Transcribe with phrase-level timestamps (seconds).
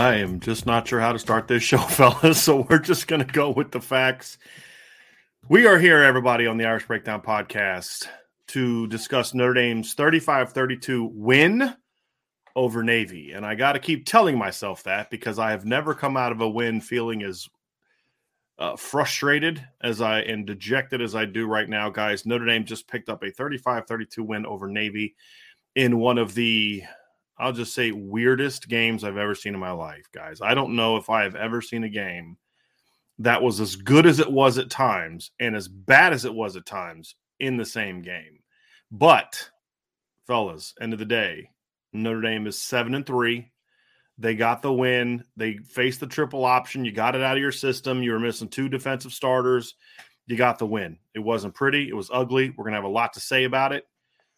[0.00, 2.42] I am just not sure how to start this show, fellas.
[2.42, 4.38] So we're just going to go with the facts.
[5.46, 8.06] We are here, everybody, on the Irish Breakdown podcast
[8.46, 11.76] to discuss Notre Dame's 35 32 win
[12.56, 13.32] over Navy.
[13.32, 16.40] And I got to keep telling myself that because I have never come out of
[16.40, 17.46] a win feeling as
[18.58, 22.24] uh, frustrated as I and dejected as I do right now, guys.
[22.24, 25.14] Notre Dame just picked up a 35 32 win over Navy
[25.76, 26.84] in one of the
[27.40, 30.40] I'll just say weirdest games I've ever seen in my life, guys.
[30.42, 32.36] I don't know if I have ever seen a game
[33.20, 36.56] that was as good as it was at times and as bad as it was
[36.56, 38.40] at times in the same game.
[38.90, 39.50] But,
[40.26, 41.50] fellas, end of the day,
[41.92, 43.50] Notre Dame is seven and three.
[44.18, 45.24] They got the win.
[45.36, 46.84] They faced the triple option.
[46.84, 48.02] You got it out of your system.
[48.02, 49.76] You were missing two defensive starters.
[50.26, 50.98] You got the win.
[51.14, 51.88] It wasn't pretty.
[51.88, 52.50] It was ugly.
[52.50, 53.84] We're going to have a lot to say about it.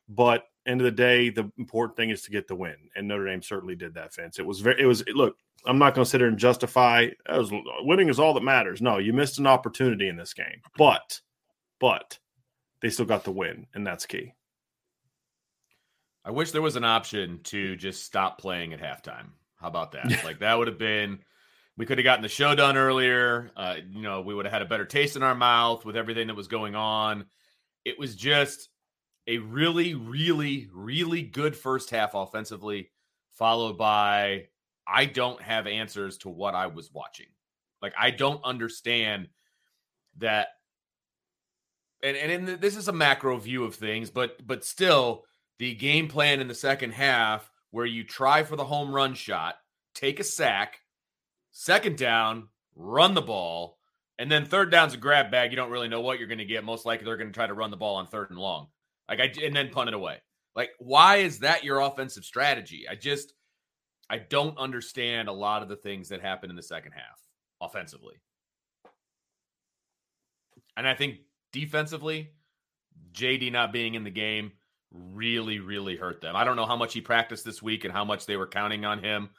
[0.09, 3.27] But end of the day, the important thing is to get the win, and Notre
[3.27, 4.15] Dame certainly did that.
[4.15, 4.39] Vince.
[4.39, 4.81] It was very.
[4.81, 5.05] It was.
[5.09, 5.37] Look,
[5.67, 8.83] I'm not going to sit here and justify was, winning is all that matters.
[8.83, 11.21] No, you missed an opportunity in this game, but,
[11.79, 12.19] but
[12.81, 14.35] they still got the win, and that's key.
[16.25, 19.31] I wish there was an option to just stop playing at halftime.
[19.57, 20.25] How about that?
[20.25, 21.21] like that would have been.
[21.77, 23.51] We could have gotten the show done earlier.
[23.57, 26.27] Uh, you know, we would have had a better taste in our mouth with everything
[26.27, 27.25] that was going on.
[27.85, 28.69] It was just
[29.27, 32.91] a really, really, really good first half offensively,
[33.33, 34.47] followed by
[34.87, 37.27] I don't have answers to what I was watching.
[37.81, 39.29] Like I don't understand
[40.19, 40.49] that.
[42.03, 45.25] And and the, this is a macro view of things, but but still,
[45.59, 49.57] the game plan in the second half where you try for the home run shot,
[49.95, 50.81] take a sack,
[51.53, 53.79] second down, run the ball,
[54.19, 55.51] and then third down's a grab bag.
[55.51, 56.65] You don't really know what you're going to get.
[56.65, 58.69] Most likely, they're going to try to run the ball on third and long.
[59.09, 60.19] Like I and then punt it away.
[60.55, 62.87] Like why is that your offensive strategy?
[62.91, 63.33] I just
[64.09, 67.21] I don't understand a lot of the things that happen in the second half
[67.61, 68.17] offensively.
[70.77, 71.21] And I think
[71.53, 72.31] defensively,
[73.13, 74.53] JD not being in the game
[74.91, 76.37] really, really hurt them.
[76.37, 78.85] I don't know how much he practiced this week and how much they were counting
[78.85, 79.31] on him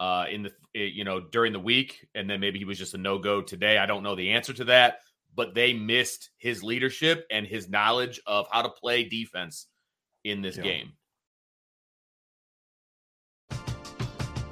[0.00, 2.94] uh, in the eh, you know during the week, and then maybe he was just
[2.94, 3.78] a no go today.
[3.78, 5.00] I don't know the answer to that
[5.38, 9.68] but they missed his leadership and his knowledge of how to play defense
[10.24, 10.64] in this yeah.
[10.64, 10.92] game.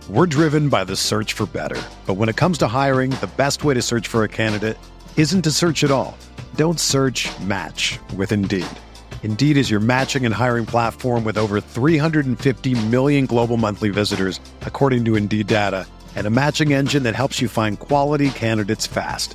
[0.09, 1.83] We're driven by the search for better.
[2.07, 4.79] But when it comes to hiring, the best way to search for a candidate
[5.17, 6.17] isn't to search at all.
[6.55, 8.69] Don't search match with Indeed.
[9.25, 15.05] Indeed is your matching and hiring platform with over 350 million global monthly visitors, according
[15.07, 19.34] to Indeed data, and a matching engine that helps you find quality candidates fast.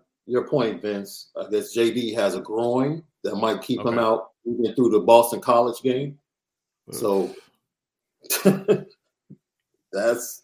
[0.25, 3.89] your point, Vince, I guess JD has a groin that might keep okay.
[3.89, 6.17] him out even through the Boston College game.
[6.91, 7.33] So
[9.91, 10.43] that's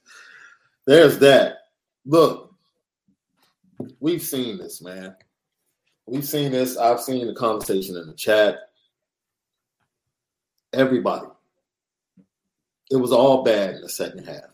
[0.86, 1.58] there's that.
[2.06, 2.54] Look,
[4.00, 5.16] we've seen this, man.
[6.06, 6.78] We've seen this.
[6.78, 8.70] I've seen the conversation in the chat.
[10.74, 11.28] Everybody.
[12.90, 14.46] It was all bad in the second half.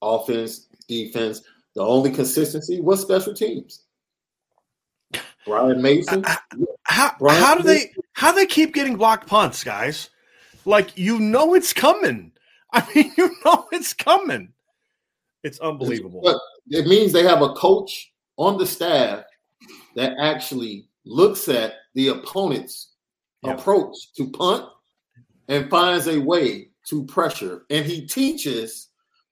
[0.00, 1.42] Offense, defense.
[1.74, 3.83] The only consistency was special teams.
[5.46, 6.22] Brian Mazur.
[6.84, 7.78] How, Brian how do Mazur.
[7.78, 10.10] they how do they keep getting blocked punts, guys?
[10.64, 12.32] Like you know it's coming.
[12.72, 14.52] I mean, you know it's coming.
[15.42, 16.20] It's unbelievable.
[16.24, 16.38] But
[16.68, 19.24] it means they have a coach on the staff
[19.94, 22.92] that actually looks at the opponent's
[23.44, 24.64] approach to punt
[25.48, 27.64] and finds a way to pressure.
[27.70, 28.88] And he teaches,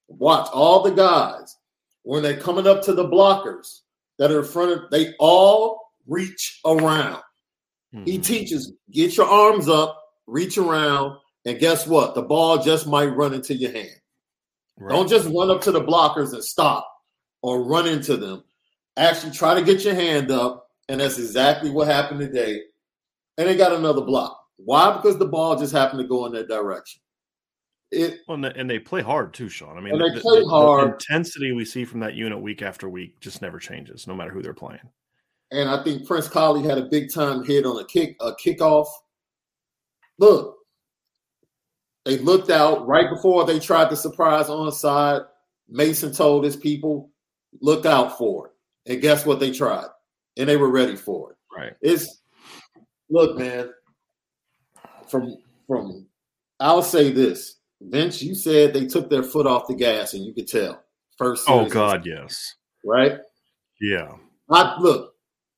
[0.09, 1.57] watch all the guys
[2.03, 3.81] when they're coming up to the blockers
[4.19, 7.23] that are in front of, they all reach around.
[7.95, 8.05] Mm-hmm.
[8.05, 12.15] He teaches get your arms up, reach around, and guess what?
[12.15, 14.01] The ball just might run into your hand.
[14.79, 14.91] Right.
[14.91, 16.89] Don't just run up to the blockers and stop
[17.43, 18.45] or run into them.
[18.97, 22.61] Actually, try to get your hand up, and that's exactly what happened today.
[23.39, 24.39] And they got another block.
[24.57, 24.97] Why?
[24.97, 27.01] Because the ball just happened to go in that direction.
[27.91, 29.77] It, well, and they play hard too, Sean.
[29.77, 30.89] I mean, they the, play the, hard.
[30.89, 34.31] The intensity we see from that unit week after week just never changes, no matter
[34.31, 34.81] who they're playing
[35.53, 38.87] and I think Prince Kollie had a big time hit on a kick a kickoff.
[40.19, 40.57] Look,
[42.05, 45.23] they looked out right before they tried to surprise on side.
[45.69, 47.11] Mazur told his people,
[47.61, 49.41] "Look out for it." And guess what?
[49.41, 49.89] They tried,
[50.37, 51.37] and they were ready for it.
[51.55, 51.75] Right.
[51.83, 52.23] It's
[53.11, 53.71] look, man.
[55.09, 56.07] From from,
[56.59, 58.23] I'll say this, Vince.
[58.23, 60.83] You said they took their foot off the gas, and you could tell.
[61.19, 61.45] First.
[61.49, 62.55] Oh God, yes.
[62.85, 63.19] Right.
[63.81, 64.13] Yeah.
[64.51, 65.12] I look.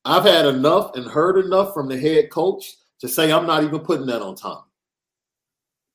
[0.05, 3.79] I've had enough and heard enough from the head coach to say I'm not even
[3.79, 4.63] putting that on Tom.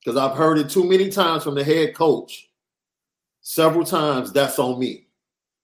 [0.01, 2.49] Because I've heard it too many times from the head coach.
[3.43, 5.07] Several times that's on me.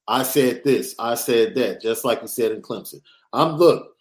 [0.09, 3.01] I said this, I said that, just like he said in Clemson.
[3.33, 3.97] I'm look,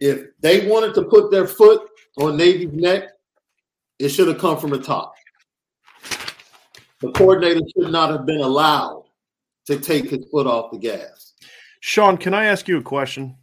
[0.00, 3.10] if they wanted to put their foot on Navy's neck,
[4.00, 5.14] it should have come from the top.
[7.00, 9.04] The coordinator should not have been allowed
[9.66, 11.34] to take his foot off the gas.
[11.80, 13.36] Sean, can I ask you a question?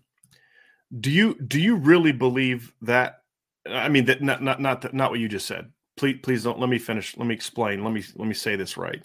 [1.00, 3.22] Do you do you really believe that?
[3.70, 5.72] I mean, that not not not not what you just said.
[5.98, 7.16] Please please don't let me finish.
[7.18, 7.84] Let me explain.
[7.84, 9.02] Let me let me say this right.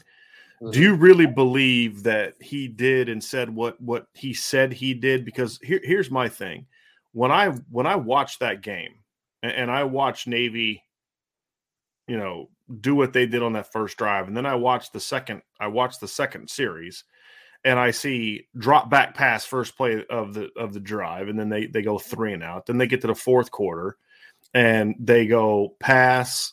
[0.63, 0.71] Mm-hmm.
[0.71, 5.25] Do you really believe that he did and said what what he said he did?
[5.25, 6.67] Because here, here's my thing.
[7.13, 8.95] When I when I watched that game
[9.43, 10.83] and, and I watched Navy,
[12.09, 12.49] you know,
[12.81, 15.43] do what they did on that first drive, and then I watched the second.
[15.61, 17.05] I watched the second series
[17.67, 21.49] and I see drop back pass first play of the of the drive, and then
[21.49, 22.67] they they go three and out.
[22.67, 23.97] Then they get to the fourth quarter,
[24.55, 26.53] and they go pass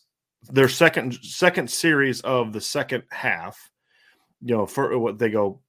[0.52, 3.70] their second second series of the second half.
[4.42, 5.62] You know, for what they go.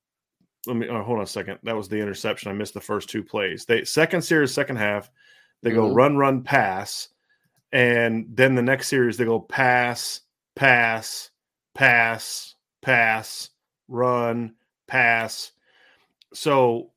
[0.66, 1.58] Let me oh, hold on a second.
[1.64, 2.50] That was the interception.
[2.50, 3.66] I missed the first two plays.
[3.66, 5.10] They second series, second half.
[5.62, 5.78] They mm-hmm.
[5.78, 7.10] go run, run, pass,
[7.70, 10.22] and then the next series they go pass,
[10.56, 11.28] pass,
[11.74, 13.50] pass, pass,
[13.88, 14.54] run
[14.86, 15.52] pass.
[16.32, 16.90] So,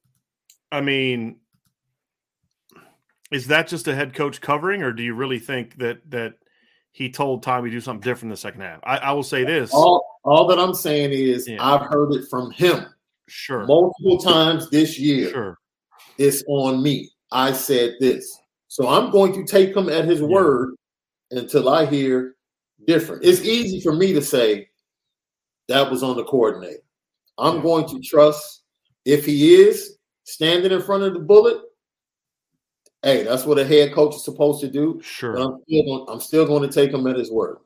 [0.71, 1.37] I mean,
[3.31, 6.35] is that just a head coach covering, or do you really think that that
[6.91, 8.79] he told Tommy to do something different in the second half?
[8.83, 11.63] I, I will say this: all, all that I'm saying is yeah.
[11.63, 12.85] I've heard it from him.
[13.29, 13.65] Sure.
[13.65, 15.29] multiple times this year.
[15.29, 15.57] Sure.
[16.17, 17.11] It's on me.
[17.31, 18.39] I said this.
[18.69, 20.27] So I'm going to take him at his Yeah.
[20.27, 20.75] word
[21.31, 22.35] until I hear
[22.85, 23.25] different.
[23.25, 24.69] It's easy for me to say
[25.67, 26.79] that was on the coordinator.
[27.37, 28.63] I'm going to trust
[29.05, 31.61] if he is standing in front of the bullet.
[33.03, 34.99] Hey, that's what a head coach is supposed to do.
[35.01, 35.35] Sure.
[35.35, 37.57] I'm still, going, I'm still going to take him at his word.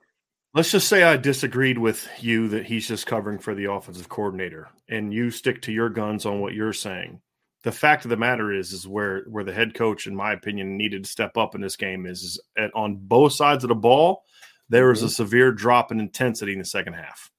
[0.53, 4.67] Let's just say I disagreed with you that he's just covering for the offensive coordinator,
[4.89, 7.21] and you stick to your guns on what you're saying.
[7.63, 10.75] The fact of the matter is, is where where the head coach, in my opinion,
[10.75, 13.75] needed to step up in this game is, is at, on both sides of the
[13.75, 14.25] ball.
[14.67, 15.07] There was mm-hmm.
[15.07, 17.30] a severe drop in intensity in the second half,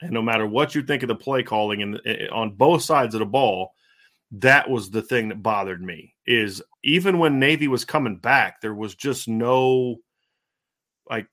[0.00, 3.20] and no matter what you think of the play calling, and on both sides of
[3.20, 3.72] the ball,
[4.32, 6.14] that was the thing that bothered me.
[6.26, 9.96] Is even when Navy was coming back, there was just no
[11.08, 11.26] like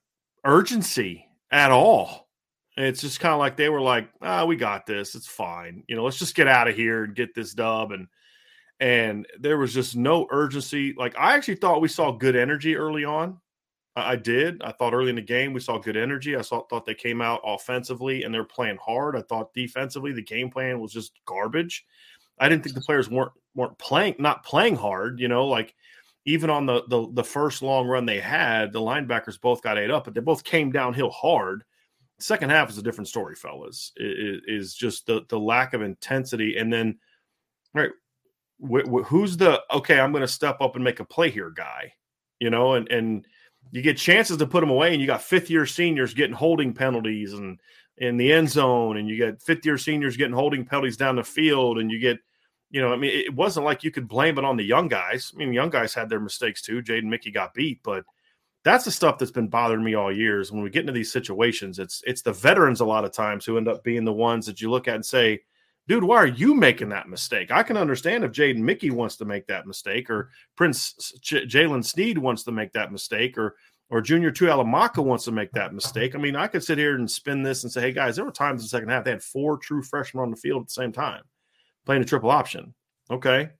[0.44, 2.28] urgency at all.
[2.76, 5.14] It's just kind of like they were like, "Ah, we got this.
[5.14, 5.84] It's fine.
[5.88, 8.08] You know, let's just get out of here and get this dub." And
[8.80, 10.94] and there was just no urgency.
[10.96, 13.38] Like I actually thought we saw good energy early on.
[13.94, 14.62] I, did.
[14.62, 16.36] I thought early in the game we saw good energy.
[16.36, 19.16] I saw, thought they came out offensively and they're playing hard.
[19.16, 21.84] I thought defensively the game plan was just garbage.
[22.38, 25.20] I didn't think the players weren't weren't playing not playing hard.
[25.20, 25.74] You know, like
[26.24, 29.90] even on the, the the first long run they had, the linebackers both got ate
[29.90, 31.64] up, but they both came downhill hard.
[32.18, 33.92] Second half is a different story, fellas.
[33.96, 36.98] Is, is just the the lack of intensity, and then
[37.74, 37.90] right,
[38.60, 40.00] wh- wh- who's the okay?
[40.00, 41.92] I'm going to step up and make a play here, guy.
[42.38, 43.26] You know, and and
[43.70, 46.74] you get chances to put them away, and you got fifth year seniors getting holding
[46.74, 47.58] penalties and
[47.98, 51.24] in the end zone, and you get fifth year seniors getting holding penalties down the
[51.24, 52.18] field, and you get
[52.72, 55.30] you know, I mean, it wasn't like you could blame it on the young guys.
[55.34, 56.82] I mean, young guys had their mistakes too.
[56.82, 58.02] Jaden Mickey got beat, but
[58.64, 60.50] that's the stuff that's been bothering me all years.
[60.50, 63.58] When we get into these situations, it's it's the veterans a lot of times who
[63.58, 65.40] end up being the ones that you look at and say,
[65.88, 69.24] "Dude, why are you making that mistake?" I can understand if Jaden Mickey wants to
[69.24, 73.56] make that mistake, or Prince J- Jaylen Sneed wants to make that mistake, or
[73.90, 76.14] or Junior Tuihalamaka wants to make that mistake.
[76.14, 78.30] I mean, I could sit here and spin this and say, "Hey guys, there were
[78.32, 80.72] times in the second half they had four true freshmen on the field at the
[80.74, 81.22] same time."
[81.84, 82.72] playing a triple option.
[83.10, 83.50] Okay.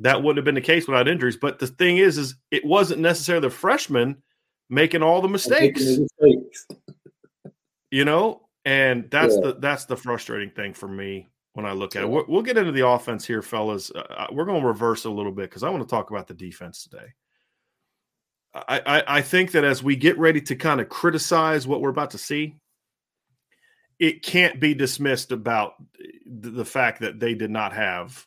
[0.00, 1.36] That wouldn't have been the case without injuries.
[1.36, 4.20] But the thing is, is it wasn't necessarily the freshmen
[4.68, 6.66] making all the mistakes, Mistakes.
[7.90, 8.48] you know?
[8.64, 9.40] And that's Yeah.
[9.52, 12.08] the that's the frustrating thing for me when I look at it.
[12.08, 13.90] We'll, we'll get into the offense here, fellas.
[13.90, 16.34] Uh, we're going to reverse a little bit because I want to talk about the
[16.34, 17.12] defense today.
[18.54, 21.90] I, I, I think that as we get ready to kind of criticize what we're
[21.90, 22.56] about to see,
[23.98, 25.74] it can't be dismissed about
[26.26, 28.26] the, the fact that they did not have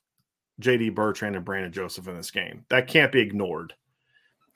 [0.61, 2.65] JD Bertrand and Brandon Joseph in this game.
[2.69, 3.73] That can't be ignored.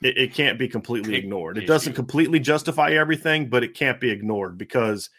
[0.02, 1.58] It, it can't be completely ignored.
[1.58, 5.10] It doesn't completely justify everything, but it can't be ignored because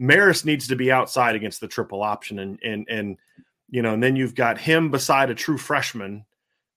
[0.00, 3.16] Marist needs to be outside against the triple option, and and and
[3.68, 6.24] you know, and then you've got him beside a true freshman,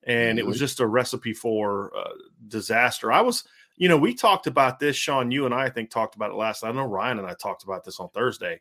[0.04, 2.10] and it was just a recipe for uh,
[2.48, 3.12] disaster.
[3.12, 3.44] I was,
[3.78, 5.32] you know, we talked about this, Sean.
[5.32, 6.64] You and I, I think, talked about it last.
[6.64, 8.60] I know Ryan and I talked about this on Thursday.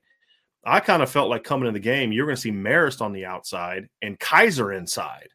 [0.64, 3.12] I kind of felt like coming in the game, you're going to see Marist on
[3.12, 5.28] the outside and Kiser inside.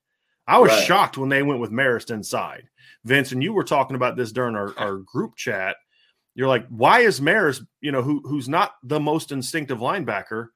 [0.48, 0.86] I was Right.
[0.86, 2.70] shocked when they went with Marist inside.
[3.04, 5.76] Vince, and you were talking about this during our, our group chat.
[6.38, 10.50] You're like, why is Marist, you know, who who's not the most instinctive linebacker,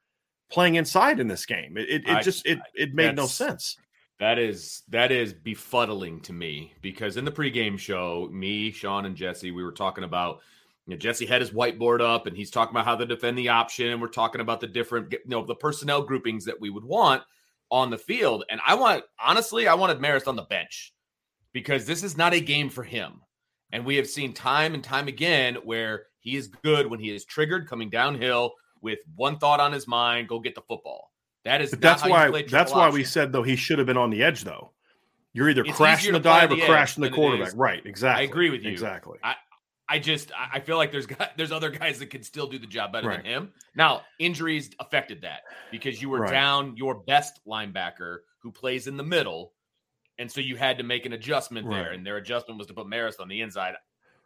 [0.51, 1.75] playing inside in this game?
[1.75, 3.77] It it, it I- just it it made no sense.
[4.19, 9.15] That is that is befuddling to me because in the pregame show, me, Sean, and
[9.15, 10.39] Jesse, we were talking about.
[10.87, 13.49] You know, Jesse had his whiteboard up, and he's talking about how to defend the
[13.49, 13.87] option.
[13.87, 17.21] And we're talking about the different, you know, the personnel groupings that we would want
[17.69, 18.45] on the field.
[18.49, 20.91] And I want, honestly, I wanted Marist on the bench
[21.53, 23.21] because this is not a game for him.
[23.71, 27.25] And we have seen time and time again where he is good when he is
[27.25, 31.11] triggered coming downhill with one thought on his mind: go get the football.
[31.45, 34.09] That is that's why play that's why we said though he should have been on
[34.09, 34.71] the edge though.
[35.33, 37.53] You're either It's crashing the to play on dive or the crashing the quarterback.
[37.55, 38.25] Right, exactly.
[38.25, 38.71] I agree with you.
[38.71, 39.17] Exactly.
[39.91, 42.57] I just I I feel like there's got, there's other guys that can still do
[42.57, 43.23] the job better Right.
[43.23, 43.53] than him.
[43.75, 46.31] Now injuries affected that because you were Right.
[46.31, 49.53] down your best linebacker who plays in the middle,
[50.21, 52.85] and so you had to make an adjustment there, and their adjustment was to put
[52.85, 53.73] Marist on the inside.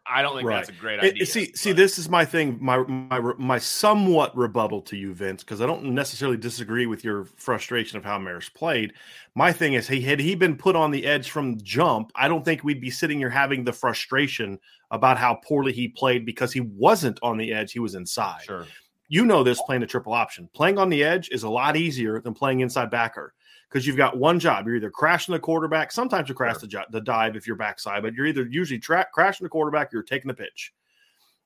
[0.08, 0.56] I don't think Right.
[0.58, 1.26] that's a great idea.
[1.26, 2.58] see, see, but- this is my thing.
[2.60, 7.24] My my my somewhat rebuttal to you, Vince, because I don't necessarily disagree with your
[7.24, 8.92] frustration of how Marist played.
[9.34, 12.44] My thing is, he had he been put on the edge from jump, I don't
[12.44, 14.60] think we'd be sitting here having the frustration
[14.92, 18.42] about how poorly he played because he wasn't on the edge; he was inside.
[18.42, 18.66] sure.
[19.08, 20.48] you know this playing a triple option.
[20.54, 23.34] Playing on the edge is a lot easier than playing inside backer
[23.68, 24.66] because you've got one job.
[24.66, 25.90] You're either crashing the quarterback.
[25.92, 26.60] Sometimes you crash Sure.
[26.60, 29.88] the, jo- the dive if you're backside, but you're either usually tra- crashing the quarterback
[29.88, 30.72] or you're taking the pitch.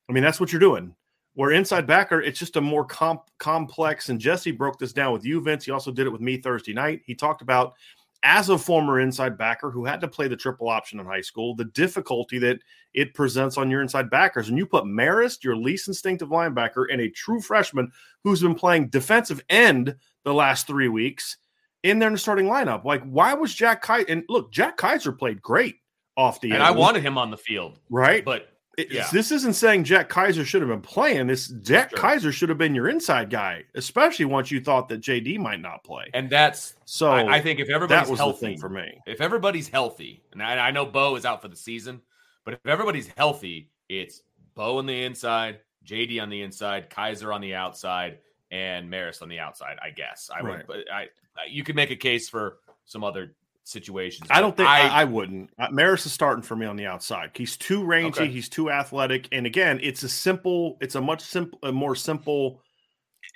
[0.09, 0.95] I mean, that's what you're doing.
[1.35, 4.09] Where inside backer, it's just a more comp- complex.
[4.09, 5.65] And Jesse broke this down with you, Vince.
[5.65, 7.03] He also did it with me Thursday night.
[7.07, 7.75] He talked about
[8.23, 11.55] as a former inside backer who had to play the triple option in high school,
[11.55, 12.59] the difficulty that
[12.93, 14.49] it presents on your inside backers.
[14.49, 17.91] And you put Marist, your least instinctive linebacker, and a true freshman
[18.25, 21.39] who's been playing defensive end the last three weeks
[21.83, 22.85] in there in the starting lineup.
[22.85, 24.07] Like, why was Jack Kiser?
[24.09, 25.77] And look, Jack Kiser played great
[26.17, 26.63] off the and end.
[26.63, 29.09] I wanted him on the field, right, but it, yeah.
[29.13, 31.27] this isn't saying Jack Kiser should have been playing.
[31.27, 31.99] This Jack Sure.
[31.99, 35.85] Kiser should have been your inside guy, especially once you thought that JD might not
[35.85, 36.11] play.
[36.15, 39.01] and that's So I, I think if that everybody's was healthy the thing for me.
[39.07, 42.01] if everybody's healthy, and I, I know Bo is out for the season,
[42.45, 44.23] but if everybody's healthy, it's
[44.55, 48.19] Bo on the inside, JD on the inside, Kiser on the outside,
[48.51, 49.77] and Marist on the outside.
[49.83, 50.51] I guess I would.
[50.51, 50.67] Right.
[50.67, 51.03] But I,
[51.37, 54.29] I you could make a case for some other situations.
[54.31, 55.51] I don't think I, I wouldn't.
[55.59, 57.31] Uh, Marist is starting for me on the outside.
[57.35, 58.23] He's too rangy.
[58.23, 58.31] Okay.
[58.31, 59.29] He's too athletic.
[59.33, 60.77] And again, it's a simple.
[60.81, 62.63] It's a much simple, a more simple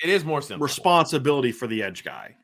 [0.02, 0.64] it is more simple.
[0.64, 2.37] responsibility for the edge guy.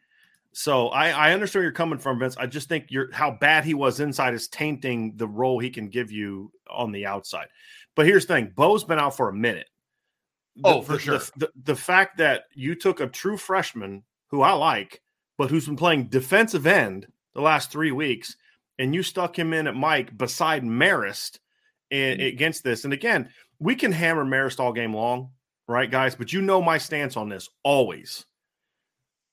[0.53, 2.37] So I, I understand where you're coming from, Vince.
[2.37, 5.89] I just think you're how bad he was inside is tainting the role he can
[5.89, 7.47] give you on the outside.
[7.95, 9.69] But here's the thing: Bo's been out for a minute.
[10.57, 11.19] The- Oh, for the- sure.
[11.19, 15.01] The, the, the fact that you took a true freshman who I like,
[15.39, 18.37] but who's been playing defensive end the last three weeks,
[18.79, 21.39] and you stuck him in at Mike beside Marist
[21.93, 22.21] Mm-hmm.
[22.23, 22.85] against this.
[22.85, 25.31] And again, we can hammer Marist all game long,
[25.67, 26.15] right, guys?
[26.15, 28.25] But you know my stance on this always.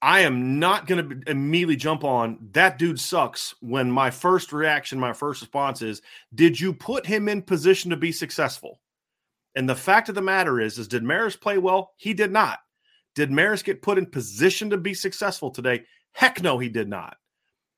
[0.01, 4.99] I am not going to immediately jump on that dude sucks when my first reaction,
[4.99, 6.01] my first response is,
[6.33, 8.79] did you put him in position to be successful?
[9.57, 11.93] And the fact of the matter is, is did Marist play well?
[11.97, 12.59] He did not.
[13.15, 15.83] Did Marist get put in position to be successful today?
[16.11, 17.17] Heck no, he did not.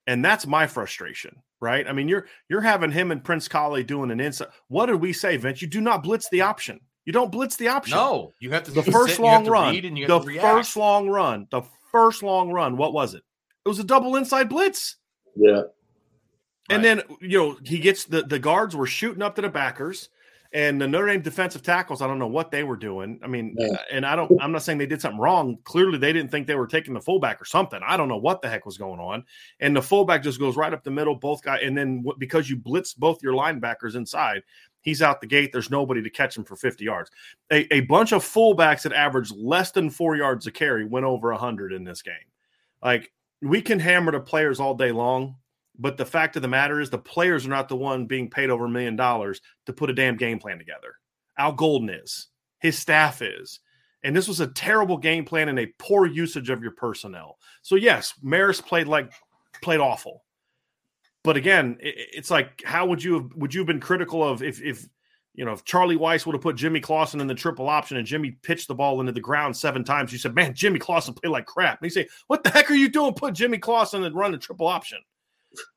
[0.05, 1.88] And that's my frustration, right?
[1.88, 4.50] I mean, you're you're having him and Prince Kollie doing an inside.
[4.67, 5.62] What did we say, Vince?
[5.62, 6.81] You do not blitz the option.
[7.05, 9.74] You don't blitz the option No, you have to the first you have long run,
[9.74, 10.45] read, and you the have to react.
[10.45, 11.62] first long run, the
[11.93, 12.75] first long run.
[12.75, 13.24] What was it?
[13.65, 14.98] It was a double inside blitz,
[15.38, 15.62] Yeah.
[16.69, 20.10] and then you know he gets the the guards were shooting up to the backers,
[20.51, 22.01] and the Notre Dame defensive tackles.
[22.01, 23.19] I don't know what they were doing.
[23.23, 23.67] I mean, Yeah.
[23.73, 24.31] uh, and I don't.
[24.41, 25.57] I'm not saying they did something wrong.
[25.63, 27.79] Clearly, they didn't think they were taking the fullback or something.
[27.85, 29.23] I don't know what the heck was going on,
[29.59, 32.57] and the fullback just goes right up the middle, both guys, and then because you
[32.57, 34.41] blitz both your linebackers inside.
[34.81, 35.51] He's out the gate.
[35.51, 37.12] There's nobody to catch him for 50 yards.
[37.51, 41.31] A, a bunch of fullbacks that averaged less than four yards a carry went over
[41.31, 42.13] 100 in this game.
[42.81, 45.35] Like we can hammer the players all day long,
[45.80, 48.50] but the fact of the matter is the players are not the one being paid
[48.50, 50.96] over a million dollars to put a damn game plan together.
[51.38, 52.28] Al Golden is,
[52.60, 53.62] his staff is.
[54.04, 57.38] And this was a terrible game plan and a poor usage of your personnel.
[57.62, 59.12] So yes, Marist played like
[59.62, 60.24] played awful.
[61.24, 64.62] But again, it's like how would you have would you have been critical of if
[64.62, 64.88] if
[65.34, 68.08] you know if Charlie Weis would have put Jimmy Clausen in the triple option and
[68.08, 70.13] Jimmy pitched the ball into the ground seven times?
[70.13, 72.76] You said, "Man, Jimmy Clausen played like crap." And you say, "What the heck are
[72.76, 73.13] you doing?
[73.13, 75.00] Put Jimmy Clausen and run the triple option."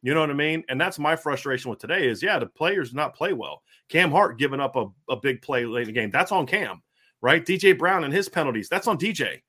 [0.02, 0.64] You know what I mean?
[0.68, 3.62] And that's my frustration with today is yeah, the players not play well.
[3.88, 6.10] Cam Hart giving up a, a big play late in the game.
[6.10, 6.82] That's on Cam,
[7.20, 7.44] right?
[7.44, 8.68] DJ Brown and his penalties.
[8.68, 9.40] That's on DJ,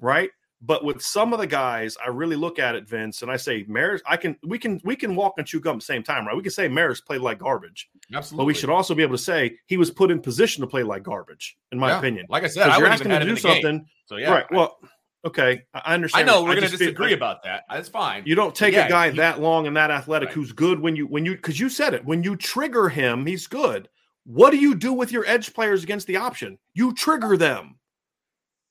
[0.00, 0.30] right?
[0.62, 3.64] But with some of the guys, I really look at it, Vince, and I say
[3.64, 6.26] Marist, I can we can we can walk and chew gum at the same time,
[6.26, 6.36] right?
[6.36, 8.42] We can say Marist played like garbage, Absolutely.
[8.42, 10.82] but we should also be able to say he was put in position to play
[10.82, 11.98] like garbage, in my Yeah.
[11.98, 12.26] opinion.
[12.28, 13.54] Like I said, I you're asking him to do in the game.
[13.62, 14.44] something, So yeah, right?
[14.50, 14.76] Well,
[15.24, 16.28] okay, I understand.
[16.28, 17.64] I know we're going to just feel- disagree about that.
[17.70, 18.22] That's fine.
[18.26, 20.34] you don't take Yeah, a guy that long and that athletic Right.
[20.34, 23.46] who's good when you when you because you said it when you trigger him, he's
[23.46, 23.88] good.
[24.24, 26.58] What do you do with your edge players against the option?
[26.74, 27.78] You trigger them.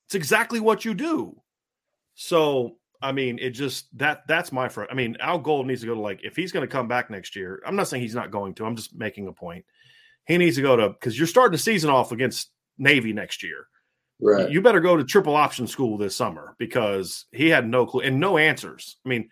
[0.07, 1.41] It's exactly what you do.
[2.15, 4.91] So I mean, it just that that's my front.
[4.91, 7.09] I mean, Al Gold needs to go to like if he's going to come back
[7.09, 7.61] next year.
[7.65, 8.65] I'm not saying he's not going to.
[8.65, 9.63] I'm just making a point.
[10.25, 13.67] He needs to go to because you're starting the season off against Navy next year.
[14.21, 14.49] Right.
[14.49, 18.19] You better go to triple option school this summer because he had no clue and
[18.19, 18.97] no answers.
[19.05, 19.29] I mean,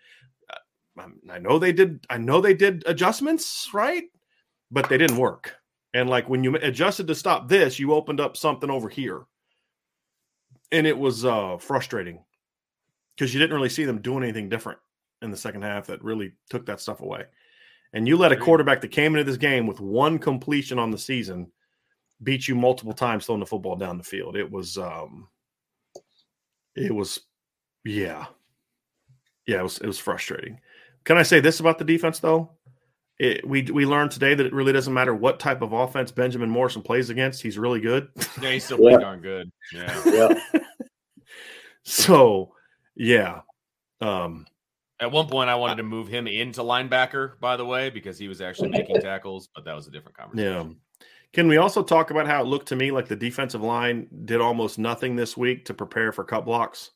[0.98, 2.04] uh, I know they did.
[2.08, 4.04] I know they did adjustments, right?
[4.70, 5.54] But they didn't work.
[5.94, 9.24] And like when you adjusted to stop this, you opened up something over here,
[10.72, 12.24] and it was uh, frustrating
[13.16, 14.78] because you didn't really see them doing anything different
[15.22, 17.24] in the second half that really took that stuff away.
[17.92, 20.98] And you let a quarterback that came into this game with one completion on the
[20.98, 21.50] season
[22.22, 24.36] beat you multiple times throwing the football down the field.
[24.36, 25.28] It was um
[26.74, 27.20] it was
[27.84, 28.26] yeah.
[29.46, 30.60] Yeah, it was it was frustrating.
[31.04, 32.50] Can I say this about the defense though?
[33.18, 36.50] It, we we learned today that it really doesn't matter what type of offense Benjamin
[36.50, 37.42] Morrison plays against.
[37.42, 38.08] He's really good.
[38.40, 38.90] Yeah, he's still Yeah.
[38.90, 39.50] pretty darn good.
[39.72, 40.02] Yeah.
[40.54, 40.60] Yeah.
[41.84, 42.52] so,
[42.94, 43.40] yeah.
[44.00, 44.46] Um
[45.00, 48.28] At one point, I wanted to move him into linebacker, by the way, because he
[48.28, 50.46] was actually making tackles, but that was a different conversation.
[50.52, 50.58] Yeah.
[50.58, 50.80] conversation.
[51.34, 54.40] Can we also talk about how it looked to me like the defensive line did
[54.40, 56.90] almost nothing this week to prepare for cut blocks?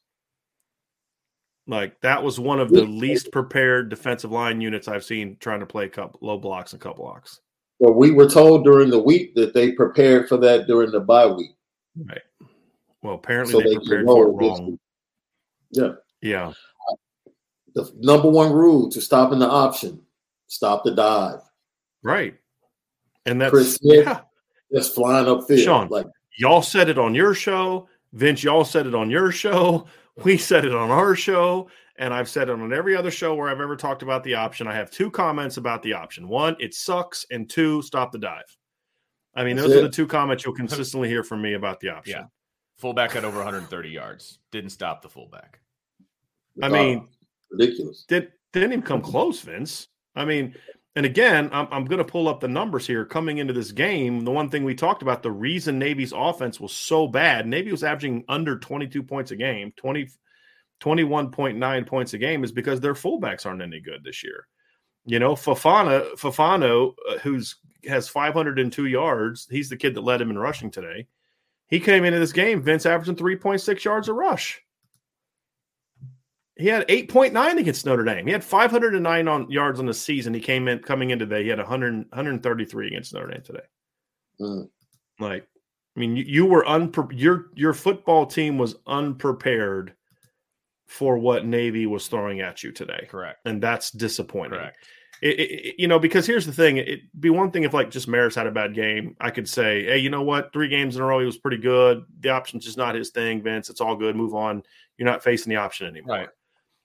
[1.66, 5.66] Like that was one of the least prepared defensive line units I've seen trying to
[5.66, 7.40] play cut, low blocks and cut blocks.
[7.79, 11.27] Well, we were told during the week that they prepared for that during the bye
[11.27, 11.53] week.
[11.97, 12.23] Right.
[13.03, 14.79] Well, apparently so they, they prepared for it wrong.
[15.71, 15.92] Yeah.
[16.21, 16.53] Yeah.
[17.75, 20.03] The number one rule to stopping the option:
[20.49, 21.40] stop the dive.
[22.03, 22.35] Right.
[23.26, 24.20] And that's Chris Smith yeah.
[24.72, 25.61] just flying up field.
[25.61, 26.06] Sean, like
[26.38, 27.88] y'all said it on your show.
[28.12, 29.87] Vince, y'all said it on your show.
[30.24, 31.70] We said it on our show.
[31.96, 34.66] And I've said it on every other show where I've ever talked about the option.
[34.66, 36.28] I have two comments about the option.
[36.28, 38.54] One, it sucks, and two, stop the dive.
[39.35, 39.78] I mean, That's those it.
[39.78, 42.18] are the two comments you'll consistently hear from me about the option.
[42.18, 42.24] Yeah.
[42.76, 44.38] Fullback had over 130 yards.
[44.50, 45.61] Didn't stop the fullback.
[46.61, 47.08] I mean,
[47.50, 48.04] ridiculous.
[48.06, 49.88] Did didn't even come close, Vince.
[50.14, 50.54] I mean,
[50.94, 54.24] and again, I'm, I'm going to pull up the numbers here coming into this game.
[54.24, 57.83] The one thing we talked about, the reason Navy's offense was so bad, Navy was
[57.83, 60.09] averaging under 22 points a game, 20,
[60.81, 64.46] 21.9 points a game, is because their fullbacks aren't any good this year.
[65.07, 67.57] You know, Fafana, Fafano, uh, who's
[67.88, 71.09] has 502 yards, he's the kid that led him in rushing today.
[71.68, 74.61] He came into this game, Vince averaging 3.6 yards a rush.
[76.57, 78.27] He had 8.9 against Notre Dame.
[78.27, 80.35] He had 509 on yards on the season.
[80.35, 81.43] He came in coming in today.
[81.43, 83.65] He had 100, 133 against Notre Dame today.
[84.41, 84.69] Mm.
[85.19, 85.47] Like,
[85.97, 89.95] I mean, you, you were unpre- your your football team was unprepared
[90.87, 93.07] for what Navy was throwing at you today.
[93.11, 94.59] Correct, and that's disappointing.
[94.59, 94.77] Correct.
[95.21, 98.09] It, it, you know, because here's the thing: it'd be one thing if like just
[98.09, 99.17] Marist had a bad game.
[99.21, 100.53] I could say, hey, you know what?
[100.53, 102.05] Three games in a row, he was pretty good.
[102.21, 103.69] The option's just not his thing, Vince.
[103.71, 104.17] It's all good.
[104.17, 104.62] Move on.
[104.97, 106.17] You're not facing the option anymore.
[106.17, 106.29] Right.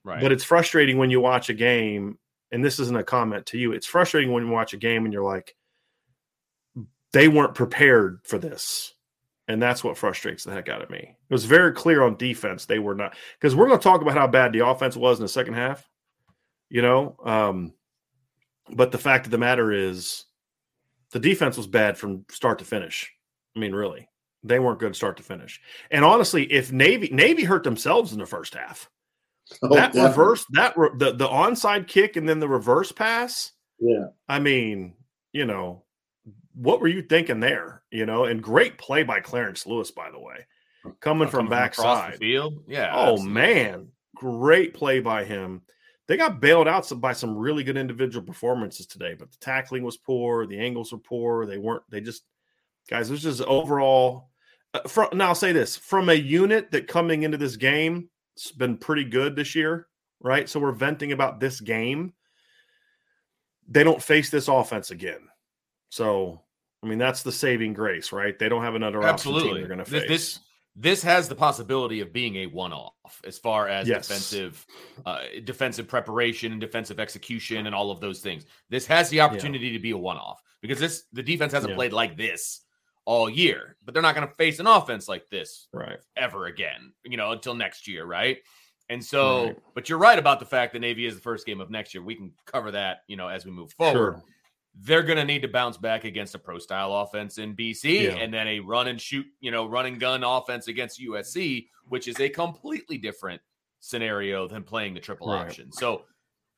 [0.03, 0.21] Right.
[0.21, 2.17] But it's frustrating when you watch a game,
[2.51, 3.73] and this isn't a comment to you.
[3.73, 5.55] It's frustrating when you watch a game and you're like,
[7.13, 8.93] they weren't prepared for this.
[9.49, 10.99] And that's what frustrates the heck out of me.
[10.99, 14.17] It was very clear on defense they were not because we're going to talk about
[14.17, 15.87] how bad the offense was in the second half,
[16.69, 17.15] you know.
[17.23, 17.73] Um,
[18.69, 20.25] but the fact of the matter is,
[21.11, 23.09] the defense was bad from start to finish.
[23.55, 24.09] I mean, really,
[24.43, 25.61] they weren't good start to finish.
[25.89, 28.89] And honestly, if Navy Navy hurt themselves in the first half,
[29.61, 30.09] Oh, that definitely.
[30.09, 33.53] reverse, that re- the the onside kick, and then the reverse pass.
[33.79, 34.93] Yeah, I mean,
[35.31, 35.83] you know,
[36.53, 37.83] what were you thinking there?
[37.91, 40.45] You know, and great play by Clarence Lewis, by the way,
[40.99, 42.63] coming from backside field.
[42.67, 42.91] Yeah.
[42.93, 43.33] Oh absolutely.
[43.33, 45.61] man, great play by him.
[46.07, 49.97] They got bailed out by some really good individual performances today, but the tackling was
[49.97, 51.45] poor, the angles were poor.
[51.45, 51.83] They weren't.
[51.89, 52.23] They just
[52.89, 53.09] guys.
[53.09, 54.29] This is overall.
[54.73, 58.51] Uh, from, now I'll say this: from a unit that coming into this game it's
[58.51, 59.87] been pretty good this year,
[60.19, 60.47] right?
[60.47, 62.13] So we're venting about this game.
[63.67, 65.27] They don't face this offense again.
[65.89, 66.43] So,
[66.83, 68.37] I mean, that's the saving grace, right?
[68.37, 69.59] They don't have another Absolutely.
[69.59, 70.07] they're going to face.
[70.07, 70.39] This,
[70.75, 74.07] this has the possibility of being a one-off as far as yes.
[74.07, 74.63] defensive
[75.07, 78.45] uh, defensive preparation and defensive execution and all of those things.
[78.69, 79.73] This has the opportunity yeah.
[79.73, 81.77] to be a one-off because this the defense hasn't yeah.
[81.77, 82.61] played like this
[83.07, 86.91] all year, but they're not going to face an offense like this right ever again,
[87.05, 88.39] you know, until next year, right?
[88.89, 89.57] And so, right.
[89.73, 92.03] but you're right about the fact that Navy is the first game of next year.
[92.03, 93.93] We can cover that, you know, as we move forward.
[93.93, 94.23] Sure.
[94.79, 98.09] They're going to need to bounce back against a pro style offense in BC yeah.
[98.15, 102.09] and then a run and shoot, you know, run and gun offense against USC, which
[102.09, 103.41] is a completely different
[103.79, 105.47] scenario than playing the triple right.
[105.47, 105.71] option.
[105.71, 106.03] So,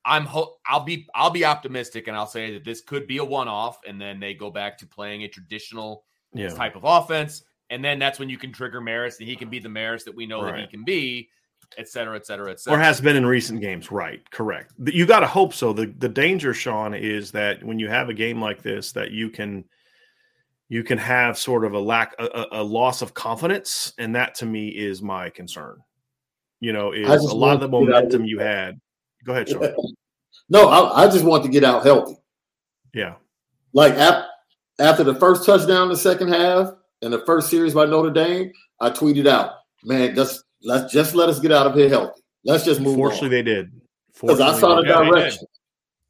[0.06, 3.24] I'm ho- I'll be I'll be optimistic and I'll say that this could be a
[3.24, 6.50] one off and then they go back to playing a traditional yeah.
[6.50, 7.44] type of offense.
[7.70, 10.16] And then that's when you can trigger Marist and he can be the Marist that
[10.16, 10.54] we know right.
[10.54, 11.30] that he can be,
[11.78, 12.80] et cetera, et cetera, et cetera.
[12.80, 13.92] Or has been in recent games.
[13.92, 14.28] Right.
[14.32, 14.74] Correct.
[14.88, 15.72] You got to hope so.
[15.72, 19.30] The, the danger, Sean, is that when you have a game like this, that you
[19.30, 19.66] can
[20.70, 24.46] you can have sort of a lack a, a loss of confidence and that to
[24.46, 25.82] me is my concern
[26.62, 28.80] you know is a lot of the momentum you had
[29.26, 29.74] go ahead Sean.
[30.50, 32.16] no I, I, just want to get out healthy
[32.94, 33.16] yeah
[33.74, 33.96] like
[34.80, 38.52] after the first touchdown in the second half and the first series by Notre Dame,
[38.80, 39.52] I tweeted out,
[39.84, 42.22] "Man, just let's just let us get out of here healthy.
[42.46, 43.32] Let's just move." Fortunately, on.
[43.32, 43.72] they did.
[44.20, 45.46] Because I saw the direction.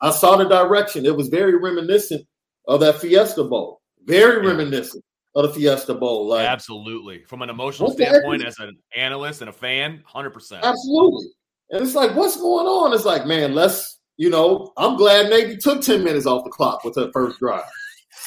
[0.01, 1.05] I saw the direction.
[1.05, 2.25] It was very reminiscent
[2.67, 3.82] of that Fiesta Bowl.
[4.05, 4.51] Very yeah.
[4.51, 5.03] reminiscent
[5.36, 6.27] of the Fiesta Bowl.
[6.27, 10.63] Like absolutely, from an emotional standpoint, as an analyst and a fan, hundred percent.
[10.63, 11.27] Absolutely,
[11.71, 12.93] and it's like, what's going on?
[12.93, 13.97] It's like, man, let's.
[14.17, 17.63] You know, I'm glad Navy took ten minutes off the clock with that first drive.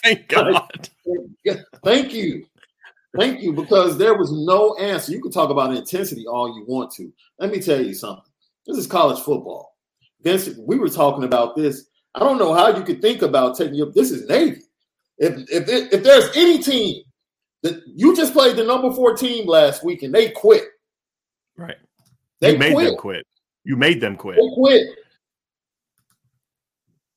[0.03, 0.89] Thank God.
[1.85, 2.45] Thank you.
[3.19, 5.13] Thank you, because there was no answer.
[5.13, 7.13] You can talk about intensity all you want to.
[7.39, 8.25] Let me tell you something.
[8.67, 9.77] This is college football.
[10.23, 11.89] Vince, we were talking about this.
[12.15, 14.63] I don't know how you could think about taking your this is Navy.
[15.19, 17.03] If if it, if there's any team
[17.63, 20.65] that you just played the number four team last week and they quit,
[21.57, 21.77] Right.
[22.41, 22.87] they you made quit.
[22.87, 23.27] them quit.
[23.65, 24.37] You made them quit.
[24.37, 24.89] They quit.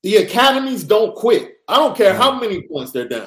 [0.06, 1.56] The academies don't quit.
[1.66, 3.26] I don't care how many points they're down.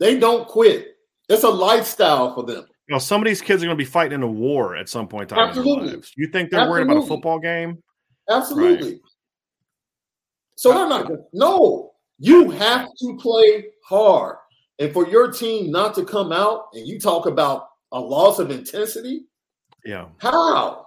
[0.00, 0.96] They don't quit.
[1.28, 2.66] It's a lifestyle for them.
[2.88, 4.88] You know, some of these kids are going to be fighting in a war at
[4.88, 5.90] some point in time Absolutely.
[5.90, 6.12] lives.
[6.16, 7.84] You think they're worried about a football game?
[8.28, 9.00] Absolutely.
[10.56, 11.20] So they're not good.
[11.32, 14.38] No, you have to play hard.
[14.80, 18.50] And for your team not to come out and you talk about a loss of
[18.50, 19.26] intensity,
[19.84, 20.06] Yeah.
[20.18, 20.85] how?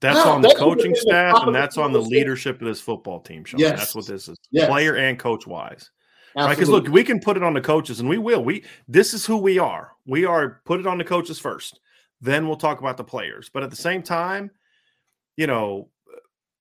[0.00, 2.80] That's on the That should have coaching staff and that's on the leadership of this
[2.80, 3.60] football team, Sean.
[3.60, 3.78] Yes.
[3.78, 4.38] That's what this is.
[4.50, 4.66] Yes.
[4.68, 5.90] Player and coach wise.
[6.34, 6.44] Right?
[6.48, 6.88] Because Absolutely.
[6.88, 8.42] look, we can put it on the coaches and we will.
[8.42, 9.92] We this is who we are.
[10.06, 11.80] We are put it on the coaches first.
[12.20, 13.50] Then we'll talk about the players.
[13.52, 14.50] But at the same time,
[15.36, 15.88] you know,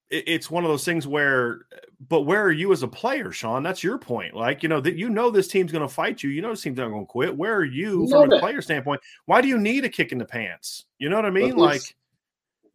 [0.09, 1.61] it, it's one of those things where
[2.07, 3.61] but where are you as a player, Sean?
[3.61, 4.33] That's your point.
[4.33, 6.29] Like, you know, that you know this team's gonna fight you.
[6.29, 7.37] You know this team's not gonna quit.
[7.37, 8.39] Where are you You from a that.
[8.41, 9.01] player standpoint?
[9.25, 10.85] Why do you need a kick in the pants?
[10.97, 11.55] You know what I mean?
[11.55, 11.81] Like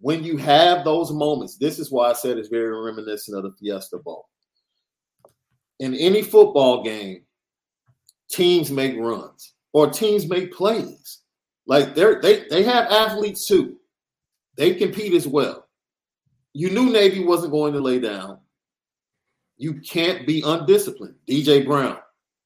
[0.05, 3.57] when you have those moments, this is why I said it's very reminiscent of the
[3.59, 4.29] Fiesta Bowl.
[5.81, 7.23] In any football game,
[8.31, 11.21] teams make runs or teams make plays.
[11.67, 13.79] Like they're they they have athletes too.
[14.59, 15.67] They compete as well.
[16.53, 18.40] You knew Navy wasn't going to lay down.
[19.57, 21.14] You can't be undisciplined.
[21.27, 21.97] DJ Brown,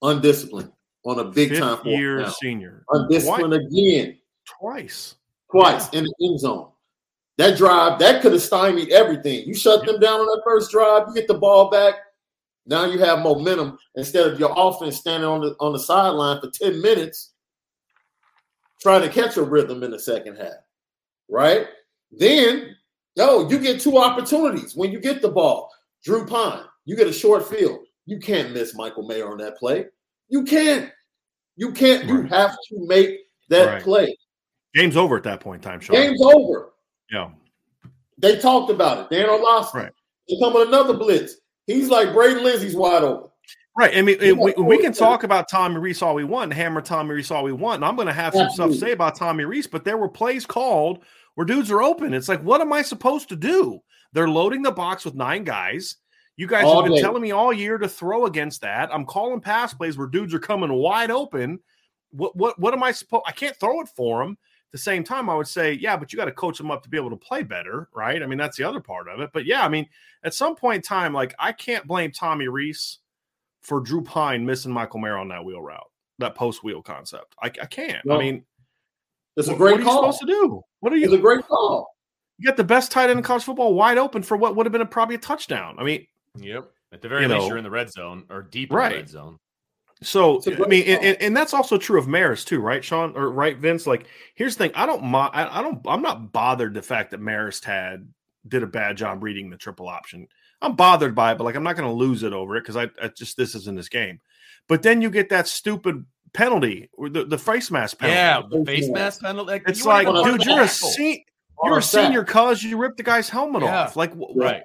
[0.01, 0.71] undisciplined
[1.05, 2.85] on a big fifth time year senior.
[2.91, 5.17] Undisciplined again Twice.
[5.51, 6.69] twice in the end zone.
[7.39, 9.47] That drive, that could have stymied everything.
[9.47, 11.95] You shut them down on that first drive, you get the ball back.
[12.67, 16.51] Now you have momentum instead of your offense standing on the on the sideline for
[16.51, 17.33] 10 minutes
[18.81, 20.59] trying to catch a rhythm in the second half.
[21.29, 21.69] Right?
[22.11, 22.77] Then,
[23.15, 25.71] yo, you get two opportunities when you get the ball.
[26.05, 27.81] Drew Pyne, you get a short field.
[28.07, 29.87] You can't miss Michael Mayer on that play.
[30.29, 30.91] You can't.
[31.57, 32.05] You can't.
[32.07, 33.83] You have to make that Right.
[33.83, 34.19] play.
[34.75, 35.97] Game's over at that point in time, Sean.
[35.97, 36.73] Game's over.
[37.11, 37.31] Yeah.
[38.19, 39.15] They talked about it.
[39.15, 39.79] Dan Orlovsky.
[39.79, 39.93] Right.
[40.29, 41.37] They come with another blitz.
[41.67, 43.31] He's like Braden Lenzy's wide open.
[43.77, 43.97] Right.
[43.97, 47.31] I mean, we, we can talk about Tommy Rees all we want, hammer Tommy Rees
[47.31, 47.77] all we want.
[47.77, 50.09] And I'm going to have some stuff to say about Tommy Rees, but there were
[50.09, 51.05] plays called
[51.37, 52.13] where dudes are open.
[52.13, 53.79] It's like, what am I supposed to do?
[54.13, 55.97] They're loading the box with nine guys.
[56.37, 57.03] You guys All have been day.
[57.03, 58.93] telling me all year to throw against that.
[58.93, 61.59] I'm calling pass plays where dudes are coming wide open.
[62.11, 63.25] What what what am I supposed?
[63.27, 64.39] I can't throw it for them.
[64.69, 66.83] At the same time, I would say, yeah, but you got to coach them up
[66.83, 68.23] to be able to play better, right?
[68.23, 69.31] I mean, that's the other part of it.
[69.33, 69.87] But yeah, I mean,
[70.25, 72.99] at some point in time, like I can't blame Tommy Rees
[73.63, 77.35] for Drew Pyne missing Michael Mayer on that wheel route, that post wheel concept.
[77.43, 78.09] I, I can't.
[78.11, 78.45] I mean,
[79.39, 80.63] It's a what, great what are you supposed to do?
[80.81, 81.05] What are you?
[81.05, 81.19] It's you?
[81.19, 81.89] a great call.
[82.37, 84.73] You got the best tight end in college football wide open for what would have
[84.73, 85.77] been a, probably a touchdown.
[85.79, 86.71] I mean, Yep.
[86.93, 87.49] At the very You least, know.
[87.49, 88.93] you're in the red zone or deep Right.
[88.93, 89.39] in the red zone.
[90.03, 92.61] So It's a I great mean, and, and, and that's also true of Marist too,
[92.61, 93.87] right, Sean or right, Vince?
[93.87, 97.11] Like, here's the thing: I don't, mo- I, I don't, I'm not bothered the fact
[97.11, 98.09] that Marist had
[98.47, 100.29] did a bad job reading the triple option.
[100.63, 102.77] I'm bothered by it, but like, I'm not going to lose it over it because
[102.77, 104.21] I, I just this isn't this game.
[104.69, 108.17] But then you get that stupid penalty, or the, the face mask penalty.
[108.17, 108.95] Yeah, the Face face mask.
[108.95, 109.51] mask penalty.
[109.53, 110.89] Like, it's you weren't like, even dude, you're a tackle.
[110.91, 111.25] se-
[111.65, 113.83] you're a senior cause you ripped the guy's helmet Yeah.
[113.85, 113.97] off.
[113.97, 114.63] Like, wh- Right.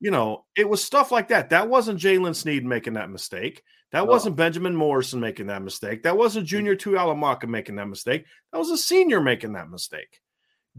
[0.00, 1.50] you know, it was stuff like that.
[1.50, 3.62] That wasn't Jaylen Sneed making that mistake.
[3.94, 4.10] That No.
[4.10, 6.02] wasn't Benjamin Morrison making that mistake.
[6.02, 6.48] That wasn't mm.
[6.48, 8.24] Junior Two Tuihalamaka making that mistake.
[8.50, 10.20] That was a senior making that mistake.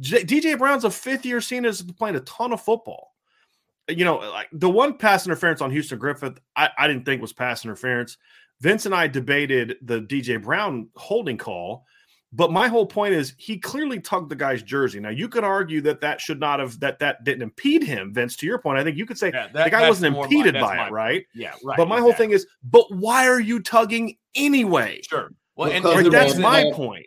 [0.01, 3.15] J- DJ Brown's a fifth year senior that's playing a ton of football.
[3.88, 7.21] You know, uh, like the one pass interference on Houston Griffith, I, I didn't think
[7.21, 8.17] was pass interference.
[8.60, 11.86] Vince and I debated the DJ Brown holding call,
[12.35, 14.99] but my whole point is he clearly tugged the guy's jersey.
[14.99, 18.13] Now you could argue that that should not have that that didn't impede him.
[18.13, 20.25] Vince, to your point, I think you could say Yeah, the guy wasn't more my-
[20.27, 21.25] impeded by my- it, right?
[21.33, 21.77] Yeah, right.
[21.77, 25.01] but my whole thing is, but why are you tugging anyway?
[25.09, 25.31] sure.
[25.55, 27.05] Well, and, Because and that's my that- point.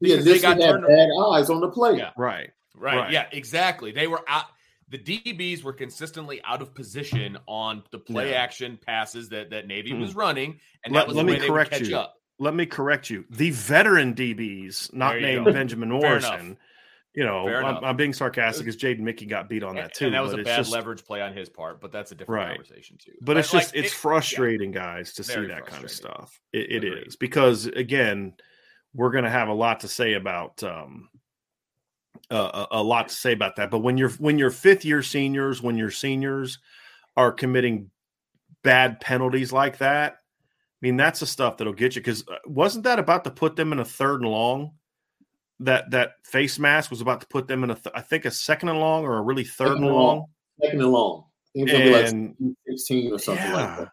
[0.00, 1.98] He Because they got had turned- bad eyes on the play.
[1.98, 2.12] Yeah.
[2.16, 2.50] Right.
[2.74, 2.96] Right.
[2.96, 3.12] Right.
[3.12, 3.92] Yeah, exactly.
[3.92, 4.46] They were out.
[4.88, 8.36] The DBs were consistently out of position on the play Yeah.
[8.38, 10.00] action passes that that Navy Mhm.
[10.00, 11.96] was running, and Let- that was let the me way they would correct catch you.
[11.96, 12.14] up.
[12.40, 13.26] Let me correct you.
[13.30, 15.52] The veteran DBs, not named go.
[15.52, 15.90] Benjamin.
[15.90, 16.56] Morrison.
[17.14, 17.84] You know, I'm.
[17.84, 20.06] I'm being sarcastic because Jaden Mickey got beat on that too.
[20.06, 22.14] and that was but a bad just, leverage play on his part, but that's a
[22.14, 22.56] different Right.
[22.56, 23.12] conversation too.
[23.20, 26.40] But it's like, just it's it- frustrating, guys, to see that kind of stuff.
[26.52, 28.34] It, it is because again,
[28.94, 31.10] we're going to have a lot to say about um,
[32.30, 33.70] uh, a, a lot to say about that.
[33.70, 36.58] But when you're when you're fifth year seniors, when your seniors
[37.16, 37.90] are committing
[38.62, 40.19] bad penalties like that,
[40.82, 42.00] I mean that's the stuff that'll get you.
[42.00, 44.72] Because uh, wasn't that about to put them in a third and long?
[45.60, 48.30] That that face mask was about to put them in a, th- I think, a
[48.30, 50.16] second and long or a really third Second and long.
[50.18, 50.26] long.
[50.62, 51.24] Second and long.
[51.54, 53.88] I think it be And like 16 or something like that.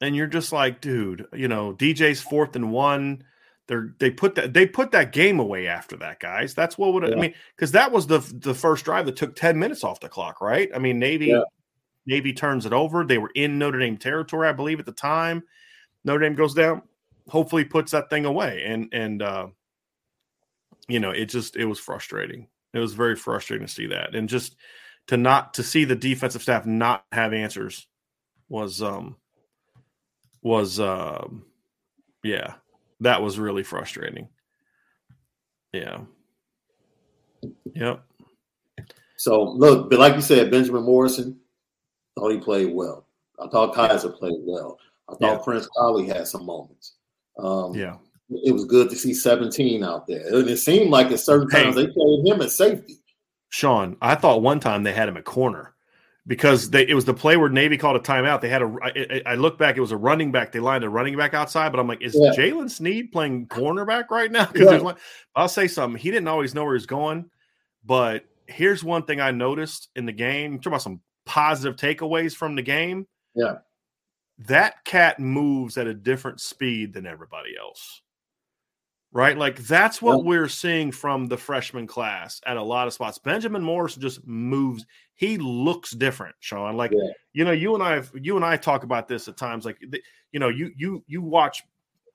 [0.00, 3.24] and you're just like, dude, you know, DJ's fourth and one.
[3.66, 6.54] They're they put that they put that game away after that, guys.
[6.54, 7.16] That's what would yeah.
[7.16, 10.08] I mean because that was the the first drive that took ten minutes off the
[10.08, 10.70] clock, right?
[10.72, 11.40] I mean, Navy yeah.
[12.06, 13.04] Navy turns it over.
[13.04, 15.42] They were in Notre Dame territory, I believe, at the time.
[16.06, 16.82] Notre Dame goes down.
[17.28, 19.48] Hopefully, puts that thing away, and and uh,
[20.88, 22.46] you know, it just it was frustrating.
[22.72, 24.56] It was very frustrating to see that, and just
[25.08, 27.86] to not to see the defensive staff not have answers
[28.48, 29.16] was um
[30.42, 31.44] was um
[32.22, 32.54] yeah
[33.00, 34.28] that was really frustrating.
[35.72, 36.00] Yeah.
[37.74, 38.02] Yep.
[39.16, 41.38] So look but like you said benjamin morrison
[42.14, 43.06] thought he played well.
[43.38, 45.38] I thought Kiser played well i thought yeah.
[45.42, 46.94] prince Kollie had some moments
[47.38, 47.96] um yeah
[48.28, 51.76] it was good to see 17 out there and it seemed like at certain times
[51.76, 52.98] they played him at safety
[53.48, 55.74] Sean, I thought one time they had him at corner
[56.26, 58.40] because they it was the play where Navy called a timeout.
[58.40, 60.52] They had a I, I look back, it was a running back.
[60.52, 62.32] They lined a running back outside, but I'm like, is yeah.
[62.32, 64.46] Jaylen Sneed playing cornerback right now?
[64.52, 64.92] Because yeah.
[65.34, 66.00] I'll say something.
[66.00, 67.30] He didn't always know where he's going,
[67.84, 70.58] but here's one thing I noticed in the game.
[70.58, 73.06] Talk about some positive takeaways from the game.
[73.34, 73.56] Yeah,
[74.38, 78.02] that cat moves at a different speed than everybody else
[79.16, 79.38] right?
[79.38, 83.18] Like that's what we're seeing from the freshman class at a lot of spots.
[83.18, 84.84] Benjamin Morrison just moves.
[85.14, 86.76] He looks different, Sean.
[86.76, 87.10] Like yeah.
[87.32, 89.64] you know, you and I, you and I talk about this at times.
[89.64, 89.78] Like
[90.32, 91.62] you know, you you you watch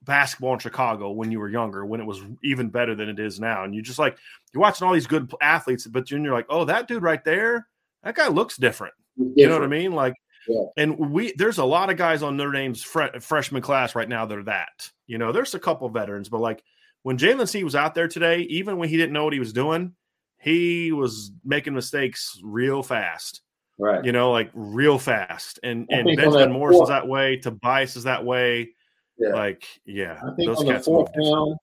[0.03, 3.39] basketball in Chicago when you were younger, when it was even better than it is
[3.39, 4.15] now, and you just like
[4.53, 7.67] you're watching all these good athletes, but then you're like, oh, that dude right there,
[8.03, 8.93] that guy looks different.
[9.17, 9.37] different.
[9.37, 9.93] You know what I mean?
[9.93, 10.13] Like.
[10.47, 10.63] Yeah.
[10.77, 14.25] And we there's a lot of guys on Notre Dame's fre- freshman class right now
[14.25, 14.89] that are that.
[15.07, 16.63] You know, there's a couple veterans, but like
[17.03, 19.53] when Jaylen C was out there today, even when he didn't know what he was
[19.53, 19.93] doing,
[20.39, 23.41] he was making mistakes real fast.
[23.79, 24.03] Right.
[24.03, 25.59] You know, like real fast.
[25.63, 27.37] And and Benjamin Morris fourth, is that way.
[27.37, 28.69] Tobias is that way.
[29.17, 29.29] Yeah.
[29.29, 30.19] Like, yeah.
[30.23, 31.55] I think on the fourth down,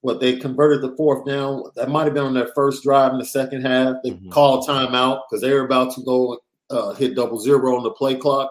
[0.00, 3.18] what they converted the fourth down, that might have been on their first drive in
[3.18, 3.96] the second half.
[4.02, 4.30] They mm-hmm.
[4.30, 6.38] call a timeout because they were about to go
[6.72, 8.50] uh, hit double zero on the play clock.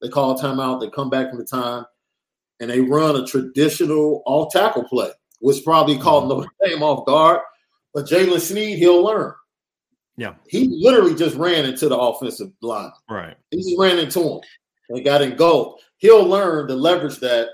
[0.00, 0.80] They call a timeout.
[0.80, 1.84] They come back from the time
[2.60, 6.40] and they run a traditional all tackle play which probably caught mm-hmm.
[6.40, 7.40] Notre Dame off guard.
[7.94, 9.32] But Jaylen Sneed, he'll learn.
[10.16, 10.34] Yeah.
[10.48, 12.90] He literally just ran into the offensive line.
[13.08, 13.36] Right.
[13.50, 14.40] He just ran into him
[14.88, 15.78] and got in goal.
[15.98, 17.48] He'll learn to leverage that,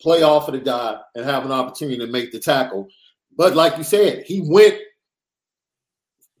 [0.00, 2.88] play off of the guy, and have an opportunity to make the tackle.
[3.36, 4.78] But like you said, he went,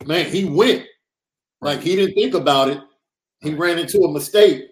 [0.04, 0.86] man, he went.
[1.62, 2.80] Like he didn't think about it.
[3.40, 4.64] He ran into a mistake,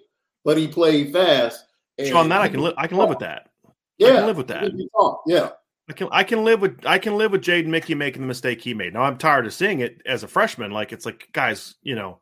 [0.45, 1.65] but he played fast.
[1.97, 2.75] And Sean, that I can live.
[2.77, 3.49] I can live with that.
[3.97, 4.73] Yeah, I can live with that.
[5.27, 5.51] Yeah.
[5.89, 8.61] I can I can live with I can live with Jaden Mickey making the mistake
[8.61, 8.93] he made.
[8.93, 10.71] Now I'm tired of seeing it as a freshman.
[10.71, 12.21] Like it's like guys, you know,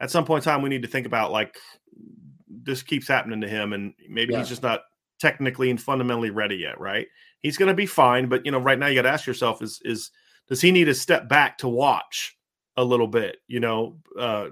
[0.00, 1.56] at some point in time we need to think about like
[2.48, 4.40] this keeps happening to him, and maybe yeah.
[4.40, 4.82] he's just not
[5.18, 6.80] technically and fundamentally ready yet.
[6.80, 7.08] Right?
[7.40, 9.60] He's going to be fine, but you know, right now you got to ask yourself:
[9.60, 10.10] is is
[10.48, 12.36] does he need to step back to watch
[12.80, 13.38] a little bit?
[13.46, 13.96] You know.
[14.18, 14.48] Uh,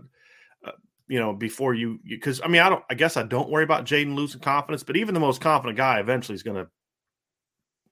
[0.64, 0.72] uh
[1.10, 3.86] you know, before you, because I mean, I don't, I guess I don't worry about
[3.86, 6.70] Jaden losing confidence, but even the most confident guy eventually is going to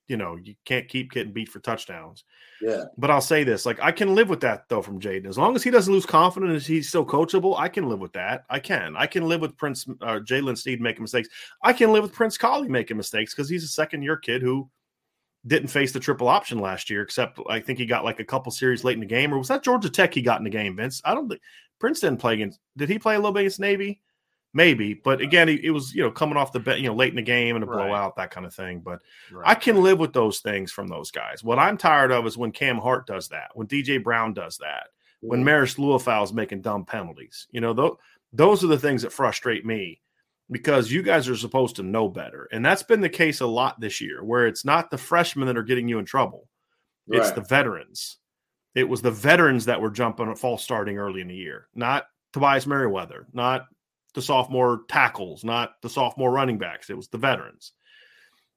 [0.08, 2.24] you know, you can't keep getting beat for touchdowns.
[2.60, 2.84] Yeah.
[2.96, 5.26] But I'll say this, like I can live with that though from Jaden.
[5.26, 7.58] As long as he doesn't lose confidence, he's still coachable.
[7.58, 8.44] I can live with that.
[8.48, 8.96] I can.
[8.96, 11.28] I can live with Prince uh, Jaylen Sneed making mistakes.
[11.62, 14.70] I can live with Prince Kollie making mistakes because he's a second year kid who
[15.46, 18.50] didn't face the triple option last year, except I think he got like a couple
[18.52, 19.32] series late in the game.
[19.32, 21.00] Or was that Georgia Tech he got in the game, Vince?
[21.04, 21.40] I don't think
[21.78, 24.00] Prince didn't play against did he play a little bit against Navy?
[24.56, 24.94] maybe.
[24.94, 27.22] But again, it, was you know coming off the bet, you know, late in the
[27.22, 27.86] game and a right.
[27.86, 28.80] blowout, that kind of thing.
[28.80, 29.46] But right.
[29.46, 31.44] I can live with those things from those guys.
[31.44, 34.88] What I'm tired of is when Cam Hart does that, when DJ Brown does that,
[35.20, 37.46] when Marist Liufau is making dumb penalties.
[37.50, 37.92] You know, th-
[38.32, 40.00] those are the things that frustrate me
[40.50, 43.80] because you guys are supposed to know better, and that's been the case a lot
[43.80, 46.48] this year, where it's not the freshmen that are getting you in trouble,
[47.08, 47.34] it's right.
[47.34, 48.18] the veterans.
[48.74, 52.06] It was the veterans that were jumping a false starting early in the year, not
[52.32, 53.66] Tobias Merriweather, not
[54.14, 56.90] the sophomore tackles, not the sophomore running backs.
[56.90, 57.72] It was the veterans.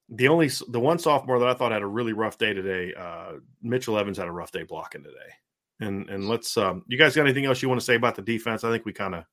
[0.09, 3.33] The only the one sophomore that I thought had a really rough day today, uh,
[3.61, 5.31] Mitchell Evans had a rough day blocking today.
[5.79, 8.21] And and let's um, you guys got anything else you want to say about the
[8.21, 8.63] defense?
[8.63, 9.23] I think we kind of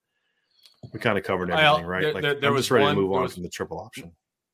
[0.93, 2.03] we kind of covered everything, right?
[2.03, 4.11] There, like there, there was ready one, to move on was, from the triple option.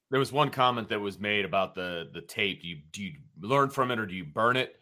[0.10, 2.62] There was one comment that was made about the the tape.
[2.62, 4.80] Do you do you learn from it or do you burn it?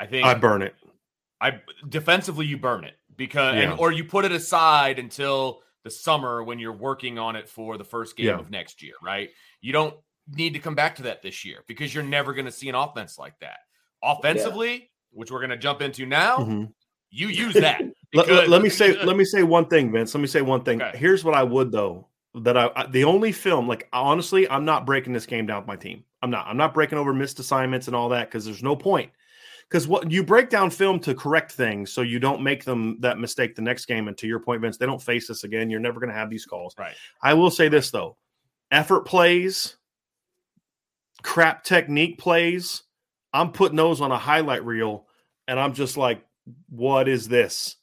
[0.00, 0.74] I think I burn it.
[1.40, 3.70] I defensively you burn it because yeah.
[3.72, 7.78] and, or you put it aside until the summer when you're working on it for
[7.78, 8.38] the first game yeah.
[8.38, 9.30] of next year, right?
[9.60, 9.94] You don't
[10.34, 12.74] need to come back to that this year because you're never going to see an
[12.74, 13.58] offense like that.
[14.02, 14.80] Offensively, yeah.
[15.12, 16.64] which we're going to jump into now, mm-hmm.
[17.10, 17.82] you use that.
[18.14, 20.14] Let, let, me say let me say one thing, Vince.
[20.14, 20.80] Let me say one thing.
[20.80, 20.96] Okay.
[20.96, 24.86] Here's what I would though that I, I the only film like honestly, I'm not
[24.86, 26.04] breaking this game down with my team.
[26.22, 26.46] I'm not.
[26.46, 29.10] I'm not breaking over missed assignments and all that because there's no point.
[29.68, 33.18] Because what you break down film to correct things so you don't make them that
[33.18, 34.08] mistake the next game.
[34.08, 35.68] And to your point, Vince, they don't face this again.
[35.68, 36.74] You're never going to have these calls.
[36.78, 36.94] Right.
[37.22, 38.16] I will say this though:
[38.70, 39.76] effort plays,
[41.22, 42.82] crap technique plays.
[43.34, 45.06] I'm putting those on a highlight reel,
[45.46, 46.24] and I'm just like,
[46.70, 47.76] what is this?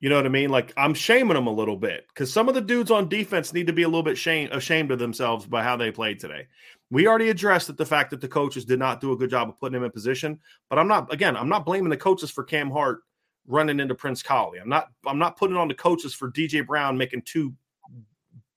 [0.00, 0.48] You know what I mean?
[0.48, 3.66] Like I'm shaming them a little bit because some of the dudes on defense need
[3.66, 6.46] to be a little bit shame, ashamed of themselves by how they played today.
[6.90, 9.50] We already addressed that the fact that the coaches did not do a good job
[9.50, 10.40] of putting him in position,
[10.70, 13.00] but I'm not again, I'm not blaming the coaches for Cam Hart
[13.46, 14.58] running into Prince Kollie.
[14.58, 17.54] I'm not I'm not putting on the coaches for DJ Brown making two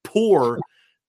[0.04, 0.60] poor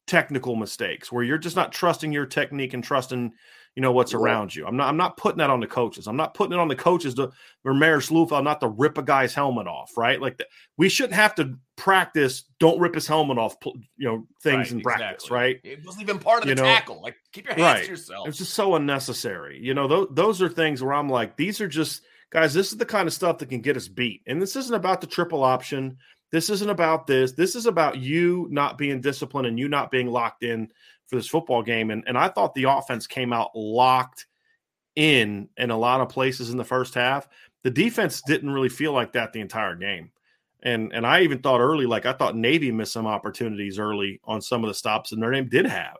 [0.06, 3.32] technical mistakes where you're just not trusting your technique and trusting
[3.76, 4.66] you know what's around you.
[4.66, 6.06] I'm not I'm not putting that on the coaches.
[6.06, 7.32] I'm not putting it on the coaches to
[7.66, 10.20] Marist Liufau uh, not to rip a guy's helmet off, right?
[10.20, 10.46] Like the,
[10.76, 14.80] we shouldn't have to practice don't rip his helmet off, you know, things right, in
[14.80, 15.36] practice, exactly.
[15.36, 15.60] right?
[15.64, 17.02] It wasn't even part of you the know, tackle.
[17.02, 17.84] Like keep your hands right.
[17.84, 18.28] to yourself.
[18.28, 19.58] It's just so unnecessary.
[19.60, 22.02] You know, those those are things where I'm like these are just
[22.34, 24.22] guys, this is the kind of stuff that can get us beat.
[24.26, 25.98] And this isn't about the triple option.
[26.32, 27.32] This isn't about this.
[27.32, 30.68] This is about you not being disciplined and you not being locked in
[31.06, 31.90] for this football game.
[31.90, 34.26] And, and I thought the offense came out locked
[34.96, 37.28] in in a lot of places in the first half.
[37.62, 40.10] The defense didn't really feel like that the entire game.
[40.62, 44.40] And and I even thought early, like I thought Navy missed some opportunities early on
[44.40, 45.98] some of the stops that Notre Dame did have,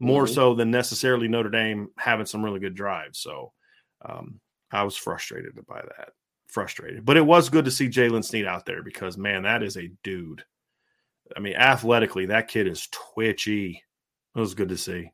[0.00, 0.34] more mm-hmm.
[0.34, 3.18] so than necessarily Notre Dame having some really good drives.
[3.18, 3.52] So
[4.02, 4.40] um,
[4.70, 6.10] I was frustrated by that.
[6.46, 7.04] Frustrated.
[7.04, 9.90] But it was good to see Jaylen Sneed out there because man, that is a
[10.02, 10.42] dude.
[11.36, 13.82] I mean, athletically, that kid is twitchy.
[14.38, 15.10] It was good to see.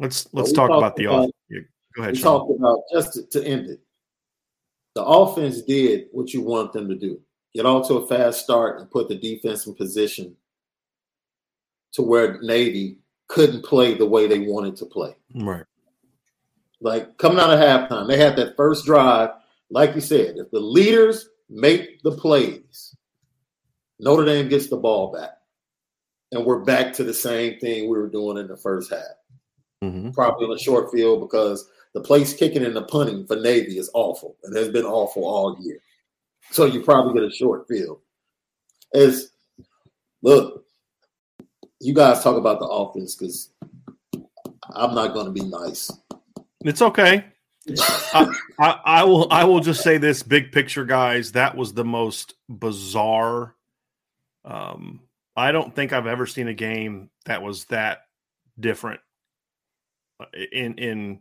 [0.00, 1.60] Let's let's talk about the about, yeah,
[1.94, 2.14] Go ahead.
[2.14, 2.38] We Sean.
[2.38, 3.80] talked about just to, to, end it.
[4.94, 7.20] The offense did what you want them to do:
[7.54, 10.34] get off to a fast start and put the defense in position
[11.92, 12.96] to where Navy
[13.28, 15.14] couldn't play the way they wanted to play.
[15.34, 15.66] Right.
[16.80, 19.28] Like coming out of halftime, they had that first drive.
[19.68, 22.96] Like you said, if the leaders make the plays,
[24.00, 25.32] Notre Dame gets the ball back
[26.34, 29.00] and we're back to the same thing we were doing in the first half.
[29.82, 30.10] Mm-hmm.
[30.10, 33.90] Probably on a short field because the place kicking and the punting for Navy is
[33.94, 35.78] awful and has been awful all year.
[36.50, 38.00] So you probably get a short field.
[38.92, 39.30] As
[40.22, 40.64] look,
[41.80, 43.50] you guys talk about the offense because
[44.72, 45.90] I'm not going to be nice.
[46.64, 47.26] It's okay.
[48.12, 49.26] I, I, I will.
[49.30, 51.32] I will just say this: big picture, guys.
[51.32, 53.54] That was the most bizarre
[54.44, 55.00] um,
[55.36, 58.02] I don't think I've ever seen a game that was that
[58.58, 59.00] different
[60.20, 61.20] uh, in in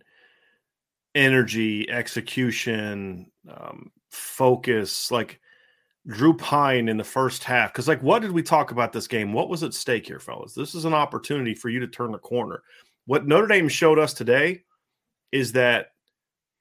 [1.16, 5.12] energy, execution, um, focus.
[5.12, 5.40] Like
[6.08, 9.34] Drew Pyne in the first half, because like, what did we talk about this game?
[9.34, 10.54] What was at stake here, fellas?
[10.54, 12.62] This is an opportunity for you to turn the corner.
[13.06, 14.64] What Notre Dame showed us today
[15.32, 15.88] is that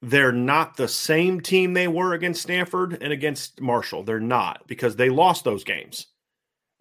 [0.01, 4.03] they're not the same team they were against Stanford and against Marshall.
[4.03, 6.07] They're not because they lost those games.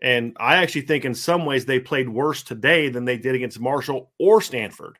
[0.02, 3.60] And I actually think in some ways they played worse today than they did against
[3.60, 4.98] Marshall or Stanford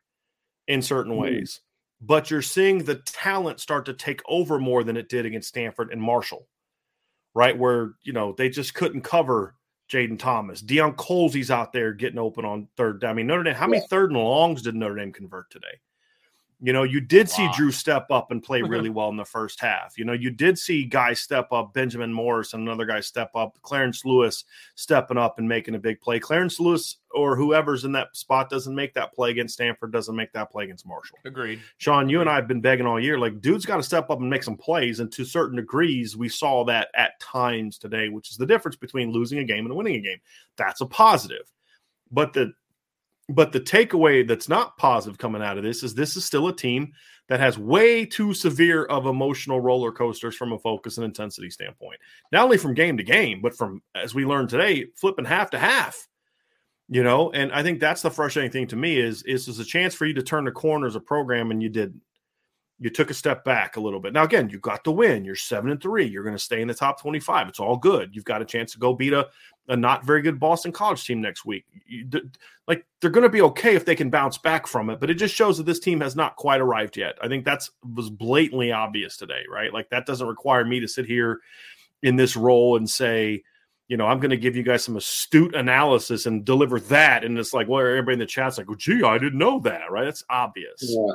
[0.68, 1.18] in certain mm.
[1.18, 1.60] ways.
[2.00, 5.90] But you're seeing the talent start to take over more than it did against Stanford
[5.92, 6.46] and Marshall,
[7.34, 7.56] right?
[7.58, 9.56] Where, you know, they just couldn't cover
[9.90, 10.62] Jayden Thomas.
[10.62, 13.04] Deion Colzie's out there getting open on third.
[13.04, 15.80] I mean, Notre Dame, how many third and longs did Notre Dame convert today?
[16.64, 19.60] You know, you did see Drew step up and play really well in the first
[19.60, 19.98] half.
[19.98, 23.58] You know, you did see guys step up, Benjamin Morrison and another guy step up,
[23.62, 24.44] Clarence Lewis
[24.76, 26.20] stepping up and making a big play.
[26.20, 30.32] Clarence Lewis or whoever's in that spot doesn't make that play against Stanford, doesn't make
[30.34, 31.18] that play against Marshall.
[31.24, 31.60] Agreed.
[31.78, 34.20] Sean, you and I have been begging all year, like, dude's got to step up
[34.20, 35.00] and make some plays.
[35.00, 39.10] And to certain degrees, we saw that at times today, which is the difference between
[39.10, 40.18] losing a game and winning a game.
[40.56, 41.50] That's a positive.
[42.12, 42.52] But the
[43.34, 46.56] but the takeaway that's not positive coming out of this is this is still a
[46.56, 46.92] team
[47.28, 51.98] that has way too severe of emotional roller coasters from a focus and intensity standpoint.
[52.30, 55.58] Not only from game to game, but from as we learned today, flipping half to
[55.58, 56.08] half.
[56.88, 59.64] You know, and I think that's the frustrating thing to me is is is a
[59.64, 62.00] chance for you to turn the corner as a program, and you didn't
[62.78, 64.12] you took a step back a little bit.
[64.12, 65.24] Now, again, you got the win.
[65.24, 66.04] You're seven and three.
[66.04, 67.48] You're going to stay in the top 25.
[67.48, 68.14] It's all good.
[68.14, 69.28] You've got a chance to go beat a,
[69.68, 71.64] a not very good Boston College team next week.
[71.86, 72.08] You,
[72.66, 75.14] like they're going to be okay if they can bounce back from it, but it
[75.14, 77.16] just shows that this team has not quite arrived yet.
[77.22, 79.72] I think that's was blatantly obvious today, right?
[79.72, 81.40] Like that doesn't require me to sit here
[82.02, 83.44] in this role and say,
[83.86, 87.24] you know, I'm going to give you guys some astute analysis and deliver that.
[87.24, 89.90] And it's like, well, everybody in the chat's like, well, gee, I didn't know that,
[89.92, 90.08] right?
[90.08, 90.80] It's obvious.
[90.80, 91.14] Yeah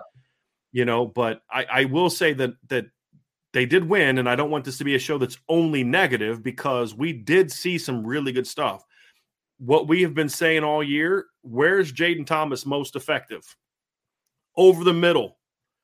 [0.77, 1.07] you know.
[1.07, 2.85] But I, I will say that that
[3.53, 6.43] they did win, and I don't want this to be a show that's only negative
[6.43, 8.85] because we did see some really good stuff.
[9.59, 11.25] what we have been saying all year.
[11.41, 13.55] Where's Jayden Thomas most effective?
[14.55, 15.37] Over the middle.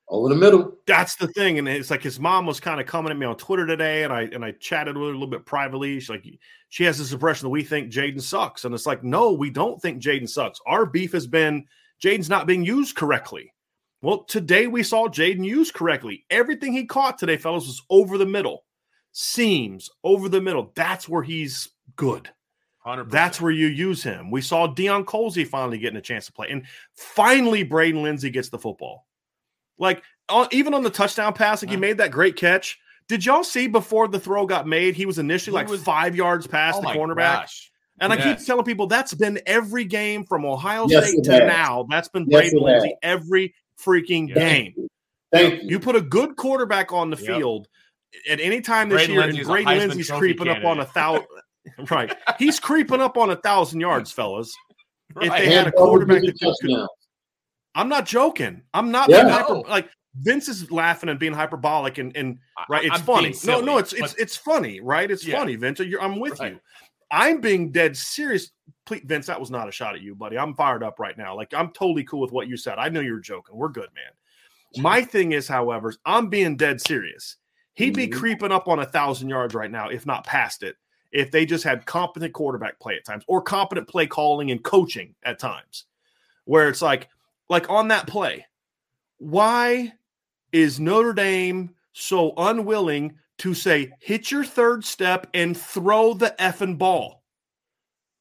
[0.09, 0.77] Over the middle.
[0.85, 1.59] That's the thing.
[1.59, 4.13] And it's like his mom was kind of coming at me on Twitter today, and
[4.13, 5.99] I and I chatted with her a little bit privately.
[5.99, 6.25] She's like,
[6.69, 8.65] she has this impression that we think Jayden sucks.
[8.65, 10.59] And it's like, no, we don't think Jayden sucks.
[10.65, 11.65] Our beef has been
[12.03, 13.52] Jayden's not being used correctly.
[14.03, 16.25] Well, today we saw Jayden used correctly.
[16.29, 18.65] Everything he caught today, fellas, was over the middle,
[19.13, 20.73] seams over the middle.
[20.75, 22.29] That's where he's good.
[22.85, 23.09] 100%.
[23.09, 24.29] That's where you use him.
[24.29, 28.49] We saw Deion Colzie finally getting a chance to play, and finally Braden Lenzy gets
[28.49, 29.07] the football.
[29.79, 32.77] Like uh, even on the touchdown pass, like he made that great catch.
[33.07, 34.95] Did y'all see before the throw got made?
[34.95, 37.39] He was initially he like was, five yards past oh the cornerback.
[37.39, 37.71] Gosh.
[38.01, 38.19] And yes.
[38.19, 41.47] I keep telling people that's been every game from Ohio yes, State to has.
[41.47, 41.87] now.
[41.89, 44.37] That's been yes, Braden Lenzy every freaking yes.
[44.37, 44.87] game.
[45.31, 45.69] Thank you.
[45.69, 47.25] You put a good quarterback on the yep.
[47.25, 47.67] field
[48.29, 50.65] at any time this Braden year, Lenzy's and Braden Lenzy's creeping candidate.
[50.65, 51.27] up on a thousand.
[51.89, 54.53] right, he's creeping up on a thousand yards, fellas.
[55.15, 55.27] Right.
[55.27, 56.87] If they had a quarterback that could,
[57.75, 58.63] I'm not joking.
[58.73, 62.37] I'm not yeah, hyper, like Vince is laughing and being hyperbolic and, and
[62.69, 62.85] right.
[62.85, 63.33] It's I'm funny.
[63.45, 65.09] No, no, it's it's it's funny, right?
[65.09, 65.37] It's yeah.
[65.37, 65.79] funny, Vince.
[65.79, 66.53] I'm with right.
[66.53, 66.59] you.
[67.11, 68.51] I'm being dead serious.
[68.85, 70.37] Please, Vince, that was not a shot at you, buddy.
[70.37, 71.35] I'm fired up right now.
[71.35, 72.77] Like I'm totally cool with what you said.
[72.77, 73.55] I know you're joking.
[73.55, 74.81] We're good, man.
[74.83, 77.37] My thing is, however, I'm being dead serious.
[77.75, 78.19] He'd be mm-hmm.
[78.19, 80.75] creeping up on a thousand yards right now, if not past it,
[81.11, 85.15] if they just had competent quarterback play at times or competent play calling and coaching
[85.23, 85.85] at times,
[86.45, 87.09] where it's like,
[87.49, 88.45] like on that play,
[89.17, 89.93] why
[90.51, 96.77] is Notre Dame so unwilling to say, hit your third step and throw the effing
[96.77, 97.22] ball.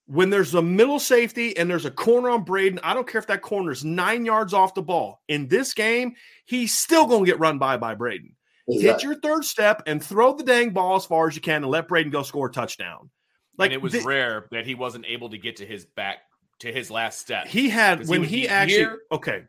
[0.07, 3.29] When there's a middle safety and there's a corner on Braden, I don't care if
[3.29, 5.23] that corner is nine yards off the ball.
[5.29, 8.35] In this game, he's still going to get run by by Braden.
[8.69, 8.89] Exactly.
[8.89, 11.71] Hit your third step and throw the dang ball as far as you can and
[11.71, 13.11] let Braden go score a touchdown.
[13.59, 16.19] Like and it was th- rare that he wasn't able to get to his back
[16.61, 17.47] to his last step.
[17.47, 19.43] He had when he, he actually here, okay.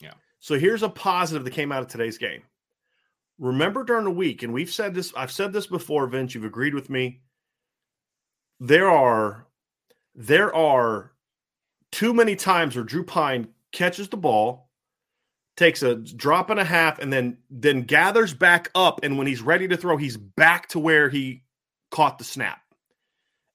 [0.00, 0.14] Yeah.
[0.40, 2.42] So here's a positive that came out of today's game
[3.38, 6.74] remember during the week, and we've said this, I've said this before, Vince, you've agreed
[6.74, 7.20] with me.
[8.60, 9.46] There are
[10.14, 11.12] there are
[11.92, 14.70] too many times where Drew Pyne catches the ball,
[15.56, 19.00] takes a drop and a half, and then then gathers back up.
[19.02, 21.44] And when he's ready to throw, he's back to where he
[21.90, 22.60] caught the snap.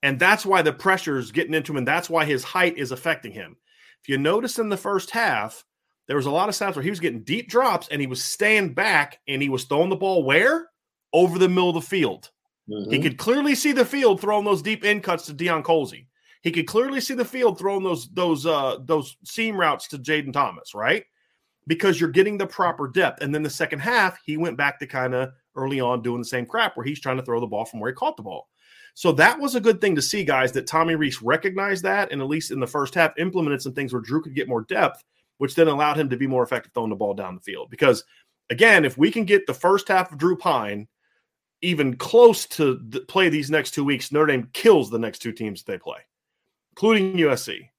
[0.01, 2.91] And that's why the pressure is getting into him, and that's why his height is
[2.91, 3.57] affecting him.
[4.01, 5.65] If you notice in the first half,
[6.07, 8.23] there was a lot of snaps where he was getting deep drops and he was
[8.23, 10.69] staying back and he was throwing the ball where?
[11.13, 12.31] Over the middle of the field.
[12.69, 12.91] Mm-hmm.
[12.91, 16.07] He could clearly see the field throwing those deep in cuts to Deion Colzie.
[16.41, 20.33] He could clearly see the field throwing those those uh those seam routes to Jayden
[20.33, 21.03] Thomas, right?
[21.67, 23.21] Because you're getting the proper depth.
[23.21, 26.25] And then the second half, he went back to kind of early on doing the
[26.25, 28.47] same crap where he's trying to throw the ball from where he caught the ball.
[28.95, 32.21] So that was a good thing to see, guys, that Tommy Rees recognized that and
[32.21, 35.03] at least in the first half implemented some things where Drew could get more depth
[35.39, 37.69] which then allowed him to be more effective throwing the ball down the field.
[37.71, 38.03] Because
[38.49, 40.87] again, if we can get the first half of Drew Pyne
[41.61, 42.77] even close to
[43.07, 45.99] play these next two weeks, Notre Dame kills the next two teams that they play,
[46.71, 47.69] including USC.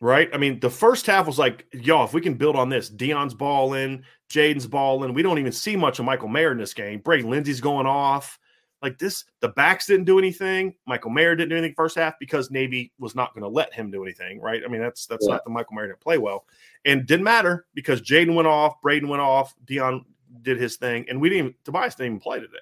[0.00, 0.28] Right?
[0.34, 3.32] I mean, the first half was like, y'all, if we can build on this, Deion's
[3.32, 5.14] balling, Jayden's balling.
[5.14, 7.00] We don't even see much of Michael Mayer in this game.
[7.00, 8.38] Braden Lenzy's going off.
[8.84, 10.74] Like this, the backs didn't do anything.
[10.86, 13.90] Michael Mayer didn't do anything first half because Navy was not going to let him
[13.90, 14.60] do anything, right?
[14.62, 15.36] I mean, that's that's yeah.
[15.36, 16.44] not the Michael Mayer didn't play well,
[16.84, 20.02] and didn't matter because Jayden went off, Braden went off, Deion
[20.42, 21.46] did his thing, and we didn't.
[21.46, 22.58] Even, Tobias didn't even play today,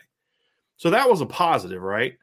[0.76, 2.16] so that was a positive, right?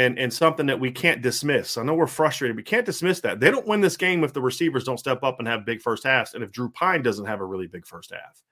[0.00, 1.76] And and something that we can't dismiss.
[1.76, 2.56] I know we're frustrated.
[2.56, 3.40] We can't dismiss that.
[3.40, 6.04] They don't win this game if the receivers don't step up and have big first
[6.04, 8.42] halves, and if Drew Pyne doesn't have a really big first half.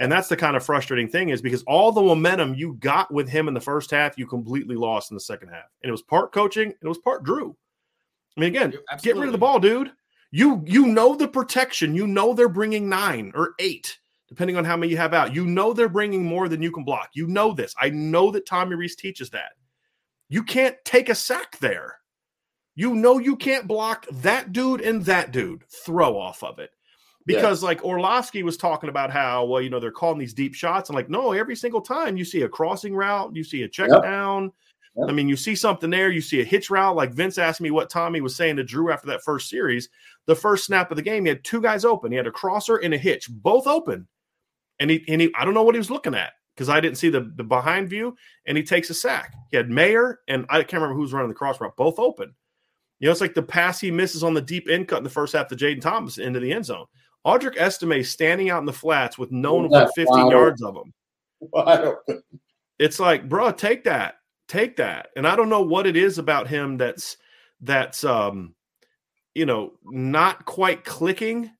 [0.00, 3.28] And that's the kind of frustrating thing is because all the momentum you got with
[3.28, 5.66] him in the first half, you completely lost in the second half.
[5.82, 7.56] And it was part coaching, and it was part Drew.
[8.36, 9.02] I mean, again, Absolutely.
[9.02, 9.92] get rid of the ball, dude.
[10.32, 11.94] You you know the protection.
[11.94, 15.34] You know they're bringing nine or eight, depending on how many you have out.
[15.34, 17.10] You know they're bringing more than you can block.
[17.14, 17.74] You know this.
[17.80, 19.52] I know that Tommy Rees teaches that.
[20.28, 21.98] You can't take a sack there.
[22.74, 25.64] You know you can't block that dude and that dude.
[25.84, 26.70] Throw off of it
[27.26, 27.68] because yeah.
[27.68, 30.96] like Orlovsky was talking about how well you know they're calling these deep shots and
[30.96, 34.02] like no every single time you see a crossing route you see a check yep.
[34.02, 34.52] down
[34.96, 35.08] yep.
[35.08, 37.70] I mean you see something there you see a hitch route like Vince asked me
[37.70, 39.88] what Tommy was saying to Drew after that first series
[40.26, 42.76] the first snap of the game he had two guys open he had a crosser
[42.76, 44.06] and a hitch both open
[44.78, 46.98] and he and he I don't know what he was looking at because I didn't
[46.98, 50.58] see the the behind view and he takes a sack he had Mayer and I
[50.58, 52.34] can't remember who's running the cross route both open
[52.98, 55.10] you know it's like the pass he misses on the deep end cut in the
[55.10, 56.86] first half to Jayden Thomas into the end zone
[57.26, 60.92] Audric Estime standing out in the flats with no one within 15 yards of him.
[62.78, 64.16] It's like, bro, take that.
[64.46, 65.08] Take that.
[65.16, 67.16] And I don't know what it is about him that's
[67.60, 68.54] that's um
[69.34, 71.50] you know not quite clicking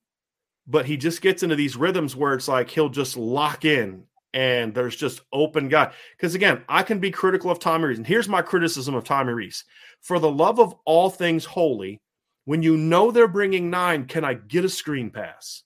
[0.66, 4.74] but he just gets into these rhythms where it's like he'll just lock in and
[4.74, 7.98] there's just open guy because again i can be critical of tommy Rees.
[7.98, 9.64] and here's my criticism of tommy Rees
[10.00, 12.00] for the love of all things holy
[12.44, 15.62] when you know they're bringing nine can i get a screen pass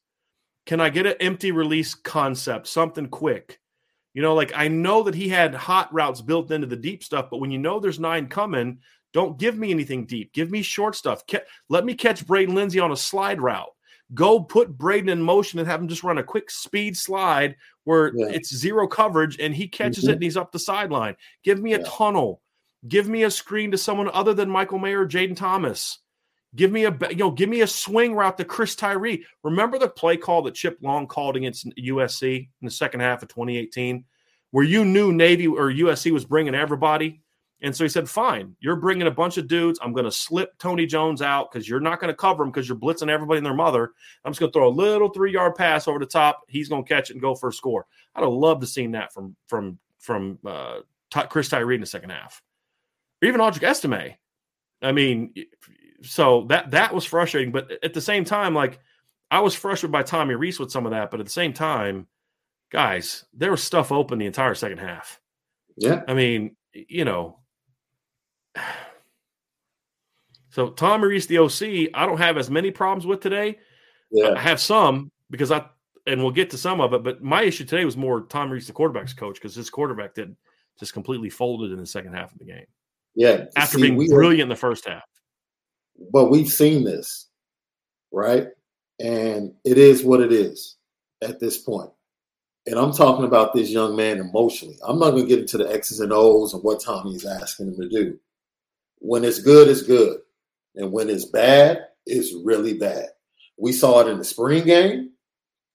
[0.66, 3.58] can i get an empty release concept something quick
[4.14, 7.28] you know like i know that he had hot routes built into the deep stuff
[7.30, 8.78] but when you know there's nine coming
[9.14, 10.32] don't give me anything deep.
[10.32, 11.22] Give me short stuff.
[11.68, 13.70] Let me catch Braden Lenzy on a slide route.
[14.14, 17.56] Go put Braden in motion and have him just run a quick speed slide
[17.89, 18.26] where yeah.
[18.26, 20.11] it's zero coverage and he catches mm-hmm.
[20.11, 21.16] it and he's up the sideline.
[21.43, 21.86] Give me a yeah.
[21.89, 22.43] tunnel.
[22.86, 26.01] Give me a screen to someone other than Michael Mayer or Jayden Thomas.
[26.55, 29.24] Give me a you know, give me a swing route to Chris Tyree.
[29.43, 33.30] Remember the play call that Chip Long called against USC in the second half of
[33.30, 34.05] 2018,
[34.51, 37.22] where you knew Navy or USC was bringing everybody
[37.61, 39.80] and so he said, Fine, you're bringing a bunch of dudes.
[39.82, 42.68] I'm going to slip Tony Jones out because you're not going to cover him because
[42.68, 43.92] you're blitzing everybody and their mother.
[44.24, 46.42] I'm just going to throw a little three yard pass over the top.
[46.48, 47.86] He's going to catch it and go for a score.
[48.14, 50.80] I'd have loved to seen that from from from uh,
[51.28, 52.42] Chris Tyree in the second half,
[53.22, 54.14] or even Audric Estime.
[54.80, 55.34] I mean,
[56.02, 57.50] so that that was frustrating.
[57.50, 58.78] But at the same time, like
[59.32, 61.11] I was frustrated by Tommy Rees with some of that.
[61.11, 62.06] But at the same time,
[62.70, 65.20] guys, there was stuff open the entire second half.
[65.76, 67.38] Yeah, I mean, you know,
[70.50, 73.59] so Tom Rees, the OC, I don't have as many problems with today.
[74.11, 74.34] Yeah.
[74.36, 75.64] I have some because I
[76.06, 78.66] and we'll get to some of it, but my issue today was more Tom Rees,
[78.66, 80.34] the quarterback's coach, because his quarterback did
[80.80, 82.64] just completely folded in the second half of the game.
[83.14, 83.44] Yeah.
[83.56, 85.02] After see, being brilliant in the first half.
[86.12, 87.28] But we've seen this,
[88.11, 88.48] right?
[89.00, 90.76] And it is what it is
[91.22, 91.90] at this point.
[92.66, 94.78] And I'm talking about this young man emotionally.
[94.86, 97.68] I'm not going to get into the X's and O's and what Tommy is asking
[97.68, 98.18] him to do.
[99.01, 100.18] When it's good, it's good.
[100.74, 103.07] And when it's bad, it's really bad.
[103.59, 105.11] We saw it in the spring game.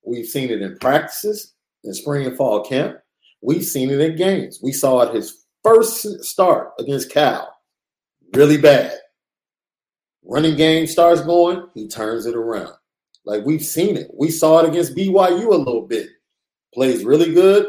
[0.06, 1.54] We've seen it in practices
[1.84, 2.98] in spring and fall camp.
[3.42, 4.60] We've seen it in games.
[4.64, 7.54] We saw it his first start against Cal.
[8.34, 8.98] Really bad.
[10.24, 12.74] Running game starts going, he turns it around.
[13.26, 14.10] Like we've seen it.
[14.18, 16.08] We saw it against BYU a little bit.
[16.74, 17.68] Plays really good,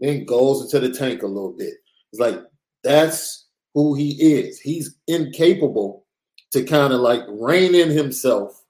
[0.00, 1.74] then goes into the tank a little bit.
[2.12, 2.40] It's like
[2.82, 3.43] that's
[3.74, 4.60] who he is.
[4.60, 6.06] He's incapable
[6.52, 8.64] to kind of like rein in himself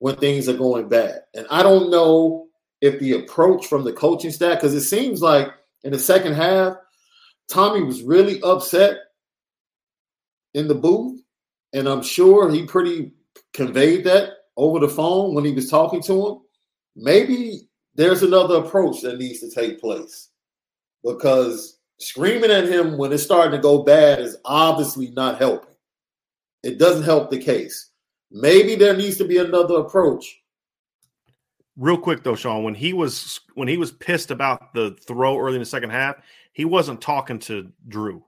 [0.00, 1.20] when things are going bad.
[1.34, 2.48] And I don't know
[2.80, 5.48] if the approach from the coaching staff, because it seems like
[5.84, 6.74] in the second half,
[7.48, 8.96] Tommy was really upset
[10.54, 11.20] in the booth.
[11.72, 13.12] And I'm sure he pretty
[13.54, 16.38] conveyed that over the phone when he was talking to him.
[16.96, 20.28] Maybe there's another approach that needs to take place
[21.04, 25.74] because screaming at him when it's starting to go bad is obviously not helping.
[26.62, 27.90] It doesn't help the case.
[28.30, 30.40] Maybe there needs to be another approach.
[31.76, 35.54] Real quick though, Sean, when he was when he was pissed about the throw early
[35.54, 36.16] in the second half,
[36.52, 38.24] he wasn't talking to Drew.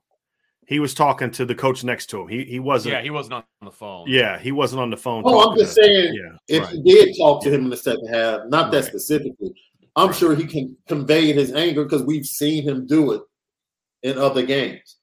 [0.66, 2.29] He was talking to the coach next to him.
[2.29, 2.95] He he wasn't.
[2.95, 4.07] Yeah, he wasn't on the phone.
[4.09, 5.25] Yeah, he wasn't on the phone.
[5.27, 6.14] Oh, I'm just saying.
[6.14, 6.72] Yeah, if right.
[6.72, 8.87] he did talk to him in the second half, not that right.
[8.87, 9.55] specifically,
[9.95, 10.16] I'm right.
[10.16, 13.20] sure he can convey his anger because we've seen him do it
[14.05, 14.98] in other games.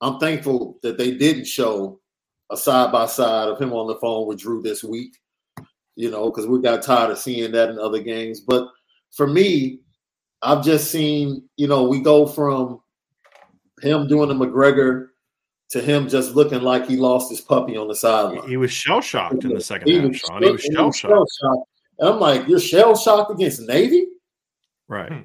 [0.00, 1.98] I'm thankful that they didn't show
[2.52, 5.16] a side by side of him on the phone with Drew this week,
[5.96, 8.40] you know, because we got tired of seeing that in other games.
[8.40, 8.68] But
[9.16, 9.80] for me,
[10.42, 12.80] I've just seen, you know, we go from
[13.80, 15.08] him doing the McGregor
[15.70, 18.46] to him just looking like he lost his puppy on the sideline.
[18.46, 20.42] He was shell shocked in the second he half, was, Sean.
[20.42, 21.68] He was shell shocked.
[21.98, 24.06] I'm like, you're shell shocked against Navy,
[24.86, 25.10] right?
[25.10, 25.20] Hmm.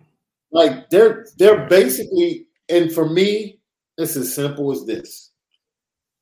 [0.52, 3.60] Like they're they're basically and for me,
[3.98, 5.32] it's as simple as this.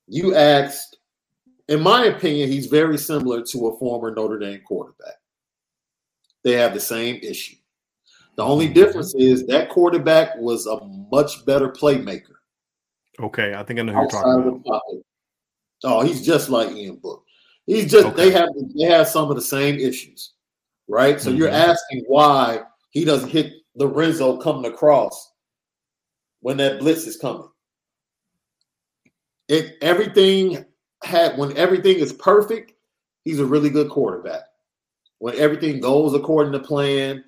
[0.07, 0.97] You asked,
[1.67, 5.15] in my opinion, he's very similar to a former Notre Dame quarterback.
[6.43, 7.57] They have the same issue.
[8.37, 8.75] The only mm-hmm.
[8.75, 10.79] difference is that quarterback was a
[11.11, 12.35] much better playmaker.
[13.19, 14.81] Okay, I think I know who you're talking about.
[15.83, 17.23] Oh, he's just like Ian Book.
[17.65, 18.15] He's just okay.
[18.15, 20.33] they have they have some of the same issues,
[20.87, 21.19] right?
[21.19, 21.37] So mm-hmm.
[21.37, 25.26] you're asking why he doesn't hit Rizzo coming across
[26.47, 27.49] when that blitz is coming.
[29.49, 30.63] If everything
[31.03, 32.71] had when everything is perfect,
[33.25, 34.43] he's a really good quarterback.
[35.19, 37.21] When everything goes according to plan,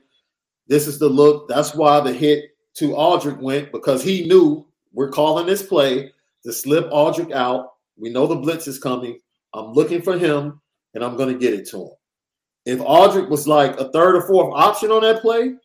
[0.67, 1.49] this is the look.
[1.49, 2.45] That's why the hit
[2.75, 6.13] to Audric went because he knew we're calling this play
[6.45, 7.71] to slip Audric out.
[7.97, 9.19] We know the blitz is coming.
[9.53, 10.61] I'm looking for him
[10.93, 11.91] and I'm going to get it to him.
[12.65, 15.55] If Audric was like a third or fourth option on that play,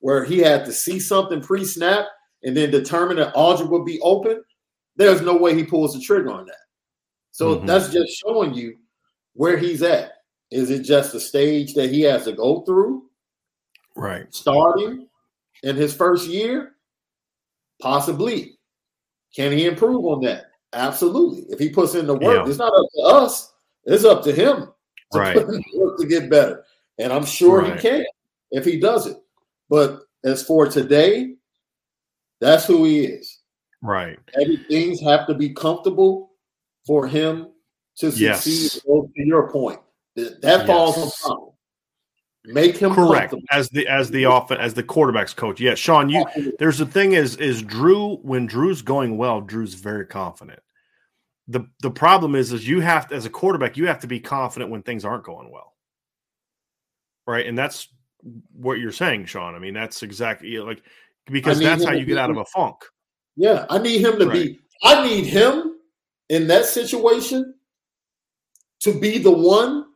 [0.00, 2.06] where he had to see something pre snap
[2.46, 4.42] and then determine that Audric would be open,
[4.94, 6.54] there's no way he pulls the trigger on that.
[7.32, 7.66] So mm-hmm.
[7.66, 8.76] that's just showing you
[9.34, 10.12] where he's at.
[10.52, 13.02] Is it just a stage that he has to go through?
[13.96, 14.32] Right.
[14.32, 15.08] Starting
[15.64, 16.76] in his first year?
[17.82, 18.56] Possibly.
[19.34, 20.46] Can he improve on that?
[20.72, 21.52] Absolutely.
[21.52, 22.48] If he puts in the work, yeah.
[22.48, 23.52] it's not up to us.
[23.84, 24.68] It's up to him
[25.12, 25.34] to right.
[25.34, 26.64] to get better.
[26.98, 27.74] And I'm sure right.
[27.74, 28.04] he can
[28.52, 29.16] if he does it.
[29.68, 31.35] But as for today,
[32.40, 33.40] that's who he is.
[33.82, 34.18] Right.
[34.68, 36.32] Things have to be comfortable
[36.86, 37.48] for him
[37.98, 38.22] to succeed.
[38.22, 38.80] Yes.
[38.84, 39.80] To your point,
[40.16, 41.24] that, that falls yes.
[41.24, 41.50] on Tom.
[42.48, 45.60] Make him correct as the as the offense as the quarterbacks coach.
[45.60, 46.08] Yeah, Sean.
[46.08, 46.24] You
[46.60, 50.60] there's the thing is is Drew when Drew's going well, Drew's very confident.
[51.48, 54.20] The the problem is is you have to as a quarterback you have to be
[54.20, 55.74] confident when things aren't going well.
[57.26, 57.88] Right, and that's
[58.52, 59.56] what you're saying, Sean.
[59.56, 60.82] I mean, that's exactly like
[61.30, 62.76] because that's how you get out of a funk.
[63.36, 64.32] Yeah, I need him to right.
[64.32, 64.60] be.
[64.82, 65.76] I need him
[66.28, 67.54] in that situation
[68.80, 69.86] to be the one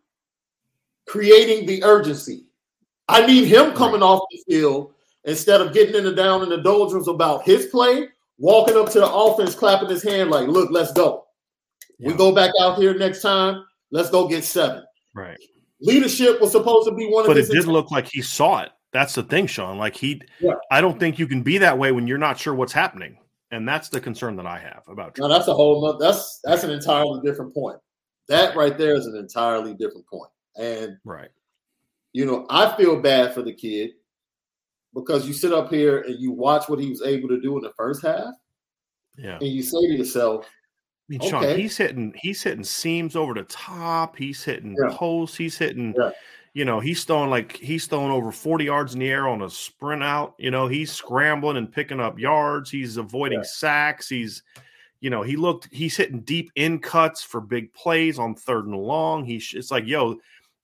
[1.07, 2.47] creating the urgency.
[3.09, 6.63] I need him coming off the field instead of getting in the down in the
[6.63, 8.09] doldrums about his play,
[8.39, 11.27] walking up to the offense, clapping his hand like, "Look, let's go.
[11.99, 12.09] Yeah.
[12.09, 13.65] We go back out here next time.
[13.91, 14.85] Let's go get seven.
[15.15, 15.39] Right.
[15.81, 17.49] Leadership was supposed to be one but of.
[17.49, 18.71] But it did look like he saw it.
[18.93, 19.79] That's the thing, Sean.
[19.79, 20.55] Like he, yeah.
[20.71, 23.19] I don't think you can be that way when you're not sure what's happening
[23.51, 25.19] and that's the concern that I have about.
[25.19, 25.97] No, that's a whole.
[25.99, 27.79] That's that's an entirely different point.
[28.29, 30.31] That right there is an entirely different point.
[30.57, 31.31] And right,
[32.13, 33.91] you know, I feel bad for the kid
[34.95, 37.63] because you sit up here and you watch what he was able to do in
[37.63, 38.35] the first half.
[39.19, 40.49] Yeah, and you say to yourself, I
[41.09, 41.61] mean, Sean, okay.
[41.61, 44.17] he's hitting he's hitting seams over the top.
[44.17, 44.95] He's hitting yeah.
[44.97, 45.37] posts.
[45.37, 45.95] He's hitting.
[45.99, 46.11] Yeah
[46.53, 49.51] you know, he's throwing like he's throwing over 40 yards in the air on a
[49.51, 50.35] sprint out.
[50.39, 52.71] You know, he's scrambling and picking up yards.
[52.71, 53.47] He's avoiding yeah.
[53.47, 54.09] sacks.
[54.09, 54.43] He's,
[55.01, 58.77] you know, he looked, he's hitting deep in cuts for big plays on third and
[58.77, 59.25] long.
[59.25, 60.19] He's, it's like, yo,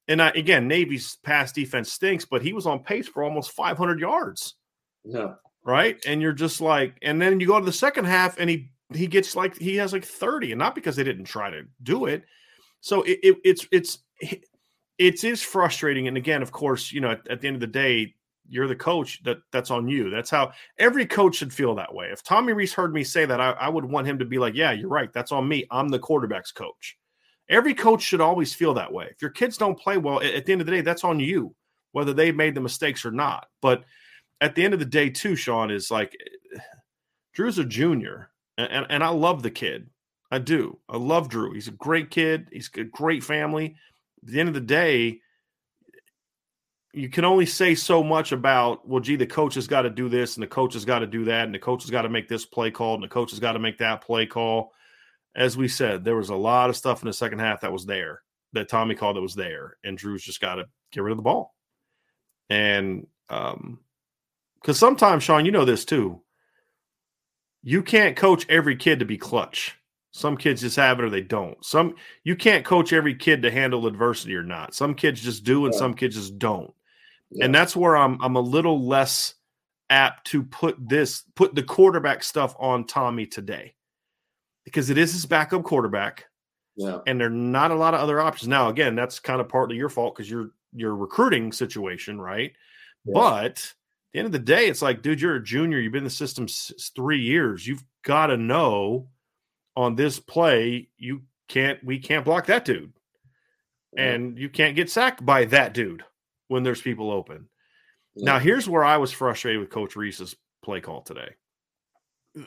[0.09, 4.01] and I, again, Navy's pass defense stinks, but he was on pace for almost 500
[4.01, 4.55] yards.
[5.05, 5.34] Yeah.
[5.64, 5.99] Right.
[6.07, 9.07] And you're just like, and then you go to the second half and he, he
[9.07, 12.24] gets like, he has like 30 and not because they didn't try to do it.
[12.80, 13.99] So it, it it's, it's,
[14.99, 16.09] it is frustrating.
[16.09, 18.14] And again, of course, you know, at, at, the end of the day,
[18.49, 19.22] you're the coach.
[19.24, 20.11] That that's on you.
[20.11, 22.07] That's how every coach should feel that way.
[22.12, 24.55] If Tommy Rees heard me say that, I, I would want him to be like,
[24.55, 25.12] "Yeah, you're right.
[25.12, 25.66] That's on me.
[25.70, 26.97] I'm the quarterback's coach."
[27.49, 29.09] Every coach should always feel that way.
[29.11, 31.55] If your kids don't play well, at, the end of the day, that's on you,
[31.92, 33.47] whether they made the mistakes or not.
[33.62, 33.84] But
[34.40, 36.12] at the end of the day, too, Sean is like,
[37.34, 39.88] Drew's a junior, and, and, and I love the kid.
[40.32, 40.80] I do.
[40.88, 41.53] I love Drew.
[41.53, 42.49] He's a great kid.
[42.51, 43.76] He's a great family
[44.22, 45.20] at the end of the day,
[46.92, 50.08] you can only say so much about, well, gee, the coach has got to do
[50.08, 52.08] this and the coach has got to do that and the coach has got to
[52.08, 54.72] make this play call and the coach has got to make that play call.
[55.34, 57.84] As we said, there was a lot of stuff in the second half that was
[57.84, 61.18] there that Tommy called that was there, and Drew's just got to get rid of
[61.18, 61.54] the ball.
[62.48, 63.80] And um,
[64.60, 66.22] because sometimes, Sean, you know this too.
[67.62, 69.76] You can't coach every kid to be clutch.
[70.16, 71.62] Some kids just have it or they don't.
[71.62, 71.94] Some
[72.24, 74.74] you can't coach every kid to handle adversity or not.
[74.74, 75.78] Some kids just do and yeah.
[75.78, 76.72] some kids just don't.
[77.30, 77.44] Yeah.
[77.44, 79.34] And that's where I'm I'm a little less
[79.90, 83.74] apt to put this put the quarterback stuff on Tommy today.
[84.64, 86.24] Because it is his backup quarterback.
[86.76, 87.00] Yeah.
[87.06, 88.48] And there are not a lot of other options.
[88.48, 92.52] Now, again, that's kind of partly your fault because you're your recruiting situation, right?
[93.04, 93.12] Yeah.
[93.12, 93.74] But at
[94.14, 95.78] the end of the day, it's like, dude, you're a junior.
[95.78, 96.46] You've been in the system
[96.96, 97.66] three years.
[97.66, 99.08] You've got to know
[99.77, 102.93] on this play, you can't we can't block that dude.
[103.99, 106.05] And you can't get sacked by that dude
[106.49, 107.49] when there's people open.
[108.14, 108.24] Yeah.
[108.33, 111.31] Now, here's where I was frustrated with Coach Rees's play call today.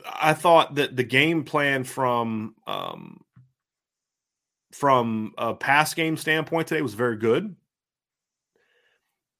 [0.05, 3.21] I thought that the game plan from um,
[4.71, 7.55] from a pass game standpoint today was very good.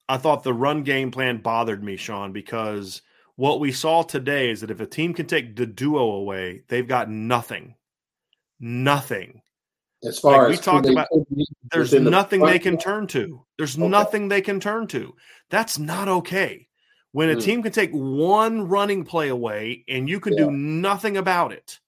[0.07, 3.03] I thought the run game plan bothered me, Sean, because
[3.35, 6.87] what we saw today is that if a team can take the duo away, they've
[6.87, 7.75] got nothing
[8.59, 9.41] nothing.
[10.03, 11.07] As far like as we talked about,
[11.71, 13.45] there's nothing the they can turn to.
[13.57, 13.87] There's okay.
[13.87, 15.13] nothing they can turn to.
[15.49, 16.67] That's not okay.
[17.11, 17.43] When a mm.
[17.43, 20.45] team can take one running play away and you can yeah.
[20.45, 21.79] do nothing about it,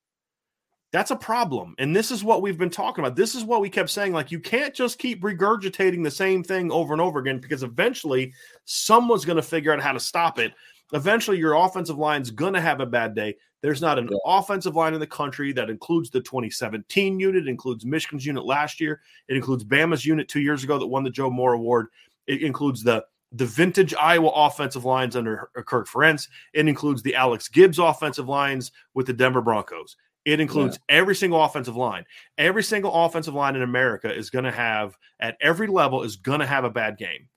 [0.91, 1.73] that's a problem.
[1.77, 3.15] And this is what we've been talking about.
[3.15, 4.11] This is what we kept saying.
[4.11, 8.33] Like, you can't just keep regurgitating the same thing over and over again because eventually
[8.65, 10.53] someone's going to figure out how to stop it.
[10.93, 13.35] Eventually, your offensive line's going to have a bad day.
[13.61, 14.17] There's not an yeah.
[14.25, 19.01] offensive line in the country that includes the 2017 unit, includes Michigan's unit last year.
[19.27, 21.87] It includes Bama's unit two years ago that won the Joe Moore Award.
[22.27, 26.27] It includes the the vintage Iowa offensive lines under uh, Kirk Ferentz.
[26.53, 29.95] It includes the Alex Gibbs offensive lines with the Denver Broncos.
[30.25, 30.97] It includes yeah.
[30.97, 32.03] every single offensive line.
[32.37, 36.41] Every single offensive line in America is going to have, at every level, is going
[36.41, 37.27] to have a bad game.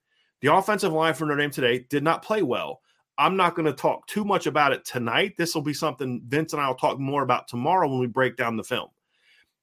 [0.43, 2.81] The offensive line for Notre Dame today did not play well.
[3.17, 5.35] I'm not going to talk too much about it tonight.
[5.37, 8.37] This will be something Vince and I will talk more about tomorrow when we break
[8.37, 8.89] down the film.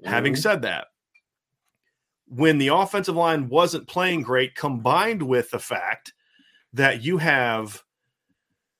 [0.01, 0.09] Mm-hmm.
[0.09, 0.87] Having said that,
[2.27, 6.13] when the offensive line wasn't playing great, combined with the fact
[6.73, 7.83] that you have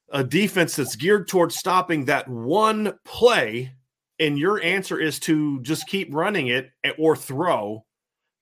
[0.10, 3.74] a defense that's geared towards stopping that one play,
[4.20, 7.84] and your answer is to just keep running it or throw,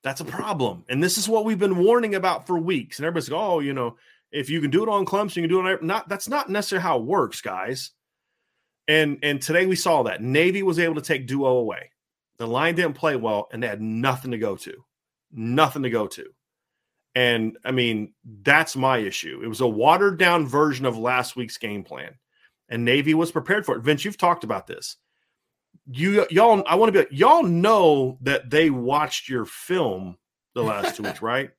[0.04, 0.86] that's a problem.
[0.90, 3.00] And this is what we've been warning about for weeks.
[3.00, 3.98] And everybody's like, oh, you know,
[4.32, 6.50] if you can do it on Clemson, you can do it on not that's not
[6.50, 7.92] necessarily how it works, guys.
[8.88, 11.92] And and today we saw that Navy was able to take duo away.
[12.38, 14.74] The line didn't play well, and they had nothing to go to,
[15.32, 16.26] nothing to go to.
[17.16, 18.14] And I mean,
[18.44, 19.42] that's my issue.
[19.44, 22.16] It was a watered down version of last week's game plan,
[22.70, 23.84] and Navy was prepared for it.
[23.84, 24.98] Vince, you've talked about this.
[25.92, 30.18] You y'all, I want to be y'all know that they watched your film
[30.56, 31.52] the last two weeks, right?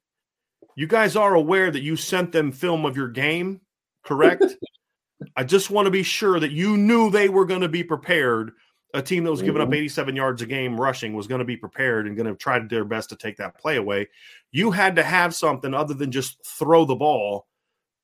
[0.77, 3.61] You guys are aware that you sent them film of your game,
[4.05, 4.45] correct?
[5.37, 8.53] I just want to be sure that you knew they were going to be prepared.
[8.93, 9.75] A team that was giving up mm-hmm.
[9.75, 12.65] 87 yards a game rushing was going to be prepared and going to try to
[12.65, 14.09] do their best to take that play away.
[14.51, 17.47] You had to have something other than just throw the ball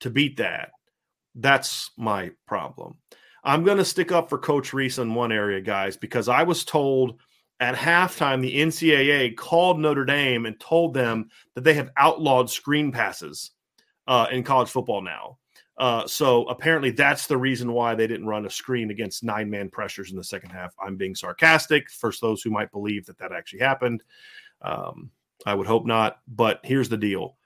[0.00, 0.70] to beat that.
[1.34, 2.98] That's my problem.
[3.42, 6.64] I'm going to stick up for Coach Rees in one area, guys, because I was
[6.64, 7.18] told–
[7.60, 12.92] at halftime, the NCAA called Notre Dame and told them that they have outlawed screen
[12.92, 13.52] passes
[14.06, 15.38] uh, in college football now.
[15.78, 19.68] Uh, so apparently, that's the reason why they didn't run a screen against nine man
[19.68, 20.74] pressures in the second half.
[20.80, 24.02] I'm being sarcastic for those who might believe that that actually happened.
[24.62, 25.10] Um,
[25.44, 26.18] I would hope not.
[26.26, 27.36] But here's the deal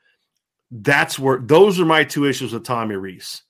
[0.71, 3.43] that's where those are my two issues with Tommy Rees.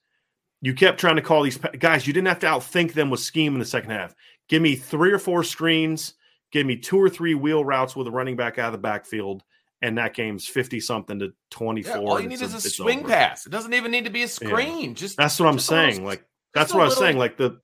[0.63, 3.55] You kept trying to call these guys, you didn't have to outthink them with scheme
[3.55, 4.15] in the second half.
[4.49, 6.15] Give me three or four screens
[6.53, 9.43] Give me two or three wheel routes with a running back out of the backfield,
[9.83, 11.97] and that game's 50 something to 24.
[11.97, 13.09] Yeah, all you need is a swing over.
[13.09, 13.47] pass.
[13.47, 14.91] It doesn't even need to be a screen.
[14.91, 14.95] Yeah.
[14.95, 16.05] Just that's what I'm saying.
[16.05, 16.25] Like
[16.55, 17.19] that's what I was saying.
[17.19, 17.61] Like the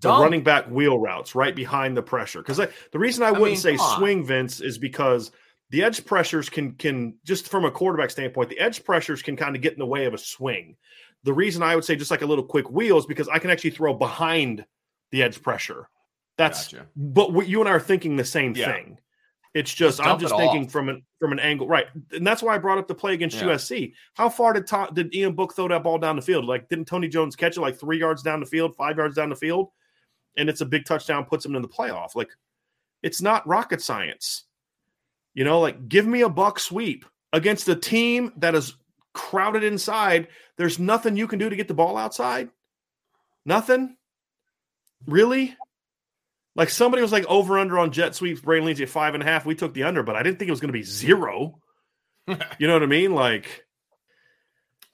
[0.00, 2.40] the running back wheel routes right behind the pressure.
[2.40, 5.30] Because the reason I, I wouldn't mean, say swing, Vince, is because
[5.70, 9.54] the edge pressures can can just from a quarterback standpoint, the edge pressures can kind
[9.54, 10.76] of get in the way of a swing.
[11.22, 13.50] The reason I would say just like a little quick wheel is because I can
[13.50, 14.64] actually throw behind
[15.12, 15.88] the edge pressure.
[16.40, 16.86] That's gotcha.
[16.96, 18.72] but what you and I are thinking the same yeah.
[18.72, 18.98] thing.
[19.52, 20.70] It's just, just I'm just thinking off.
[20.70, 21.86] from an from an angle, right?
[22.12, 23.48] And that's why I brought up the play against yeah.
[23.48, 23.92] USC.
[24.14, 26.46] How far did Tom, did Ian Book throw that ball down the field?
[26.46, 29.28] Like, didn't Tony Jones catch it like three yards down the field, five yards down
[29.28, 29.68] the field,
[30.38, 32.14] and it's a big touchdown, puts him in the playoff?
[32.14, 32.30] Like,
[33.02, 34.44] it's not rocket science.
[35.34, 38.76] You know, like give me a buck sweep against a team that is
[39.12, 40.28] crowded inside.
[40.56, 42.48] There's nothing you can do to get the ball outside.
[43.44, 43.96] Nothing.
[45.06, 45.56] Really?
[46.56, 49.26] Like somebody was like over under on jet sweeps, Braden Lenzy at five and a
[49.26, 49.46] half.
[49.46, 51.60] We took the under, but I didn't think it was going to be zero.
[52.58, 53.14] you know what I mean?
[53.14, 53.64] Like,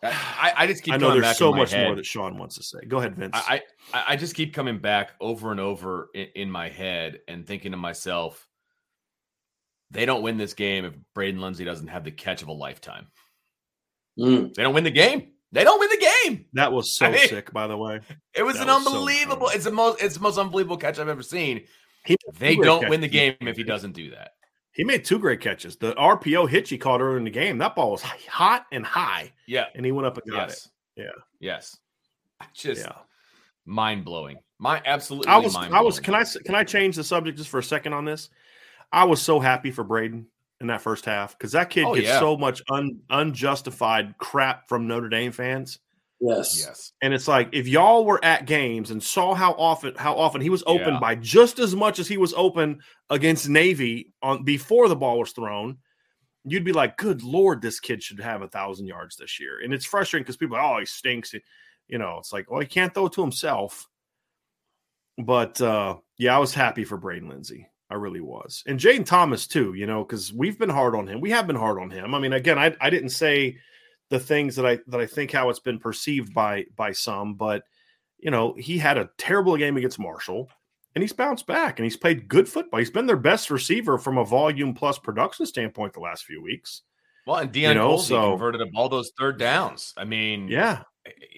[0.02, 0.94] I, I just keep.
[0.94, 1.86] I know there's so much head.
[1.86, 2.86] more that Sean wants to say.
[2.86, 3.32] Go ahead, Vince.
[3.34, 7.46] I I, I just keep coming back over and over in, in, my head and
[7.46, 8.46] thinking to myself,
[9.90, 13.06] they don't win this game if Braden Lenzy doesn't have the catch of a lifetime.
[14.18, 14.54] Mm.
[14.54, 15.32] They don't win the game.
[15.52, 16.46] They don't win the game.
[16.54, 18.00] That was so I mean, sick, by the way.
[18.34, 19.48] It was that an was unbelievable.
[19.48, 20.02] So it's the most.
[20.02, 21.64] It's the most unbelievable catch I've ever seen.
[22.04, 24.32] He, they don't win the game if he doesn't do that.
[24.72, 25.76] He made two great catches.
[25.76, 27.58] The RPO hitch he caught earlier in the game.
[27.58, 29.32] That ball was hot and high.
[29.46, 30.66] Yeah, and he went up and got yes.
[30.96, 31.02] it.
[31.02, 31.22] Yeah.
[31.40, 31.78] Yes.
[32.54, 32.92] Just yeah.
[33.64, 34.38] mind blowing.
[34.58, 35.28] My absolutely.
[35.28, 35.56] I was.
[35.56, 36.00] I was.
[36.00, 36.24] Can I?
[36.24, 38.28] Can I change the subject just for a second on this?
[38.92, 40.26] I was so happy for Braden
[40.60, 42.18] in that first half because that kid oh, gets yeah.
[42.18, 45.78] so much un, unjustified crap from Notre Dame fans.
[46.20, 46.64] Yes.
[46.66, 46.92] Yes.
[47.02, 50.48] And it's like if y'all were at games and saw how often how often he
[50.48, 51.00] was open yeah.
[51.00, 52.80] by just as much as he was open
[53.10, 55.78] against Navy on before the ball was thrown,
[56.44, 59.74] you'd be like, "Good lord, this kid should have a thousand yards this year." And
[59.74, 61.34] it's frustrating because people, are, oh, he stinks.
[61.86, 63.86] You know, it's like, well, he can't throw it to himself.
[65.18, 67.68] But uh, yeah, I was happy for Braden Lenzy.
[67.90, 68.64] I really was.
[68.66, 71.20] And Jayden Thomas too, you know, because we've been hard on him.
[71.20, 72.14] We have been hard on him.
[72.14, 73.58] I mean, again, I, I didn't say
[74.10, 77.62] the things that I that I think how it's been perceived by by some, but
[78.18, 80.48] you know, he had a terrible game against Marshall
[80.94, 82.78] and he's bounced back and he's played good football.
[82.78, 86.82] He's been their best receiver from a volume plus production standpoint the last few weeks.
[87.26, 89.92] Well, and Deion you know, so, converted all those third downs.
[89.96, 90.82] I mean, yeah,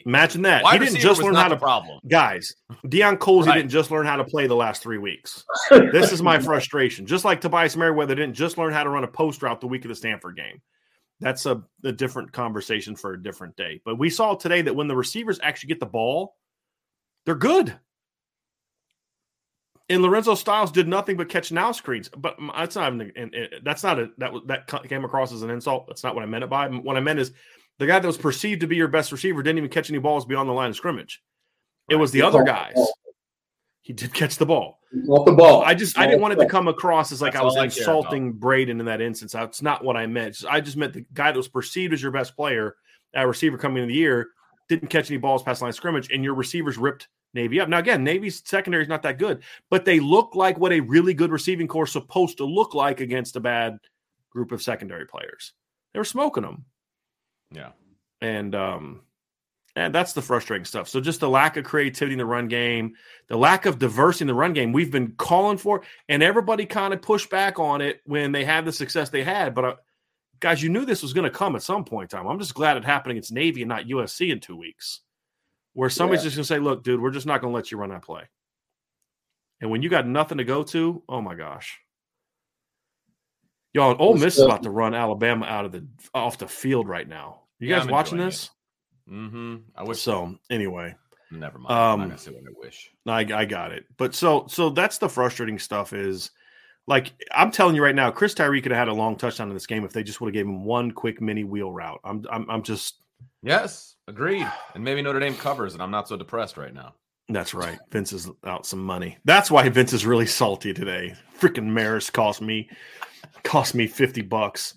[0.06, 0.62] Imagine that.
[0.62, 2.00] Wide he didn't just learn how to problem.
[2.08, 2.54] Guys,
[2.86, 3.56] Deion Colzie right.
[3.56, 5.44] didn't just learn how to play the last three weeks.
[5.70, 7.06] this is my frustration.
[7.06, 9.84] Just like Tobias Merriweather didn't just learn how to run a post route the week
[9.84, 10.62] of the Stanford game.
[11.20, 13.80] That's a, a different conversation for a different day.
[13.84, 16.36] But we saw today that when the receivers actually get the ball,
[17.26, 17.76] they're good.
[19.88, 22.08] and Lorenzo Styles did nothing but catch now screens.
[22.08, 25.50] But that's not even, and, and that's not a that that came across as an
[25.50, 25.86] insult.
[25.86, 26.68] That's not what I meant it by.
[26.68, 27.32] What I meant is
[27.78, 30.24] the guy that was perceived to be your best receiver didn't even catch any balls
[30.24, 31.22] beyond the line of scrimmage.
[31.88, 32.76] It was the other guys.
[33.80, 34.80] He did catch the ball.
[35.08, 35.62] Off the ball.
[35.62, 38.32] I just I didn't want it to come across as like That's I was insulting
[38.32, 39.32] Braden in that instance.
[39.32, 40.44] That's not what I meant.
[40.48, 42.76] I just meant the guy that was perceived as your best player,
[43.14, 44.28] a receiver coming into the year,
[44.68, 47.68] didn't catch any balls past line of scrimmage, and your receivers ripped Navy up.
[47.68, 51.14] Now, again, Navy's secondary is not that good, but they look like what a really
[51.14, 53.78] good receiving corps is supposed to look like against a bad
[54.30, 55.52] group of secondary players.
[55.92, 56.64] They were smoking them.
[57.50, 57.70] Yeah.
[58.20, 59.02] And um
[59.76, 60.88] and that's the frustrating stuff.
[60.88, 62.94] So just the lack of creativity in the run game,
[63.28, 66.92] the lack of diversity in the run game, we've been calling for, and everybody kind
[66.92, 69.54] of pushed back on it when they had the success they had.
[69.54, 69.74] But uh,
[70.40, 72.26] guys, you knew this was going to come at some point in time.
[72.26, 75.00] I'm just glad it happened against Navy and not USC in two weeks
[75.74, 76.30] where somebody's yeah.
[76.30, 78.02] just going to say, look, dude, we're just not going to let you run that
[78.02, 78.22] play.
[79.60, 81.78] And when you got nothing to go to, oh my gosh.
[83.78, 87.08] Y'all, Ole Miss is about to run Alabama out of the off the field right
[87.08, 87.42] now.
[87.60, 88.50] You yeah, guys I'm watching this?
[89.08, 89.56] Mm-hmm.
[89.76, 90.34] I wish so.
[90.50, 90.96] Anyway,
[91.30, 91.72] never mind.
[91.72, 92.90] Um, I'm not gonna say what I wish.
[93.06, 93.84] I, I got it.
[93.96, 96.32] But so so that's the frustrating stuff is
[96.88, 99.54] like I'm telling you right now, Chris Tyree could have had a long touchdown in
[99.54, 102.00] this game if they just would have gave him one quick mini wheel route.
[102.02, 102.96] I'm I'm, I'm just
[103.44, 103.94] yes.
[104.08, 104.50] Agreed.
[104.74, 106.94] And maybe Notre Dame covers, and I'm not so depressed right now.
[107.28, 107.78] That's right.
[107.90, 109.18] Vince is out some money.
[109.24, 111.14] That's why Vince is really salty today.
[111.38, 112.68] Freaking Marist cost me
[113.42, 114.74] cost me 50 bucks.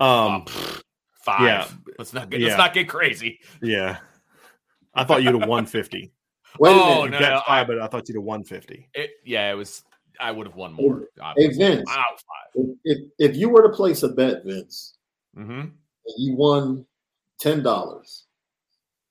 [0.00, 0.80] Um oh,
[1.24, 1.42] five.
[1.42, 1.68] Yeah.
[1.98, 2.48] Let's not get yeah.
[2.48, 3.40] let's not get crazy.
[3.62, 3.98] Yeah.
[4.94, 6.12] I thought you'd have 150.
[6.60, 8.88] oh, no, no, five, I, but I thought you'd have 150.
[8.94, 9.82] It, yeah, it was
[10.20, 11.08] I would have won more.
[11.36, 12.64] Hey, Vince, wow.
[12.84, 14.94] if, if you were to place a bet, Vince,
[15.36, 15.68] mm-hmm.
[16.18, 16.86] you won
[17.40, 18.26] ten dollars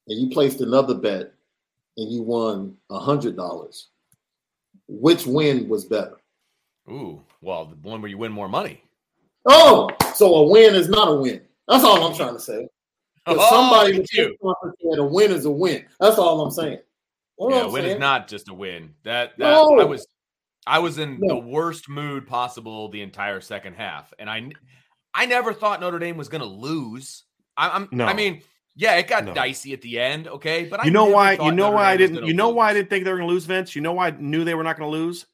[0.07, 1.33] and you placed another bet
[1.97, 3.89] and you won a hundred dollars,
[4.87, 6.17] which win was better?
[6.89, 8.81] Ooh, well, the one where you win more money.
[9.45, 11.41] Oh, so a win is not a win.
[11.67, 12.67] That's all I'm trying to say.
[13.25, 15.85] Oh, somebody said a win is a win.
[15.99, 16.79] That's all I'm saying.
[17.35, 17.95] What yeah, I'm win saying.
[17.95, 18.93] is not just a win.
[19.03, 19.79] That that no.
[19.79, 20.05] I was
[20.67, 21.35] I was in no.
[21.35, 24.49] the worst mood possible the entire second half, and I
[25.13, 27.23] I never thought Notre Dame was going to lose.
[27.55, 28.05] I, am no.
[28.05, 28.41] I mean,
[28.75, 29.33] yeah, it got no.
[29.33, 30.27] dicey at the end.
[30.27, 31.33] Okay, but you know why?
[31.33, 32.25] You know why I didn't.
[32.25, 32.55] You know lose.
[32.55, 33.75] why I didn't think they were going to lose, Vince.
[33.75, 35.25] You know why I knew they were not going to lose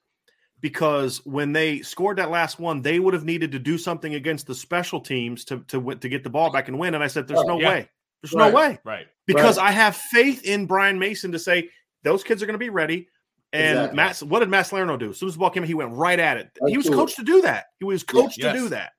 [0.61, 4.47] because when they scored that last one, they would have needed to do something against
[4.47, 6.95] the special teams to to to get the ball back and win.
[6.95, 7.69] And I said, "There's no yeah.
[7.69, 7.89] way.
[8.21, 8.51] There's right.
[8.51, 9.07] no way." Right.
[9.25, 9.67] Because right.
[9.67, 11.69] I have faith in Brian Mazur to say
[12.03, 13.07] those kids are going to be ready.
[13.51, 13.95] And exactly.
[13.95, 15.09] Matt, what did Matt Salerno do?
[15.09, 16.49] As soon as the ball came, he went right at it.
[16.59, 16.97] That's he was cool.
[16.97, 17.65] coached to do that.
[17.79, 18.53] He was coached yes.
[18.53, 18.91] to do that.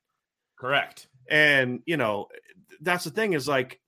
[0.59, 1.07] Correct.
[1.31, 2.27] And you know,
[2.81, 3.81] that's the thing is like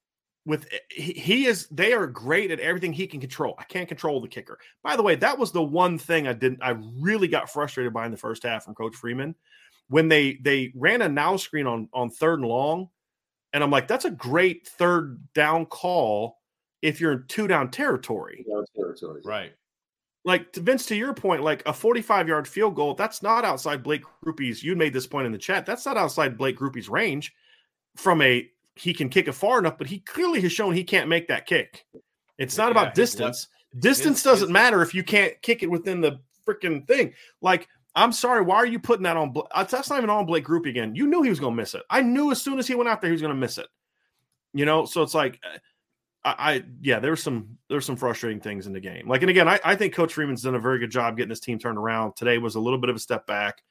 [0.45, 3.55] with eh, he is they are great at everything he can control.
[3.59, 4.59] I can't control the kicker.
[4.83, 8.07] By the way, that was the one thing I didn't I really got frustrated by
[8.07, 9.35] in the first half from Coach Freeman
[9.89, 12.89] when they they ran a now screen on on third and long,
[13.53, 16.39] and I'm like, that's a great third down call
[16.81, 18.45] if you're in two down territory.
[18.49, 19.53] Down territory, right?
[20.25, 23.83] Like to Vince, to your point, like a 45 yard field goal, that's not outside
[23.83, 24.63] Blake Grupe's.
[24.63, 25.67] You made this point in the chat.
[25.67, 27.35] That's not outside Blake Grupe's range
[27.97, 31.09] from a he can kick it far enough, but he clearly has shown he can't
[31.09, 31.85] make that kick.
[32.39, 33.49] It's not yeah, about distance.
[33.75, 37.13] Left, distance his, doesn't his, matter if you can't kick it within the freaking thing.
[37.41, 39.35] Like, I'm sorry, why are you putting that on?
[39.51, 40.95] Uh, that's not even on Blake Grupe again.
[40.95, 41.83] You knew he was going to miss it.
[41.91, 43.67] I knew as soon as he went out there he was going to miss it.
[44.55, 45.59] You know, so it's like, uh,
[46.25, 49.09] I, I yeah, there's some there's some frustrating things in the game.
[49.09, 51.41] Like, and again, I, I think Coach Freeman's done a very good job getting this
[51.41, 52.17] team turned around.
[52.17, 53.63] Today was a little bit of a step back,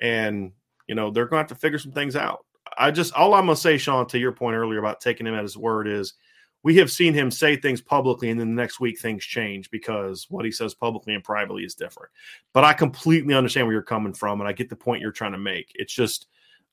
[0.00, 0.52] and
[0.86, 2.44] you know they're going to have to figure some things out.
[2.78, 5.42] I just all I'm gonna say, Sean, to your point earlier about taking him at
[5.42, 6.14] his word is
[6.62, 10.26] we have seen him say things publicly and then the next week things change because
[10.28, 12.10] what he says publicly and privately is different.
[12.52, 15.32] But I completely understand where you're coming from and I get the point you're trying
[15.32, 15.72] to make.
[15.74, 16.26] It's just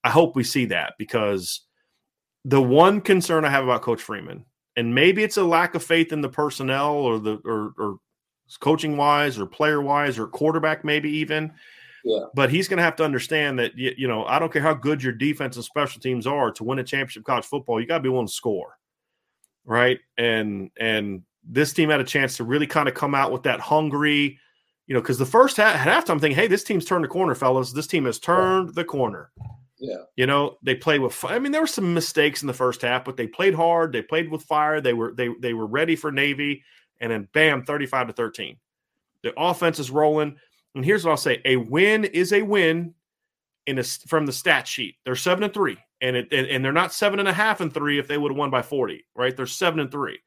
[0.04, 1.62] I hope we see that because
[2.45, 4.45] the one concern I have about Coach Freeman,
[4.76, 7.98] and maybe it's a lack of faith in the personnel or the or, or
[8.60, 11.52] coaching wise or player wise or quarterback, maybe even
[12.08, 12.26] yeah.
[12.34, 14.74] But he's going to have to understand that you, you know I don't care how
[14.74, 17.97] good your defense and special teams are to win a championship college football, you got
[17.97, 18.78] to be willing to score,
[19.66, 19.99] right?
[20.18, 23.60] And and this team had a chance to really kind of come out with that
[23.60, 24.39] hungry,
[24.88, 27.36] you know, because the first half, halftime I'm thinking, hey, this team's turned the corner,
[27.36, 27.74] fellas.
[27.74, 29.32] This team has turned the corner.
[29.80, 30.03] Yeah.
[30.16, 33.03] You know, they played with I mean, there were some mistakes in the first half,
[33.03, 36.12] but they played hard, they played with fire, they were they they were ready for
[36.12, 36.64] Navy,
[37.01, 38.58] and then bam, 35 to 13.
[39.24, 40.38] The offense is rolling.
[40.78, 42.94] And here's what I'll say: a win is a win
[43.66, 44.96] in a, from the stat sheet.
[45.04, 47.74] They're seven and three, and it and, and they're not seven and a half and
[47.74, 49.36] three if they would have won by forty, right?
[49.36, 50.20] They're seven and three.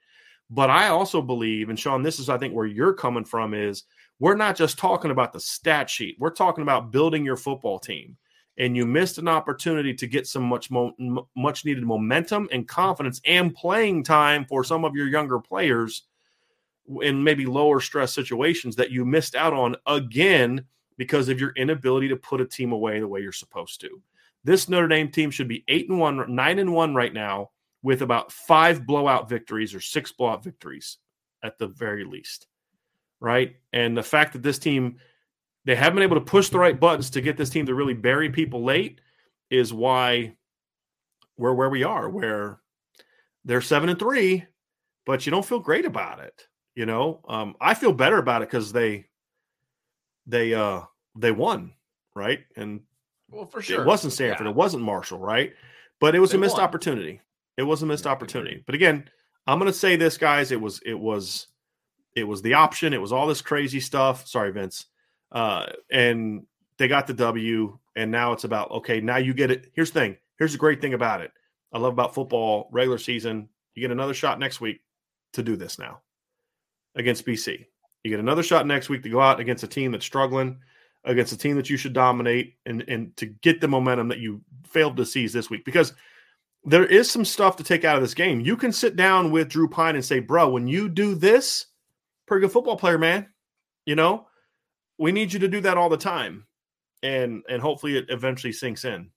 [0.51, 3.85] But I also believe, and Sean, this is I think where you're coming from is
[4.19, 6.17] we're not just talking about the stat sheet.
[6.19, 8.17] We're talking about building your football team.
[8.59, 13.21] And you missed an opportunity to get some much mo- much needed momentum and confidence
[13.25, 16.03] and playing time for some of your younger players
[17.03, 20.65] in maybe lower stress situations that you missed out on again
[20.97, 24.03] because of your inability to put a team away the way you're supposed to.
[24.45, 27.51] This Notre Dame team should be 8 and 1, 9 and 1 right now
[27.83, 30.99] with about 5 blowout victories or 6 blowout victories
[31.43, 32.47] at the very least
[33.21, 33.57] right?
[33.73, 34.97] And the fact that this team
[35.67, 37.93] they haven't been able to push the right buttons to get this team to really
[37.93, 39.03] bury people late
[39.51, 40.35] is why
[41.37, 42.61] we're where we are, where
[43.45, 44.45] they're seven and three,
[45.05, 46.47] but you don't feel great about it.
[46.81, 49.05] You know, um, I feel better about it because they
[50.25, 50.81] they uh
[51.15, 51.75] they won,
[52.15, 52.39] right?
[52.57, 52.81] And
[53.29, 54.53] well, for sure, it wasn't Stanford, yeah.
[54.53, 55.53] it wasn't Marshall, right?
[56.01, 56.65] But it was they a missed won.
[56.65, 57.21] opportunity.
[57.59, 58.65] It was a missed opportunity.
[58.65, 59.11] But again,
[59.47, 60.53] I'm going to say this, guys.
[60.53, 61.49] It was it was
[62.17, 62.95] it was the option.
[62.95, 64.27] It was all this crazy stuff.
[64.27, 64.87] Sorry, Vince.
[65.31, 66.47] Uh, and
[66.79, 67.79] they got the W.
[67.95, 69.03] And now it's about okay.
[69.03, 69.71] Now you get it.
[69.75, 70.17] Here's the thing.
[70.39, 71.31] Here's the great thing about it.
[71.75, 73.51] I love about football regular season.
[73.75, 74.81] You get another shot next week
[75.35, 76.01] to do this now
[76.95, 77.67] against BC.
[78.03, 80.59] You get another shot next week to go out against a team that's struggling,
[81.05, 84.41] against a team that you should dominate, and and to get the momentum that you
[84.65, 85.93] failed to seize this week because
[86.65, 88.41] there is some stuff to take out of this game.
[88.41, 91.67] You can sit down with Drew Pyne and say, "Bro, when you do this,
[92.27, 93.27] pretty good football player, man.
[93.85, 94.29] You know,
[94.99, 96.47] we need you to do that all the time,
[97.03, 99.11] and and hopefully it eventually sinks in.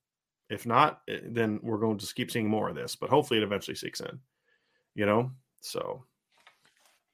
[0.50, 2.96] If not, eh, then we're going to keep seeing more of this.
[2.96, 4.20] But hopefully it eventually sinks in.
[4.96, 6.06] You know, so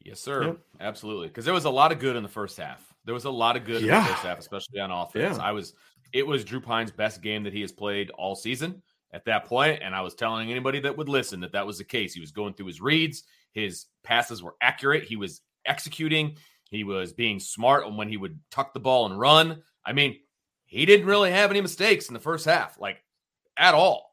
[0.04, 0.60] yes, sir, Yep.
[0.80, 1.28] absolutely.
[1.28, 2.86] Because there was a lot of good in the first half.
[3.06, 5.38] There was a lot of good in the first half, especially on offense.
[5.38, 5.44] Yeah.
[5.44, 5.74] I was.
[6.12, 8.82] It was Drew Pyne's best game that he has played all season
[9.14, 11.84] at that point, and I was telling anybody that would listen that that was the
[11.84, 12.14] case.
[12.14, 13.24] He was going through his reads.
[13.54, 15.04] His passes were accurate.
[15.04, 16.38] He was executing.
[16.70, 19.62] He was being smart on when he would tuck the ball and run.
[19.86, 20.18] I mean,
[20.66, 23.04] he didn't really have any mistakes in the first half, like
[23.58, 24.12] at all.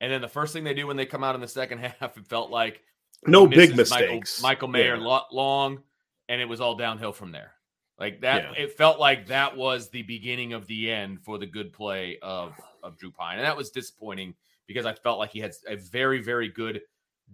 [0.00, 2.16] And then the first thing they do when they come out in the second half,
[2.16, 2.80] it felt like
[3.24, 4.42] no big mistakes.
[4.42, 5.20] Michael, Michael Mayer Yeah.
[5.30, 5.82] long,
[6.28, 7.52] and it was all downhill from there.
[7.98, 8.64] Like that, Yeah.
[8.64, 12.54] it felt like that was the beginning of the end for the good play of
[12.82, 14.34] of Drew Pyne, and that was disappointing
[14.66, 16.82] because I felt like he had a very very good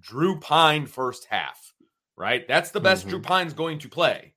[0.00, 1.74] Drew Pyne first half.
[2.16, 3.10] Right, that's the best Mhm.
[3.10, 4.34] Drew Pyne's going to play,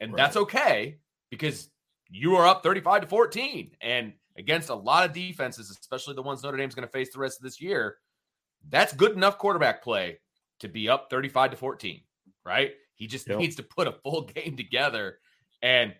[0.00, 0.16] and Right.
[0.16, 0.98] that's okay
[1.30, 1.70] because
[2.08, 6.22] you are up thirty five to fourteen, and against a lot of defenses, especially the
[6.22, 7.98] ones Notre Dame's going to face the rest of this year,
[8.68, 10.20] that's good enough quarterback play
[10.60, 12.00] to be up 35 to 14,
[12.44, 12.72] right?
[12.94, 13.38] He just Yep.
[13.38, 15.18] needs to put a full game together.
[15.62, 15.94] And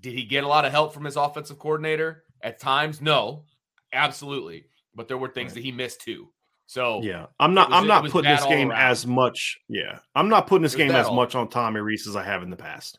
[0.00, 3.00] did he get a lot of help from his offensive coordinator at times?
[3.00, 3.44] No,
[3.92, 4.64] absolutely.
[4.94, 6.32] But there were things that he missed too.
[6.66, 7.68] So Yeah, I'm not.
[7.70, 9.58] was- I'm not putting this game as much.
[9.68, 12.50] Yeah, I'm not putting this game as much on Tommy Rees as I have in
[12.50, 12.98] the past.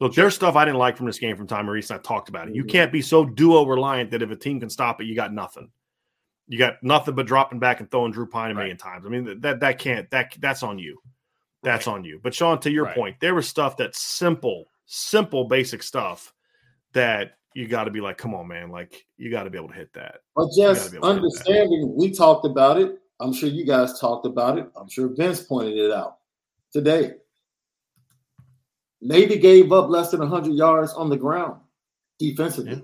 [0.00, 2.28] Look, there's stuff I didn't like from this game from Tommy Rees, and I talked
[2.28, 2.54] about it.
[2.54, 2.68] You Mhm.
[2.70, 5.70] can't be so duo reliant that if a team can stop it, you got nothing.
[6.48, 9.04] You got nothing but dropping back and throwing Drew Pyne a million times.
[9.04, 10.98] I mean, that that can't that that's on you.
[11.62, 12.20] That's on you.
[12.22, 12.94] But Sean, to your Right.
[12.94, 16.32] point, there was stuff that's simple, simple, basic stuff
[16.92, 19.68] that you got to be like, come on, man, like you got to be able
[19.68, 20.20] to hit that.
[20.36, 21.06] But just be able to do that.
[21.06, 22.98] understanding, we talked about it.
[23.18, 24.68] I'm sure you guys talked about it.
[24.76, 26.18] I'm sure Vince pointed it out
[26.72, 27.14] today.
[29.00, 31.60] Navy gave up less than 100 yards on the ground
[32.18, 32.72] defensively.
[32.72, 32.80] Yeah.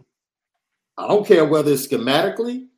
[0.97, 2.69] I don't care whether it's schematically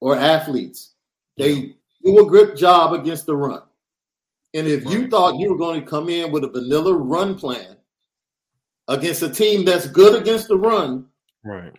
[0.00, 0.94] or athletes.
[1.36, 3.62] They do a grip job against the run.
[4.54, 7.76] And if you thought you were going to come in with a vanilla run plan
[8.88, 11.06] against a team that's good against the run,
[11.44, 11.72] Right.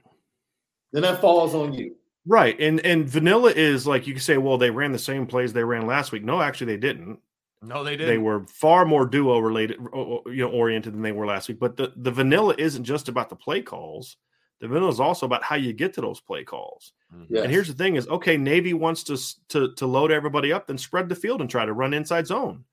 [0.94, 1.96] then that falls on you.
[2.26, 2.60] Right.
[2.60, 5.64] And and vanilla is like you can say, well, they ran the same plays they
[5.64, 6.24] ran last week.
[6.24, 7.20] No, actually they didn't.
[7.64, 8.08] no, they did.
[8.08, 11.48] They were far more duo related, o- o- you know, oriented than they were last
[11.50, 11.60] week.
[11.60, 14.18] But the, the vanilla isn't just about the play calls.
[14.62, 16.94] The vanilla is also about how you get to those play calls.
[17.30, 17.44] Yes.
[17.44, 19.18] And here's the thing: is okay, Navy wants to
[19.50, 22.64] to to load everybody up, then spread the field and try to run inside zone,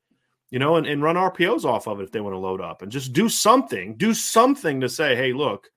[0.51, 2.83] you know, and, and run RPOs off of it if they want to load up,
[2.83, 5.69] and just do something, do something to say, hey, look,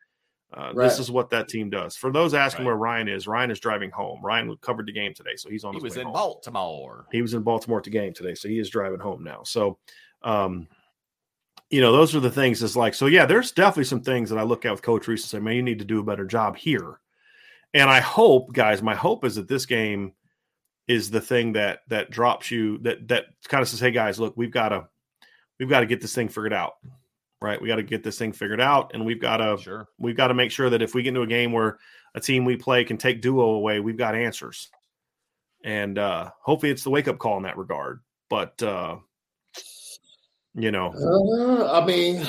[0.54, 0.84] uh, Right.
[0.90, 1.96] this is what that team does.
[1.96, 2.72] For those asking Right.
[2.72, 4.20] where Ryan is, Ryan is driving home.
[4.22, 5.72] Ryan covered the game today, so he's on.
[5.74, 6.14] he his was way in home.
[6.14, 7.08] Baltimore.
[7.12, 9.44] He was in Baltimore at the game today, so he is driving home now.
[9.44, 9.80] So,
[10.24, 10.68] um,
[11.72, 12.62] you know, those are the things.
[12.62, 15.24] Is like, so yeah, there's definitely some things that I look at with Coach Rees
[15.24, 17.00] and say, man, you need to do a better job here.
[17.74, 20.14] And I hope, guys, my hope is that this game
[20.88, 24.36] is the thing that that drops you that that kind of says, hey guys, look,
[24.36, 24.88] we've got to
[25.60, 26.74] we've got to get this thing figured out,
[27.42, 27.62] right?
[27.62, 29.88] We got to get this thing figured out, and we've got to Sure.
[29.98, 31.78] we've got to make sure that if we get into a game where
[32.14, 34.70] a team we play can take duo away, we've got answers.
[35.64, 38.02] And uh hopefully it's the wake up call in that regard.
[38.30, 38.98] But uh
[40.56, 42.26] you know, Uh, I mean,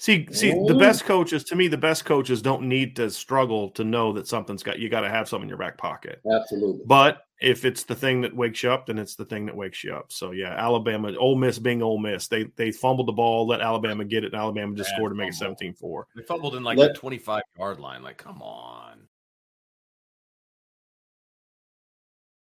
[0.00, 3.84] See, see, the best coaches to me, the best coaches don't need to struggle to
[3.84, 6.22] know that something's got you got to have something in your back pocket.
[6.24, 6.80] Absolutely.
[6.86, 9.84] But if it's the thing that wakes you up, then it's the thing that wakes
[9.84, 10.10] you up.
[10.10, 14.06] So yeah, Alabama, Ole Miss being Ole Miss, they they fumbled the ball, let Alabama
[14.06, 15.56] get it, and Alabama just Bad scored to make it fumble.
[15.56, 16.04] 17-4.
[16.16, 18.02] They fumbled in like Let- the 25 yard line.
[18.02, 19.00] Like, come on.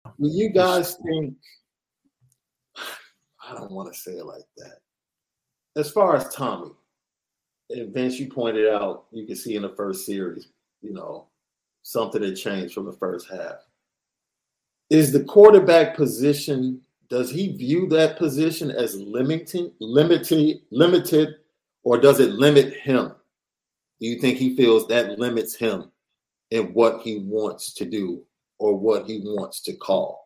[0.04, 1.34] Do you guys think?
[3.42, 4.78] I don't want to say it like that.
[5.76, 6.70] As far as Tommy,
[7.70, 10.48] and Vince, you pointed out, you can see in the first series,
[10.82, 11.28] you know,
[11.82, 13.56] something had changed from the first half.
[14.90, 16.80] Is the quarterback position?
[17.08, 21.36] Does he view that position as limiting, limited, limited,
[21.82, 23.12] or does it limit him?
[24.00, 25.90] Do you think he feels that limits him
[26.50, 28.22] in what he wants to do
[28.58, 30.21] or what he wants to call?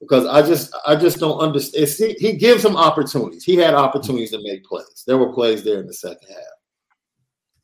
[0.00, 1.82] Because I just I just don't understand.
[1.82, 3.44] It's, he, he gives him opportunities.
[3.44, 5.04] He had opportunities to make plays.
[5.06, 6.38] There were plays there in the second half.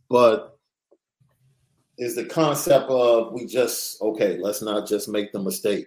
[0.08, 0.58] But
[1.96, 5.86] is the concept of we just okay, let's not just make the mistake.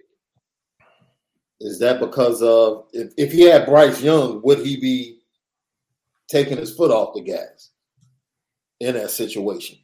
[1.60, 5.20] Is that because of if, if he had Bryce Young, would he be
[6.28, 7.70] taking his foot off the gas
[8.80, 9.78] in that situation?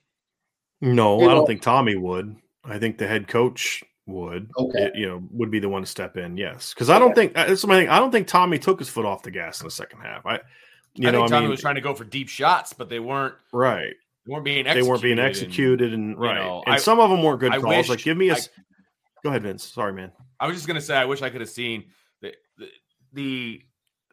[0.81, 2.37] No, You I don't think Tommy would.
[2.65, 4.51] I think the head coach would.
[4.59, 4.85] Okay.
[4.85, 6.37] It- you know, would be the one to step in.
[6.37, 7.89] Yes, because I don't think uh, that's my thing.
[7.89, 10.25] I don't think Tommy took his foot off the gas in the second half.
[10.27, 10.41] I,
[10.95, 12.89] you I know, think I Tommy mean, was trying to go for deep shots, but
[12.89, 13.35] they weren't.
[13.53, 13.95] right.
[14.27, 14.65] They weren't being.
[14.65, 16.37] They Executed weren't being and- executed, and, right.
[16.37, 17.77] know, and I- some of them weren't good I calls.
[17.77, 18.35] wish like, give me a.
[18.35, 18.49] I- s-
[19.23, 19.65] Go ahead, Vince.
[19.65, 20.13] Sorry, man.
[20.41, 21.85] I was just gonna say, I wish I could have seen
[22.21, 22.69] the, the
[23.15, 23.63] the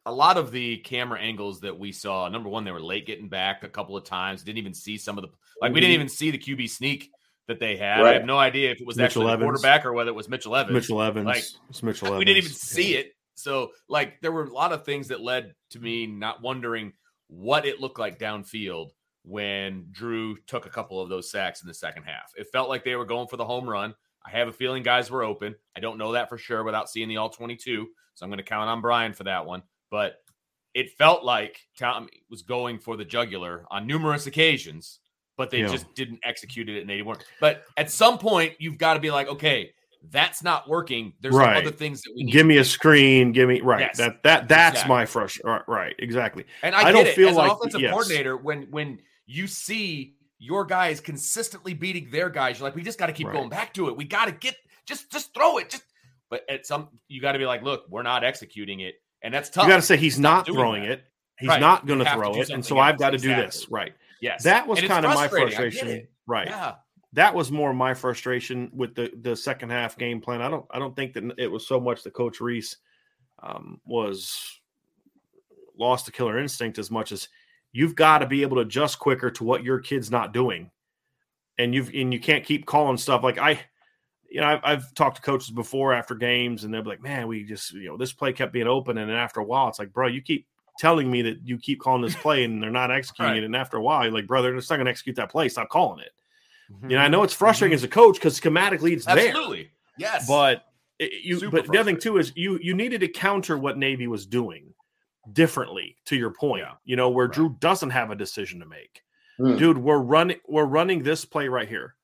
[0.05, 2.27] a lot of the camera angles that we saw.
[2.29, 4.41] Number one, they were late getting back a couple of times.
[4.43, 5.29] Didn't even see some of the
[5.61, 5.73] like.
[5.73, 7.09] We didn't even see the QB sneak
[7.51, 8.01] that they had.
[8.01, 9.45] I have no idea if it was Mitchell actually the Evans.
[9.45, 10.73] quarterback or whether it was Mitchell Evans.
[10.73, 11.25] Mitchell Evans.
[11.25, 12.19] like, it's Mitchell Evans.
[12.19, 13.13] we didn't even see it.
[13.35, 16.93] So like there were a lot of things that led to me not wondering
[17.27, 18.89] what it looked like downfield
[19.23, 22.31] when Drew took a couple of those sacks in the second half.
[22.35, 23.93] It felt like they were going for the home run.
[24.25, 25.55] I have a feeling guys were open.
[25.75, 27.87] I don't know that for sure without seeing the all 22.
[28.13, 29.63] So I'm going to count on Brian for that one.
[29.89, 30.15] But
[30.73, 34.99] it felt like Tommy was going for the jugular on numerous occasions,
[35.41, 35.69] but they Yeah.
[35.69, 37.25] just didn't execute it and they weren't.
[37.39, 39.73] But at some point, you've got to be like, okay,
[40.11, 41.13] that's not working.
[41.19, 41.57] There's Right.
[41.57, 43.31] other things that we need Give me a screen.
[43.31, 43.79] Give me right.
[43.79, 43.97] Yes.
[43.97, 44.89] That that that's Exactly.
[44.95, 45.63] my frustration.
[45.67, 46.45] Right, exactly.
[46.61, 47.15] And I, I don't it.
[47.15, 47.89] feel As like- an offensive yes.
[47.91, 52.99] coordinator, when when you see your guys consistently beating their guys, you're like, we just
[52.99, 53.33] got to keep Right.
[53.35, 53.97] going back to it.
[53.97, 54.55] We got to get
[54.85, 55.69] just just throw it.
[55.71, 55.83] Just
[56.29, 59.49] but at some you got to be like, look, we're not executing it, and that's
[59.49, 59.63] tough.
[59.65, 60.91] You got to say he's not throwing that.
[60.91, 61.03] it.
[61.39, 61.59] He's Right.
[61.59, 63.67] not going to throw it, and so something I've got to do this.
[63.69, 63.93] Right.
[64.21, 65.57] Yes, That was kind of my frustrating.
[65.57, 66.07] I get frustration.
[66.27, 66.47] Right.
[66.47, 66.75] Yeah,
[67.13, 70.41] that was more my frustration with the the second half game plan.
[70.41, 72.77] I don't I don't think that it was so much that Coach Rees
[73.41, 74.59] um, was
[75.77, 77.27] lost the killer instinct as much as
[77.71, 80.69] you've got to be able to adjust quicker to what your kid's not doing,
[81.57, 83.59] and you've and you can't keep calling stuff like I.
[84.29, 87.27] You know, I've, I've talked to coaches before after games, and they'll be like, "Man,
[87.27, 89.77] we just, you know, this play kept being open." And then after a while, it's
[89.77, 90.47] like, "Bro, you keep
[90.79, 93.43] telling me that you keep calling this play, and they're not executing Right.
[93.43, 95.49] it." And after a while, you're like, "Brother, they're not going to execute that play.
[95.49, 96.11] Stop calling it."
[96.71, 96.89] Mm-hmm.
[96.91, 99.69] You know, I know it's frustrating as a coach because schematically it's there, absolutely.
[99.97, 100.65] Yes, but
[100.99, 101.39] it, you.
[101.39, 104.25] Super but the other thing too is you you needed to counter what Navy was
[104.25, 104.73] doing
[105.33, 105.97] differently.
[106.05, 106.73] To your point, Yeah.
[106.85, 107.35] you know, where Right.
[107.35, 109.01] Drew doesn't have a decision to make.
[109.37, 109.57] Hmm.
[109.57, 111.95] Dude, we're running we're running this play right here.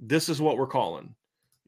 [0.00, 1.14] This is what we're calling.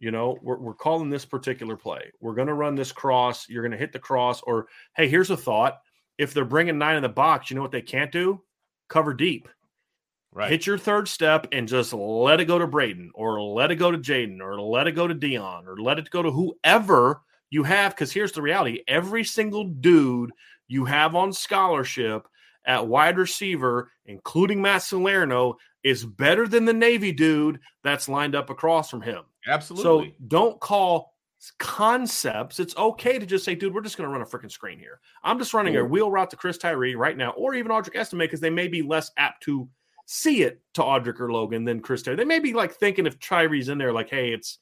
[0.01, 2.13] You know, we're, we're calling this particular play.
[2.21, 3.49] We're going to run this cross.
[3.49, 4.41] You're going to hit the cross.
[4.43, 5.81] Or, hey, here's a thought.
[6.19, 8.43] If they're bringing nine in the box, you know what they can't do?
[8.89, 9.49] Cover deep
[10.33, 10.51] right.
[10.51, 13.91] hit your third step and just let it go to Braden or let it go
[13.91, 17.63] to Jayden or let it go to Deion or let it go to whoever you
[17.65, 17.95] have.
[17.95, 20.31] Because here's the reality every single dude
[20.69, 22.27] you have on scholarship
[22.67, 28.51] at wide receiver, including Matt Salerno, is better than the Navy dude that's lined up
[28.51, 29.23] across from him.
[29.47, 30.11] Absolutely.
[30.11, 31.15] So don't call
[31.59, 32.59] concepts.
[32.59, 35.01] It's okay to just say, dude, we're just going to run a freaking screen here.
[35.23, 38.21] I'm just running a wheel route to Chris Tyree right now, or even Audric Estimé,
[38.21, 39.69] because they may be less apt to
[40.07, 42.17] see it to Audric or Logan than Chris Tyree.
[42.17, 44.59] They may be like thinking if Tyree's in there, like, hey, it's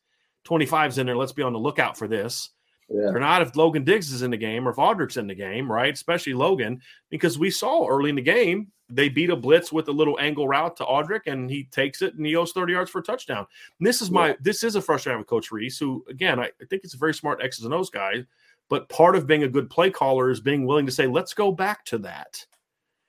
[0.47, 1.17] 25's in there.
[1.17, 2.51] Let's be on the lookout for this.
[2.89, 3.09] Yeah.
[3.09, 5.71] Or not if Logan Diggs is in the game or if Audric's in the game,
[5.71, 5.93] right?
[5.93, 6.81] Especially Logan,
[7.11, 10.47] because we saw early in the game they beat a blitz with a little angle
[10.47, 13.45] route to Audric, and he takes it and he goes 30 yards for a touchdown.
[13.81, 16.65] And this is my this is a frustration with Coach Rees, who again I, I
[16.71, 18.25] think it's a very smart X's and O's guy,
[18.71, 21.51] but part of being a good play caller is being willing to say, let's go
[21.51, 22.47] back to that.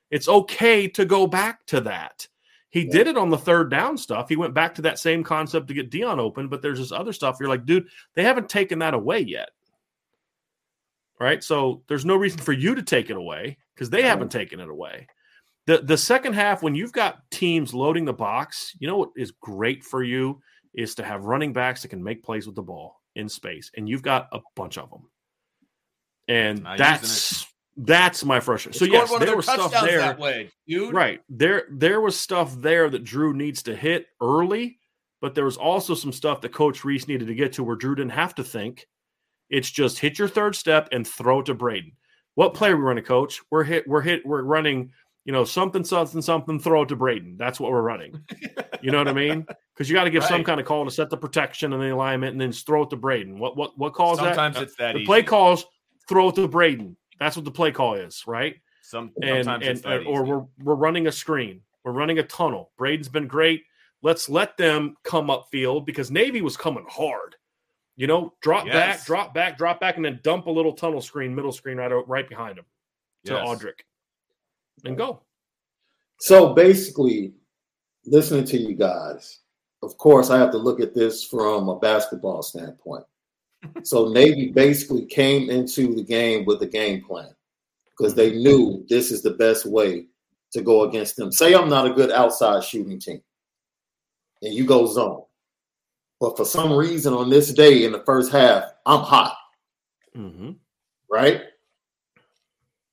[0.10, 2.28] It's okay to go back to that.
[2.70, 2.92] He Yeah.
[2.92, 4.30] did it on the third down stuff.
[4.30, 7.14] He went back to that same concept to get Deion open, but there's this other
[7.14, 7.38] stuff.
[7.40, 9.50] You're like, dude, they haven't taken that away yet.
[11.20, 11.44] Right.
[11.44, 14.70] So there's no reason for you to take it away because they haven't taken it
[14.70, 15.08] away.
[15.66, 19.32] the the second half when you've got teams loading the box, you know what is
[19.42, 20.40] great for you
[20.74, 23.90] is to have running backs that can make plays with the ball in space, and
[23.90, 25.10] you've got a bunch of them,
[26.28, 27.46] and Not that's
[27.78, 28.78] that's my frustration.
[28.78, 30.00] So yes, there was stuff there.
[30.00, 30.94] that way, dude.
[30.94, 31.22] Right.
[31.30, 34.80] There there was stuff there that Drew needs to hit early,
[35.22, 37.96] but there was also some stuff that Coach Rees needed to get to where Drew
[37.96, 38.88] didn't have to think.
[39.50, 41.94] It's just hit your third step and throw it to Braden.
[42.36, 43.42] What play are we running, coach?
[43.50, 44.92] We're hit, we're hit, we're running,
[45.26, 47.36] you know, something, something, something, throw it to Braden.
[47.38, 48.24] That's what we're running.
[48.82, 49.46] You know what I mean?
[49.74, 51.94] Because you got to give some kind of call to set the protection and the
[51.94, 53.38] alignment and then throw it to Braden.
[53.38, 54.64] What what what calls Sometimes that?
[54.64, 55.06] it's that the easy.
[55.06, 55.68] play calls
[56.10, 56.98] throw it to Braden.
[57.20, 58.56] That's what the play call is, right?
[58.82, 60.32] Some, and, sometimes and it's that or easy.
[60.32, 61.62] we're we're running a screen.
[61.84, 62.72] We're running a tunnel.
[62.76, 63.66] Braden's been great.
[64.02, 67.36] Let's let them come upfield because Navy was coming hard.
[67.98, 71.34] You know, drop back, drop back, drop back, and then dump a little tunnel screen,
[71.34, 72.66] middle screen right o- right behind him
[73.26, 73.48] to Yes.
[73.48, 73.80] Audric,
[74.86, 75.22] and go.
[76.20, 77.34] So basically,
[78.06, 79.40] listening to you guys,
[79.82, 83.04] of course, I have to look at this from a basketball standpoint.
[83.84, 87.34] so Navy basically came into the game with a game plan
[87.98, 90.06] because they knew this is the best way
[90.52, 91.32] to go against them.
[91.32, 93.22] Say I'm not a good outside shooting team,
[94.44, 95.24] and you go zone,
[96.20, 99.36] but for some reason on this day in the first half, I'm hot
[100.16, 100.52] Mm-hmm.
[101.12, 101.42] right?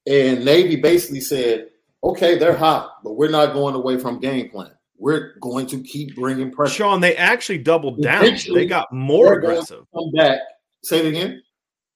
[0.07, 1.69] And Navy basically said,
[2.03, 4.71] okay, they're hot, but we're not going away from game plan.
[4.99, 6.75] We're going to keep bringing pressure.
[6.75, 8.23] Sean, they actually doubled down.
[8.25, 9.85] Eventually, They got more aggressive.
[9.95, 10.39] Come back.
[10.83, 11.43] Say it again.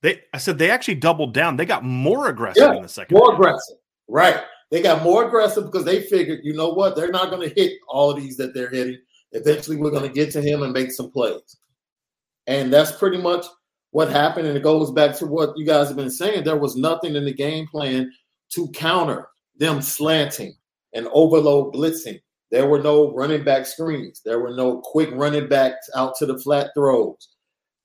[0.00, 1.56] They, I said they actually doubled down.
[1.56, 3.16] They got more aggressive Yeah, in the second.
[3.16, 3.38] More half.
[3.38, 3.76] aggressive.
[4.08, 4.40] Right.
[4.70, 6.96] They got more aggressive because they figured, you know what?
[6.96, 8.98] They're not going to hit all of these that they're hitting.
[9.32, 11.56] Eventually, we're going to get to him and make some plays.
[12.46, 13.44] And that's pretty much
[13.90, 14.46] what happened.
[14.46, 16.44] And it goes back to what you guys have been saying.
[16.44, 18.10] There was nothing in the game plan
[18.54, 19.28] to counter
[19.58, 20.54] them slanting
[20.94, 22.20] and overload blitzing.
[22.50, 24.22] There were no running back screens.
[24.24, 27.28] There were no quick running backs out to the flat throws.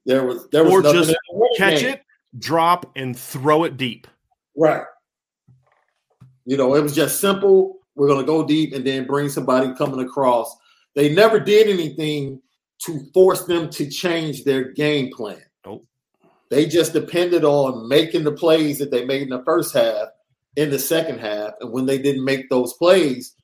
[0.05, 1.93] There was there was Or just the Catch game.
[1.95, 2.01] it,
[2.39, 4.07] drop, and throw it deep.
[4.55, 4.83] Right.
[6.45, 7.79] You know, it was just simple.
[7.95, 10.55] We're going to go deep and then bring somebody coming across.
[10.95, 12.41] They never did anything
[12.85, 15.41] to force them to change their game plan.
[15.65, 15.85] Nope.
[16.49, 20.09] They just depended on making the plays that they made in the first half
[20.55, 21.53] in the second half.
[21.59, 23.35] And when they didn't make those plays,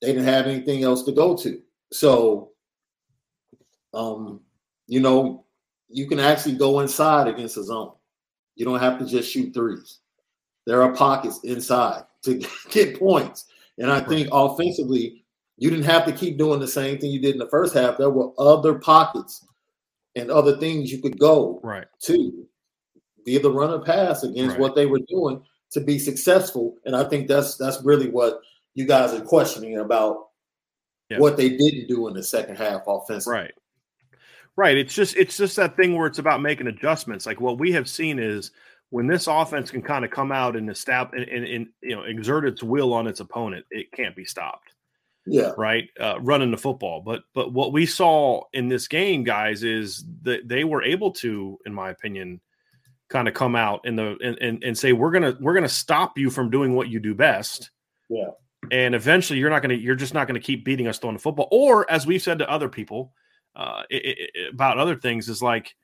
[0.00, 1.60] they didn't have anything else to go to.
[1.92, 2.50] So,
[3.92, 4.40] um,
[4.86, 5.44] you know,
[5.88, 7.92] you can actually go inside against a zone.
[8.54, 9.98] You don't have to just shoot threes.
[10.66, 13.46] There are pockets inside to get points.
[13.78, 15.19] And I think offensively,
[15.60, 17.98] you didn't have to keep doing the same thing you did in the first half.
[17.98, 19.46] There were other pockets
[20.16, 21.84] and other things you could go Right.
[22.04, 22.46] to
[23.26, 24.60] via the run or pass against Right.
[24.60, 25.42] what they were doing
[25.72, 26.78] to be successful.
[26.86, 28.40] And I think that's that's really what
[28.74, 30.30] you guys are questioning about
[31.10, 31.18] Yeah.
[31.18, 33.34] what they didn't do in the second half offensively.
[33.40, 33.54] Right.
[34.56, 34.78] Right.
[34.78, 37.26] It's just it's just that thing where it's about making adjustments.
[37.26, 38.50] Like what we have seen is
[38.88, 42.04] when this offense can kind of come out and establish and, and, and you know
[42.04, 44.72] exert its will on its opponent, it can't be stopped.
[45.26, 45.52] Yeah.
[45.56, 47.02] Right, uh, running the football.
[47.02, 51.58] But but what we saw in this game, guys, is that they were able to,
[51.66, 52.40] in my opinion,
[53.10, 56.16] kind of come out in the and, and, and say we're gonna we're gonna stop
[56.16, 57.70] you from doing what you do best.
[58.08, 58.30] Yeah.
[58.70, 61.48] And eventually, you're not gonna you're just not gonna keep beating us throwing the football.
[61.50, 63.12] Or as we've said to other people,
[63.54, 64.14] uh, i i
[64.50, 65.74] about other things is like,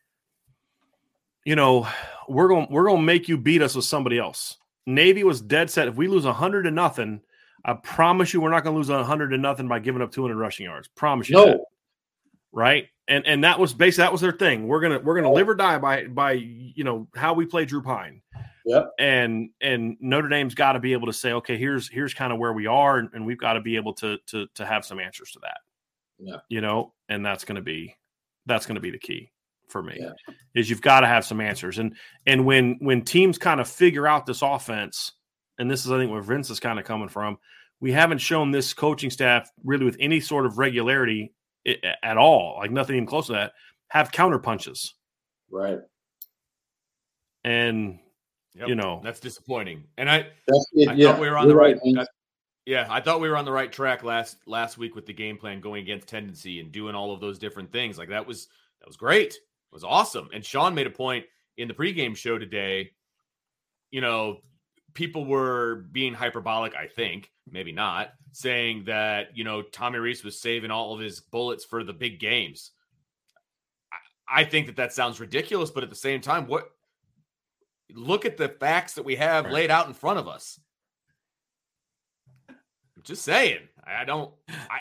[1.44, 1.86] you know,
[2.28, 4.56] we're gonna we're to make you beat us with somebody else.
[4.86, 5.88] Navy was dead set.
[5.88, 7.20] If we lose hundred to nothing,
[7.66, 10.22] I promise you, we're not going to lose hundred to nothing by giving up two
[10.22, 10.86] hundred rushing yards.
[10.88, 11.64] Promise you, that, No.
[12.52, 12.86] right?
[13.09, 14.68] And and that was basically that was their thing.
[14.68, 15.34] We're gonna we're gonna oh.
[15.34, 18.22] live or die by by you know how we play Drew Pyne.
[18.64, 18.90] Yep.
[18.98, 22.38] And and Notre Dame's got to be able to say, okay, here's here's kind of
[22.38, 24.98] where we are, and, and we've got to be able to to to have some
[25.01, 25.59] answers to that
[26.18, 26.36] Yeah.
[26.48, 27.97] you know, and that's going to be
[28.47, 29.30] that's going to be the key
[29.68, 30.12] for me Yeah.
[30.55, 34.06] is you've got to have some answers and and when when teams kind of figure
[34.06, 35.12] out this offense
[35.58, 37.38] and this is I think where Vince is kind of coming from
[37.80, 41.32] we haven't shown this coaching staff really with any sort of regularity
[42.02, 43.52] at all like nothing even close to that
[43.88, 44.94] have counter punches
[45.50, 45.78] Right.
[47.44, 47.98] and
[48.54, 49.84] Yep, you know that's disappointing.
[49.98, 50.88] And I, That's it.
[50.88, 51.12] I yeah.
[51.12, 51.76] thought we were on the You're right.
[51.84, 51.98] man.
[51.98, 52.06] I-
[52.64, 55.36] yeah, I thought we were on the right track last last week with the game
[55.36, 57.98] plan going against tendency and doing all of those different things.
[57.98, 58.48] Like that was
[58.80, 59.34] that was great.
[59.34, 59.40] It
[59.72, 60.30] was awesome.
[60.32, 61.26] And Sean made a point
[61.58, 62.92] in the pregame show today.
[63.90, 64.38] You know,
[64.97, 66.74] people were being hyperbolic.
[66.74, 71.20] I think maybe not saying that you know Tommy Rees was saving all of his
[71.20, 72.73] bullets for the big games.
[74.28, 76.70] I, I think that that sounds ridiculous, but at the same time, what?
[77.94, 79.55] Look at the facts that we have Right.
[79.55, 80.59] laid out in front of us
[82.97, 83.60] I'm just saying.
[83.86, 84.32] I don't.
[84.48, 84.81] I,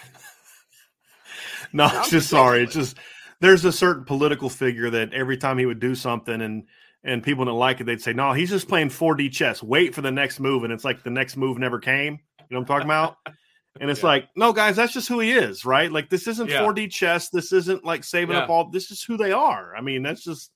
[1.73, 2.63] no, it's just sorry.
[2.63, 2.97] It's just
[3.41, 6.63] there's a certain political figure that every time he would do something and
[7.05, 9.63] and people didn't like it, they'd say, "No, he's just playing 4D chess.
[9.63, 12.13] Wait for the next move." And it's like the next move never came.
[12.13, 13.17] You know what I'm talking about?
[13.81, 14.07] And it's yeah.
[14.07, 15.91] like, no, guys, that's just who he is, right?
[15.91, 16.61] Like this isn't yeah.
[16.61, 17.27] 4D chess.
[17.27, 18.43] This isn't like saving yeah.
[18.43, 18.69] up all.
[18.69, 19.75] This is who they are.
[19.75, 20.51] I mean, that's just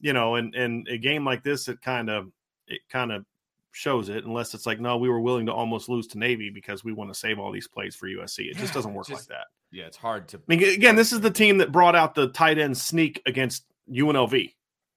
[0.00, 2.30] you know, and and a game like this, it kind of
[2.68, 3.24] it kind of
[3.72, 4.24] shows it.
[4.24, 7.12] Unless it's like, no, we were willing to almost lose to Navy because we want
[7.12, 8.50] to save all these plays for USC.
[8.50, 9.46] It just doesn't work just, like that.
[9.72, 10.36] Yeah, it's hard to.
[10.36, 13.64] I mean, again, this is the team that brought out the tight end sneak against
[13.90, 14.52] UNLV.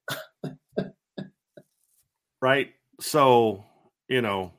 [2.41, 2.73] right.
[2.99, 3.65] So
[4.07, 4.53] you know,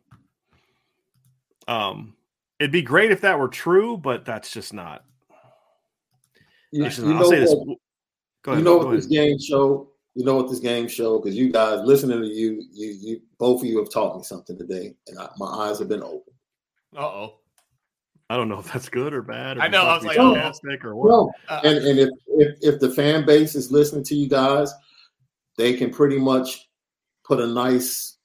[1.67, 2.15] um
[2.59, 5.05] It'd be great if that were true, but that's just not.
[6.73, 7.55] You, just you I'll say this.
[8.43, 9.91] Go ahead, you know what this game show?
[10.15, 11.19] You know what this game show?
[11.19, 14.59] Because you guys listening to you, you, you, both of you have taught me something
[14.59, 16.33] today, and I, my eyes have been open.
[16.97, 17.35] Uh oh.
[18.29, 19.57] I don't know if that's good or bad.
[19.57, 19.85] Or I know.
[19.85, 20.35] I was like, oh.
[20.85, 21.09] or what.
[21.09, 21.33] No.
[21.49, 24.75] Uh, and and if, if if the fan base is listening to you guys,
[25.57, 26.68] they can pretty much
[27.29, 28.17] put a nice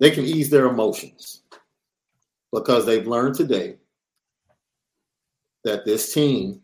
[0.00, 1.42] they can ease their emotions
[2.52, 3.76] because they've learned today
[5.64, 6.60] that this team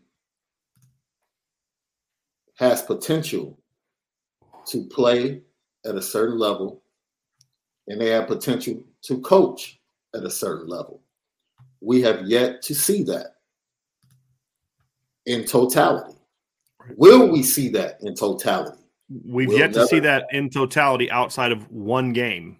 [2.55, 3.57] has potential
[4.67, 5.41] to play
[5.85, 6.83] at a certain level
[7.87, 9.79] and they have potential to coach
[10.15, 11.01] at a certain level.
[11.81, 13.37] We have yet to see that
[15.25, 16.15] in totality.
[16.95, 18.80] Will we see that in totality?
[19.25, 22.57] We've we'll yet to see that in totality outside of one game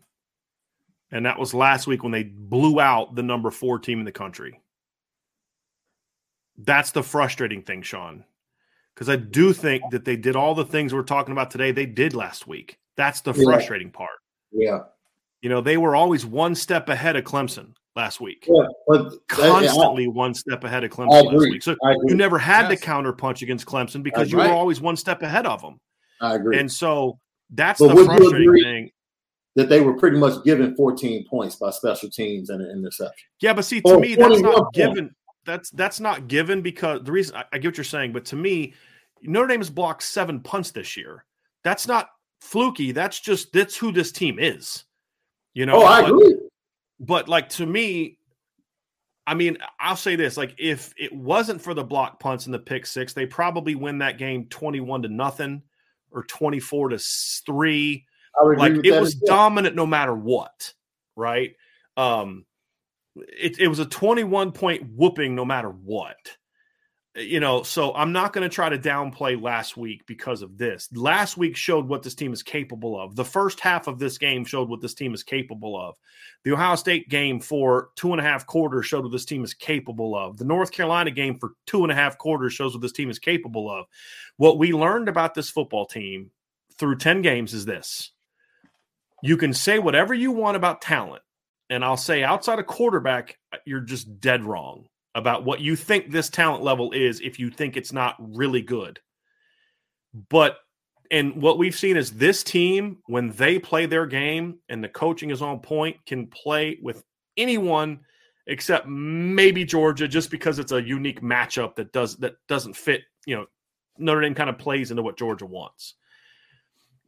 [1.12, 4.12] and that was last week when they blew out the number four team in the
[4.12, 4.62] country.
[6.58, 8.24] That's the frustrating thing, Sean,
[8.94, 11.72] because I do think that they did all the things we're talking about today.
[11.72, 12.78] They did last week.
[12.96, 14.20] That's the frustrating part.
[14.52, 14.82] Yeah.
[15.42, 18.48] You know, they were always one step ahead of Clemson last week.
[18.48, 21.64] Yeah, but constantly I, one step ahead of Clemson last week.
[21.64, 21.76] So
[22.06, 22.80] you never had yes.
[22.80, 25.80] to counterpunch against Clemson because you were always one step ahead of them.
[26.22, 26.60] I agree.
[26.60, 27.20] And so
[27.50, 28.92] that's but the frustrating thing
[29.56, 33.28] that they were pretty much given 14 points by special teams and an interception.
[33.42, 35.14] Yeah, but see, to or me, that's not given.
[35.46, 38.36] That's that's not given because the reason I, I, get what you're saying, but to
[38.36, 38.76] me,
[39.24, 41.26] Notre Dame has blocked seven punts this year.
[41.64, 42.10] That's not
[42.42, 42.92] fluky.
[42.92, 44.86] That's just that's who this team is.
[45.54, 45.82] You know.
[45.82, 46.38] Oh, I but, agree.
[47.00, 48.20] But like to me,
[49.26, 52.60] I mean, I'll say this: like if it wasn't for the block punts and the
[52.60, 55.64] pick six, they probably win that game 21 to nothing
[56.12, 57.00] or 24 to
[57.46, 58.06] three
[58.58, 60.74] like it was dominant no matter what,
[61.16, 61.56] right?
[61.98, 62.46] Um,
[63.16, 66.38] it, it was a 21 point whooping no matter what.
[67.14, 70.88] You know, so I'm not going to try to downplay last week because of this.
[70.94, 73.18] Last week showed what this team is capable of.
[73.18, 75.96] The first half of this game showed what this team is capable of.
[76.46, 79.54] The Ohio State game for two and a half quarters showed what this team is
[79.54, 80.38] capable of.
[80.38, 83.20] The North Carolina game for two and a half quarters shows what this team is
[83.20, 83.88] capable of.
[84.38, 86.32] What we learned about this football team
[86.78, 88.14] through 10 games is this
[89.22, 91.22] you can say whatever you want about talent.
[91.70, 96.30] And I'll say outside of quarterback, you're just dead wrong about what you think this
[96.30, 99.00] talent level is if you think it's not really good.
[100.30, 100.58] But
[101.10, 105.30] and what we've seen is this team, when they play their game and the coaching
[105.30, 107.04] is on point, can play with
[107.36, 108.00] anyone
[108.48, 113.02] except maybe Georgia, just because it's a unique matchup that does that doesn't fit.
[113.26, 113.46] You know,
[113.98, 115.96] Notre Dame kind of plays into what Georgia wants.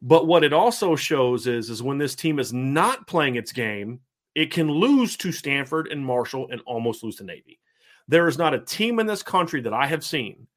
[0.02, 4.02] But what it also shows is, is when this team is not playing its game,
[4.36, 7.60] it can lose to Stanford and Marshall and almost lose to Navy.
[8.08, 10.48] There is not a team in this country that I have seen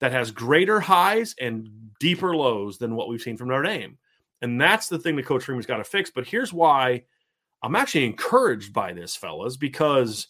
[0.00, 1.68] that has greater highs and
[2.00, 3.98] deeper lows than what we've seen from Notre Dame.
[4.42, 6.10] And that's the thing that Coach Freeman's got to fix.
[6.10, 7.04] But here's why
[7.62, 10.28] I'm actually encouraged by this, fellas, because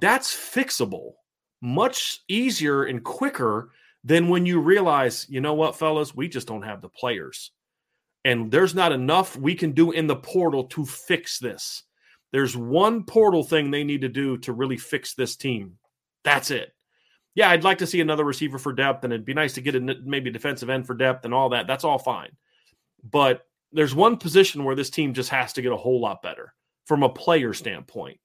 [0.00, 1.12] that's fixable
[1.60, 3.70] much easier and quicker
[4.04, 7.50] than when you realize, you know what, fellas, we just don't have the players.
[8.24, 11.82] And there's not enough we can do in the portal to fix this.
[12.30, 15.78] There's one portal thing they need to do to really fix this team.
[16.28, 16.74] That's it.
[17.34, 19.74] Yeah, I'd like to see another receiver for depth, and it'd be nice to get
[19.74, 21.66] a, maybe defensive end for depth and all that.
[21.66, 22.32] That's all fine.
[23.02, 26.52] But there's one position where this team just has to get a whole lot better
[26.84, 28.20] from a player standpoint,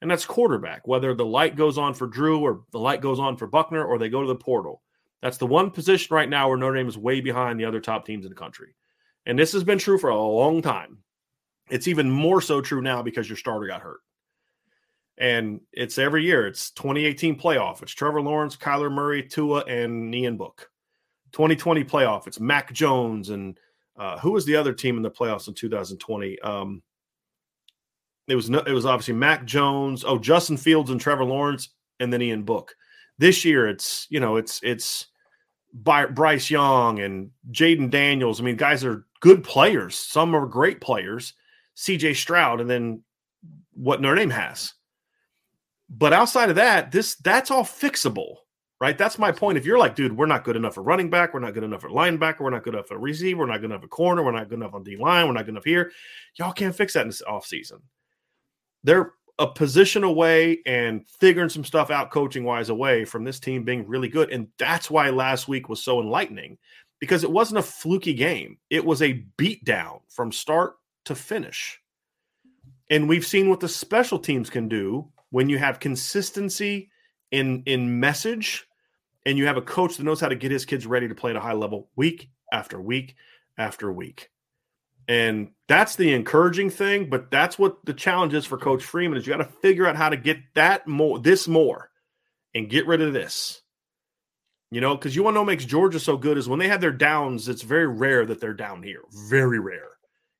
[0.00, 0.88] and that's quarterback.
[0.88, 3.98] Whether the light goes on for Drew or the light goes on for Buckner or
[3.98, 4.82] they go to the portal.
[5.22, 8.04] That's the one position right now where Notre Dame is way behind the other top
[8.04, 8.74] teams in the country.
[9.26, 10.98] And this has been true for a long time.
[11.70, 14.00] It's even more so true now because your starter got hurt.
[15.16, 16.46] And it's every year.
[16.46, 17.82] It's 2018 playoff.
[17.82, 20.70] It's Trevor Lawrence, Kyler Murray, Tua, and Ian Book.
[21.32, 22.26] 2020 playoff.
[22.26, 23.58] It's Mac Jones and
[23.96, 26.38] uh, who was the other team in the playoffs in 2020?
[26.40, 26.82] Um,
[28.26, 31.70] it was no, it was obviously Mac Jones, oh Justin Fields and Trevor Lawrence,
[32.00, 32.74] and then Ian Book.
[33.18, 35.08] This year, it's you know it's it's
[35.72, 38.40] Bryce Young and Jayden Daniels.
[38.40, 39.94] I mean, guys are good players.
[39.96, 41.34] Some are great players.
[41.74, 42.14] C.J.
[42.14, 43.02] Stroud, and then
[43.72, 44.72] what Notre Dame has.
[45.96, 48.36] But outside of that, this that's all fixable,
[48.80, 48.98] right?
[48.98, 49.58] That's my point.
[49.58, 51.84] If you're like, dude, we're not good enough at running back, we're not good enough
[51.84, 54.32] at linebacker, we're not good enough at receiver, we're not good enough at corner, we're
[54.32, 55.92] not good enough on D line, we're not good enough here.
[56.38, 57.80] Y'all can't fix that in this offseason.
[58.82, 63.64] They're a position away and figuring some stuff out coaching wise away from this team
[63.64, 64.30] being really good.
[64.30, 66.58] And that's why last week was so enlightening
[67.00, 68.58] because it wasn't a fluky game.
[68.70, 70.74] It was a beatdown from start
[71.06, 71.80] to finish.
[72.90, 76.88] And we've seen what the special teams can do when you have consistency
[77.32, 78.68] in in message
[79.26, 81.30] and you have a coach that knows how to get his kids ready to play
[81.32, 83.16] at a high level week after week
[83.58, 84.30] after week.
[85.08, 89.26] And that's the encouraging thing, but that's what the challenge is for Coach Freeman is
[89.26, 91.90] you got to figure out how to get that more, this more,
[92.54, 93.60] and get rid of this.
[94.70, 96.80] You know, because you want to know makes Georgia so good is when they have
[96.80, 99.02] their downs, it's very rare that they're down here.
[99.28, 99.90] Very rare.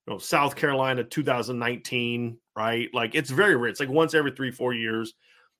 [0.06, 2.88] You know, South Carolina 2019, right?
[2.92, 3.70] Like it's very rare.
[3.70, 5.14] It's like once every three, four years.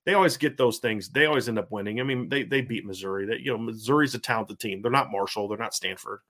[0.07, 1.09] They always get those things.
[1.09, 1.99] They always end up winning.
[1.99, 3.27] I mean, they they beat Missouri.
[3.27, 4.83] That you know, Missouri's a talented team.
[4.83, 5.49] They're not Marshall.
[5.49, 6.21] They're not Stanford.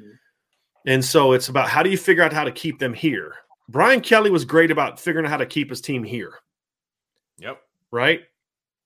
[0.00, 0.12] Mm-hmm.
[0.86, 3.34] And so it's about how do you figure out how to keep them here?
[3.68, 6.32] Brian Kelly was great about figuring out how to keep his team here.
[7.38, 7.60] Yep.
[7.90, 8.22] Right?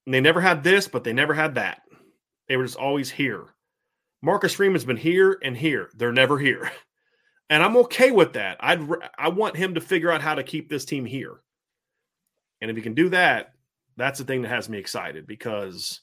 [0.06, 1.82] And they never had this, but they never had that.
[2.48, 3.44] They were just always here.
[4.20, 5.90] Marcus Freeman's been here and here.
[5.94, 6.70] They're never here.
[7.52, 8.56] And I'm okay with that.
[8.60, 8.80] I'd
[9.18, 11.42] I want him to figure out how to keep this team here.
[12.62, 13.52] And if he can do that,
[13.98, 16.00] that's the thing that has me excited because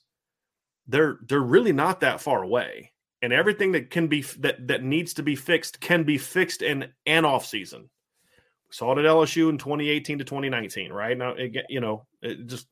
[0.85, 2.91] they're they're really not that far away
[3.23, 6.88] and everything that can be that that needs to be fixed can be fixed in
[7.07, 7.81] an off season.
[7.81, 11.17] We saw it at LSU in 2018 to 2019, right?
[11.17, 12.67] Now, it, you know, it just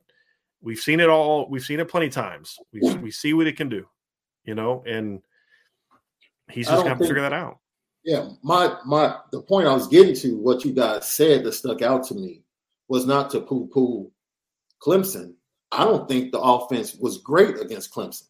[0.62, 1.50] we've seen it all.
[1.50, 2.60] We've seen it plenty times.
[2.72, 3.88] We we see what it can do,
[4.44, 5.24] you know, and
[6.52, 7.58] he's just got to figure that out.
[8.08, 11.82] Yeah, my my the point I was getting to, what you guys said that stuck
[11.82, 12.42] out to me,
[12.88, 14.10] was not to poo poo
[14.82, 15.34] Clemson.
[15.74, 18.24] I don't think the offense was great against Clemson.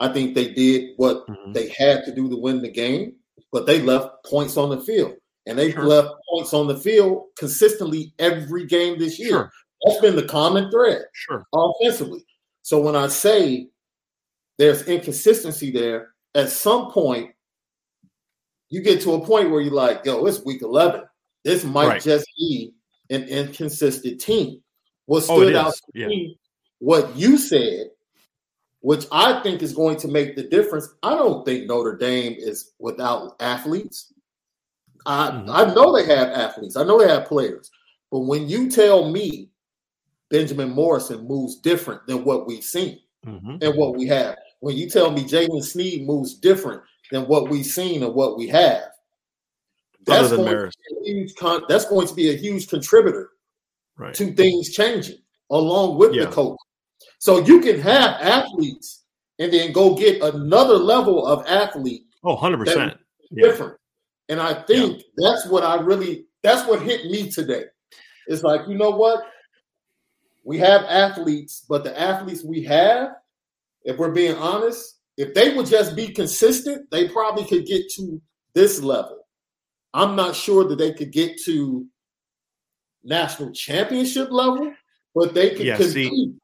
[0.00, 1.52] I think they did what mm-hmm.
[1.52, 3.14] they had to do to win the game,
[3.52, 5.14] but they left points on the field.
[5.46, 5.84] And they've sure.
[5.84, 9.28] left points on the field consistently every game this year.
[9.28, 9.52] Sure.
[9.84, 11.46] That's been the common thread sure.
[11.54, 12.26] offensively.
[12.62, 13.68] So when I say
[14.58, 17.30] there's inconsistency there, at some point,
[18.70, 21.02] you get to a point where you're like, yo, it's week 11.
[21.44, 22.02] This might right.
[22.02, 22.72] just be
[23.10, 24.62] an inconsistent team.
[25.06, 26.06] What oh, stood oh, out to yeah.
[26.06, 26.38] me,
[26.78, 27.90] what you said
[28.80, 30.88] which I think is going to make the difference.
[31.02, 34.12] I don't think Notre Dame is without athletes.
[35.06, 35.50] I mm-hmm.
[35.50, 36.76] I know they have athletes.
[36.76, 37.70] I know they have players.
[38.10, 39.50] But when you tell me
[40.30, 43.56] Benjamin Morrison moves different than what we've seen mm-hmm.
[43.60, 47.66] and what we have, when you tell me Jaylen Sneed moves different than what we've
[47.66, 48.82] seen and what we have,
[50.06, 53.30] that's going, to be a huge con- that's going to be a huge contributor
[53.96, 54.14] right.
[54.14, 55.18] to things changing
[55.50, 56.24] along with yeah.
[56.24, 56.56] the coach
[57.18, 59.04] so you can have athletes
[59.38, 62.04] and then go get another level of athlete.
[62.24, 62.96] Oh, 100%.
[63.34, 63.76] Different.
[64.28, 64.34] Yeah.
[64.34, 65.28] And I think yeah.
[65.30, 67.64] that's what I really, that's what hit me today.
[68.26, 69.24] It's like, you know what?
[70.44, 73.10] We have athletes, but the athletes we have,
[73.84, 78.20] if we're being honest, if they would just be consistent, they probably could get to
[78.54, 79.18] this level.
[79.92, 81.86] I'm not sure that they could get to
[83.04, 84.72] national championship level,
[85.14, 86.10] but they could yeah, compete.
[86.10, 86.34] See,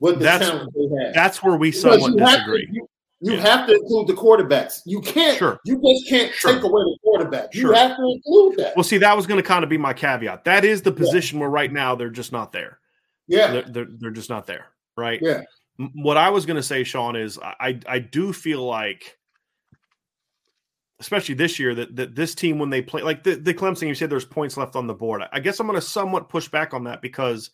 [0.00, 1.14] with the that's, talent they have.
[1.14, 2.66] That's where we somewhat disagree.
[2.72, 2.88] You,
[3.20, 3.40] you yeah.
[3.40, 4.80] have to include the quarterbacks.
[4.86, 5.36] You can't.
[5.36, 5.60] Sure.
[5.66, 6.54] You just can't sure.
[6.54, 7.54] take away the quarterback.
[7.54, 8.74] You have to include that.
[8.74, 10.44] Well, see, that was going to kind of be my caveat.
[10.44, 11.42] That is the position yeah.
[11.42, 12.78] where right now they're just not there.
[13.26, 14.66] Yeah, they're, they're, they're just not there.
[14.96, 15.20] Right.
[15.20, 15.42] Yeah.
[15.94, 19.18] What I was going to say, Sean, is I I do feel like,
[21.00, 23.94] especially this year, that, that this team when they play like the, the Clemson, you
[23.94, 25.22] said there's points left on the board.
[25.32, 27.50] I guess I'm going to somewhat push back on that because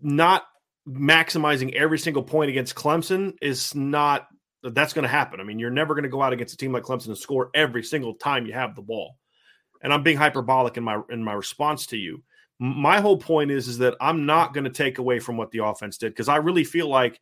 [0.00, 0.44] not
[0.88, 4.26] maximizing every single point against Clemson is not
[4.62, 5.40] that's going to happen.
[5.40, 7.50] I mean, you're never going to go out against a team like Clemson and score
[7.54, 9.16] every single time you have the ball.
[9.82, 12.22] And I'm being hyperbolic in my in my response to you.
[12.62, 15.64] My whole point is is that I'm not going to take away from what the
[15.64, 17.20] offense did because I really feel like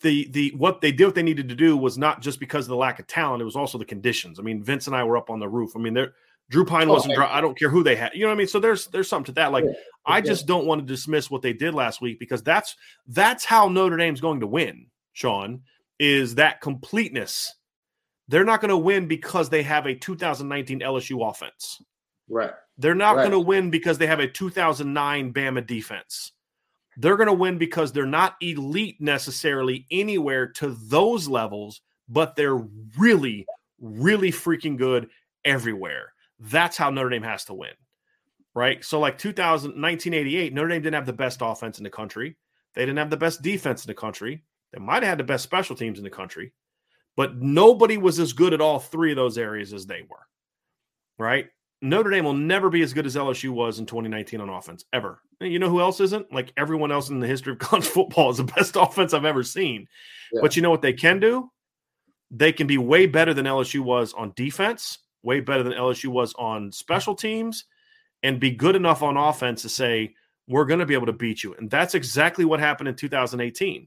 [0.00, 2.70] the the what they did what they needed to do was not just because of
[2.70, 4.40] the lack of talent, it was also the conditions.
[4.40, 5.72] I mean, Vince and I were up on the roof.
[5.76, 6.14] I mean, they're
[6.48, 7.18] Drew Pyne oh, wasn't.
[7.18, 8.12] I don't care who they had.
[8.14, 8.46] You know what I mean?
[8.46, 9.52] So there's there's something to that.
[9.52, 9.72] Like yeah,
[10.06, 12.76] I just don't want to dismiss what they did last week because that's
[13.08, 14.86] that's how Notre Dame's going to win.
[15.12, 15.62] Sean
[15.98, 17.54] is that completeness.
[18.28, 21.82] They're not going to win because they have a 2019 LSU offense.
[22.28, 22.52] Right.
[22.78, 23.22] They're not Right.
[23.22, 26.32] going to win because they have a 2009 Bama defense.
[26.96, 32.56] They're going to win because they're not elite necessarily anywhere to those levels, but they're
[32.98, 33.46] really,
[33.80, 35.08] really freaking good
[35.44, 36.12] everywhere.
[36.38, 37.72] That's how Notre Dame has to win.
[38.54, 38.84] Right.
[38.84, 42.36] So, like 2000, 1988, Notre Dame didn't have the best offense in the country.
[42.74, 44.44] They didn't have the best defense in the country.
[44.72, 46.52] They might have had the best special teams in the country,
[47.16, 50.26] but nobody was as good at all three of those areas as they were.
[51.18, 51.46] Right.
[51.84, 55.20] Notre Dame will never be as good as LSU was in 2019 on offense, ever.
[55.42, 56.32] And you know who else isn't?
[56.32, 59.42] Like everyone else in the history of college football is the best offense I've ever
[59.42, 59.86] seen.
[60.32, 60.40] Yeah.
[60.40, 61.50] But you know what they can do?
[62.30, 66.32] They can be way better than LSU was on defense, way better than LSU was
[66.38, 67.66] on special teams,
[68.22, 70.14] and be good enough on offense to say,
[70.48, 71.54] we're going to be able to beat you.
[71.58, 73.86] And that's exactly what happened in 2018.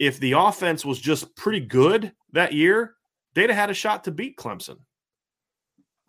[0.00, 2.94] If the offense was just pretty good that year,
[3.34, 4.78] they'd have had a shot to beat Clemson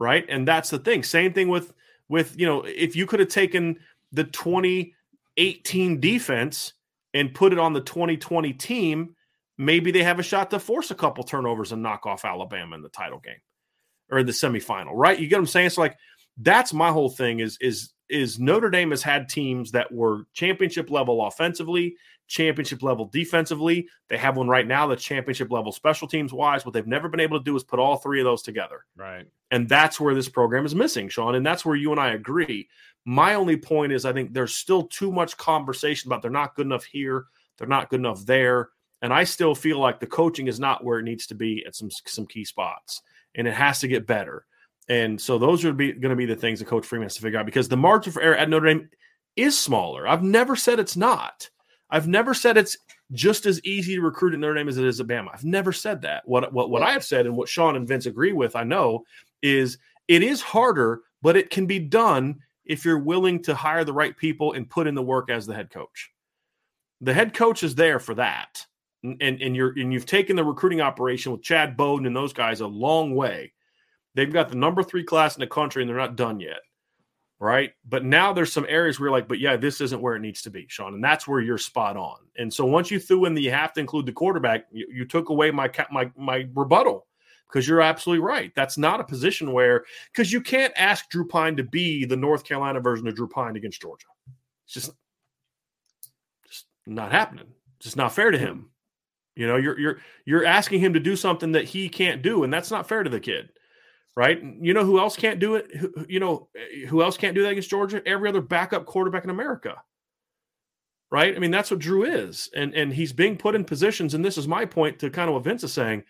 [0.02, 0.26] right?
[0.28, 1.04] And that's the thing.
[1.04, 1.74] Same thing with
[2.10, 3.78] with you know if you could have taken
[4.12, 6.74] the 2018 defense
[7.14, 9.16] and put it on the 2020 team,
[9.60, 12.82] maybe they have a shot to force a couple turnovers and knock off Alabama in
[12.82, 13.40] the title game
[14.10, 15.20] or in the semifinal, right?
[15.20, 15.70] You get what I'm saying?
[15.70, 15.96] So like
[16.38, 20.90] that's my whole thing is is is Notre Dame has had teams that were championship
[20.90, 21.96] level offensively,
[22.32, 23.88] championship level defensively.
[24.08, 26.66] They have one right now that's championship level special teams wise.
[26.66, 28.86] What they've never been able to do is put all three of those together.
[28.96, 29.28] Right.
[29.52, 31.36] And that's where this program is missing, Sean.
[31.36, 32.70] And that's where you and I agree.
[33.06, 36.66] My only point is I think there's still too much conversation about they're not good
[36.66, 37.26] enough here,
[37.58, 38.70] they're not good enough there.
[39.02, 41.76] And I still feel like the coaching is not where it needs to be at
[41.76, 43.02] some some key spots.
[43.36, 44.46] And it has to get better.
[44.90, 47.22] And so those are be, going to be the things that Coach Freeman has to
[47.22, 48.90] figure out because the margin for error at Notre Dame
[49.36, 50.08] is smaller.
[50.08, 51.50] I've never said it's not.
[51.92, 52.78] I've never said it's
[53.12, 55.30] just as easy to recruit at Notre Dame as it is at Bama.
[55.34, 56.24] I've never said that.
[56.26, 59.04] What what what I have said and what Sean and Vince agree with, I know,
[59.42, 59.78] is
[60.08, 64.16] it is harder, but it can be done if you're willing to hire the right
[64.16, 66.10] people and put in the work as the head coach.
[67.02, 68.66] The head coach is there for that.
[69.04, 72.62] And, and you're and you've taken the recruiting operation with Chad Bowden and those guys
[72.62, 73.52] a long way.
[74.14, 76.60] They've got the number three class in the country and they're not done yet.
[77.42, 77.74] Right.
[77.90, 80.44] But now there's some areas where you're like, but yeah, this isn't where it needs
[80.44, 80.94] to be, Sean.
[80.94, 82.18] And that's where you're spot on.
[82.38, 85.06] And so once you threw in the you have to include the quarterback, you, you
[85.06, 87.08] took away my my my rebuttal
[87.48, 88.52] because you're absolutely right.
[88.56, 92.44] That's not a position where because you can't ask Drew Pyne to be the North
[92.44, 94.06] Carolina version of Drew Pyne against Georgia.
[94.66, 94.92] It's just
[96.48, 97.48] just not happening.
[97.78, 98.70] It's just not fair to him.
[99.36, 102.54] You know, you're you're you're asking him to do something that he can't do, and
[102.54, 103.50] that's not fair to the kid,
[104.16, 104.42] right?
[104.60, 105.76] You know who else can't do it?
[105.76, 108.02] Who, you know eh, who else can't do that against Georgia?
[108.06, 109.82] Every other backup quarterback in America,
[111.12, 111.36] right?
[111.36, 114.14] I mean, that's what Drew is, and and he's being put in positions.
[114.14, 116.04] And this is my point to kind of what Vince is saying.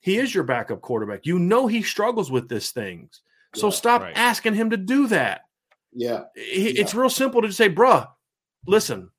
[0.00, 1.26] He is your backup quarterback.
[1.26, 3.20] You know he struggles with this things,
[3.54, 4.16] so Yeah, stop right.
[4.16, 5.42] asking him to do that.
[5.92, 6.24] Yeah.
[6.36, 8.08] It- It's real simple to just say, bruh,
[8.66, 9.10] listen,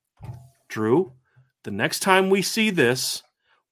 [0.69, 1.13] Drew,
[1.63, 3.23] the next time we see this,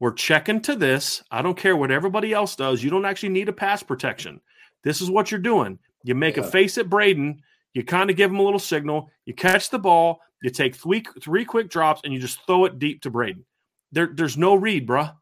[0.02, 1.24] we're checking to this.
[1.32, 2.84] I don't care what everybody else does.
[2.84, 4.42] You don't actually need a pass protection.
[4.84, 5.80] This is what you're doing.
[6.04, 7.42] You make a face at Braden,
[7.74, 11.04] you kind of give him a little signal, you catch the ball, you take three,
[11.22, 13.46] three quick drops, and you just throw it deep to Braden.
[13.92, 15.14] There, there's no read, bruh.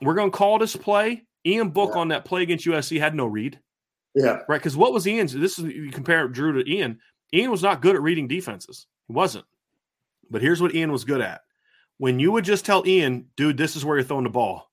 [0.00, 1.24] We're going to call this play.
[1.46, 2.00] Ian Book Yeah.
[2.00, 3.60] on that play against USC had no read
[4.14, 4.40] Yeah.
[4.48, 4.58] right?
[4.58, 5.32] Because what was Ian's?
[5.32, 6.98] This is you compare Drew to Ian.
[7.32, 8.86] Ian was not good at reading defenses.
[9.06, 9.44] He wasn't.
[10.30, 11.42] But here's what Ian was good at.
[11.98, 14.70] When you would just tell Ian, dude, this is where you're throwing the ball.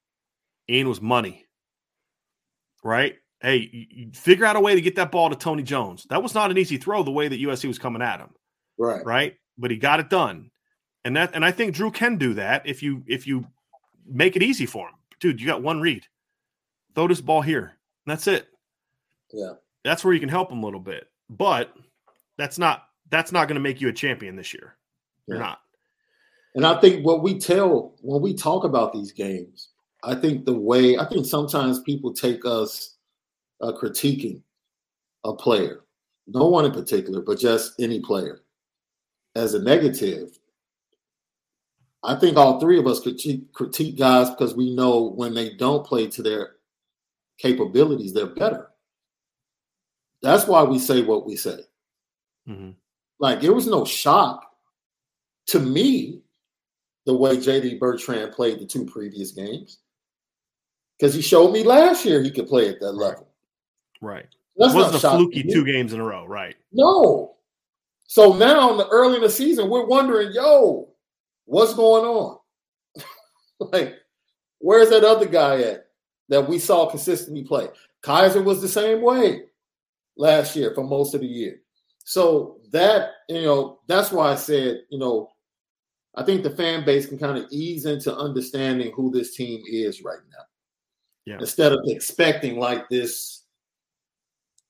[0.69, 1.45] Ian was money.
[2.83, 3.15] Right?
[3.45, 6.07] Hey, figure out a way to get that ball to Tony Jones.
[6.09, 8.29] That was not an easy throw the way that USC was coming at him
[8.79, 9.05] Right.
[9.05, 9.35] right?
[9.55, 10.49] But he got it done,
[11.03, 13.45] and that and I think Drew can do that if you if you
[14.07, 15.39] make it easy for him, dude.
[15.39, 16.07] You got one read,
[16.95, 17.77] throw this ball here.
[18.07, 18.47] That's it.
[19.31, 19.53] Yeah.
[19.83, 21.71] That's where you can help him a little bit, but
[22.39, 24.75] that's not that's not going to make you a champion this year.
[25.27, 25.43] You're Yeah.
[25.43, 25.59] not.
[26.55, 29.69] And I think what we tell when we talk about these games,
[30.03, 32.94] I think the way I think sometimes people take us
[33.61, 34.41] uh, critiquing
[35.23, 35.81] a player,
[36.27, 38.41] no one in particular, but just any player,
[39.35, 40.37] as a negative.
[42.03, 45.85] I think all three of us critique, critique guys because we know when they don't
[45.85, 46.57] play to their
[47.39, 48.67] capabilities, they're better.
[50.21, 51.59] That's why we say what we say.
[52.47, 52.75] Mhm.
[53.19, 54.45] Like it was no shock
[55.47, 56.21] to me
[57.05, 59.79] the way JD Bertrand played the two previous games.
[60.97, 63.27] Because he showed me last year he could play at that level.
[64.01, 64.27] Right.
[64.57, 66.25] That's It wasn't not a fluky two games in a row.
[66.25, 66.55] Right.
[66.71, 67.35] No.
[68.07, 70.89] So now in the early in the season, we're wondering, yo,
[71.45, 72.37] what's going on?
[73.71, 73.95] like,
[74.59, 75.87] where's that other guy at
[76.29, 77.67] that we saw consistently play?
[78.03, 79.43] Kiser was the same way.
[80.17, 81.61] last year for most of the year.
[82.03, 85.31] So that, you know, that's why I said, you know,
[86.15, 90.03] I think the fan base can kind of ease into understanding who this team is
[90.03, 90.43] right now.
[91.25, 91.39] Yeah.
[91.39, 93.44] Instead of expecting like this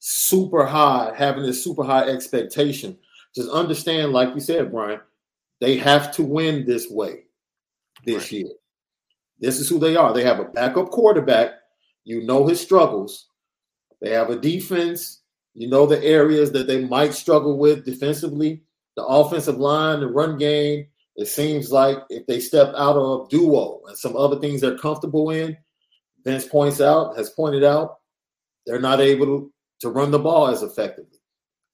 [0.08, 2.96] super high, having this super high expectation,
[3.34, 5.00] just understand, like you said, Brian,
[5.60, 7.24] they have to win this way
[8.06, 8.32] this right.
[8.32, 8.50] year.
[9.40, 10.14] This is who they are.
[10.14, 11.54] They have a backup quarterback.
[12.04, 13.30] You know his struggles.
[14.00, 15.22] They have a defense.
[15.56, 18.62] You know the areas that they might struggle with defensively.
[18.96, 20.86] The offensive line, the run game.
[21.16, 25.32] It seems like if they step out of duo and some other things they're comfortable
[25.32, 25.58] in,
[26.24, 27.98] Vince points out, has pointed out,
[28.66, 31.20] they're not able to, to run the ball as effectively.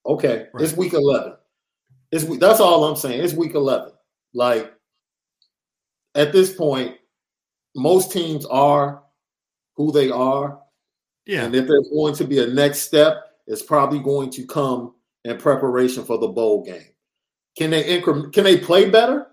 [0.05, 0.63] Okay, right.
[0.63, 1.33] it's week 11.
[2.11, 3.23] It's that's all I'm saying.
[3.23, 3.91] It's week 11.
[4.33, 4.73] Like
[6.15, 6.97] at this point,
[7.75, 9.03] most teams are
[9.75, 10.59] who they are.
[11.25, 11.45] Yeah.
[11.45, 15.37] And if there's going to be a next step, it's probably going to come in
[15.37, 16.87] preparation for the bowl game.
[17.57, 19.27] Can they increment can they play better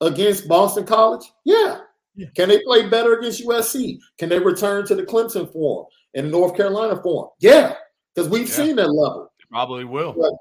[0.00, 1.24] against Boston College?
[1.44, 1.80] Yeah.
[2.14, 2.28] yeah.
[2.36, 3.98] Can they play better against USC?
[4.18, 7.30] Can they return to the Clemson form and North Carolina form?
[7.40, 7.74] Yeah,
[8.14, 8.54] because we've yeah.
[8.54, 9.32] seen that level.
[9.38, 10.12] They probably will.
[10.12, 10.32] But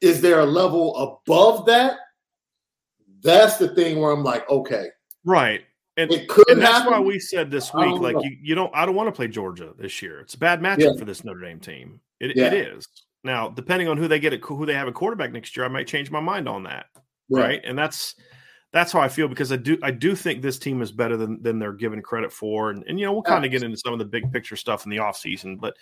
[0.00, 1.98] is there a level above that?
[3.22, 4.88] That's the thing where I'm like, okay.
[5.24, 5.62] Right.
[5.96, 8.86] And, it could and that's why we said this week, like you, you don't I
[8.86, 10.20] don't want to play Georgia this year.
[10.20, 10.96] It's a bad matchup yeah.
[10.96, 12.00] for this Notre Dame team.
[12.20, 12.46] It, yeah.
[12.46, 12.86] it is.
[13.24, 15.68] Now, depending on who they get at who they have a quarterback next year, I
[15.68, 16.86] might change my mind on that.
[17.28, 17.42] Right.
[17.42, 17.60] right.
[17.64, 18.14] And that's
[18.72, 21.42] that's how I feel because I do I do think this team is better than
[21.42, 22.70] than they're given credit for.
[22.70, 24.84] And, and you know, we'll kind of get into some of the big picture stuff
[24.84, 25.58] in the offseason.
[25.58, 25.76] But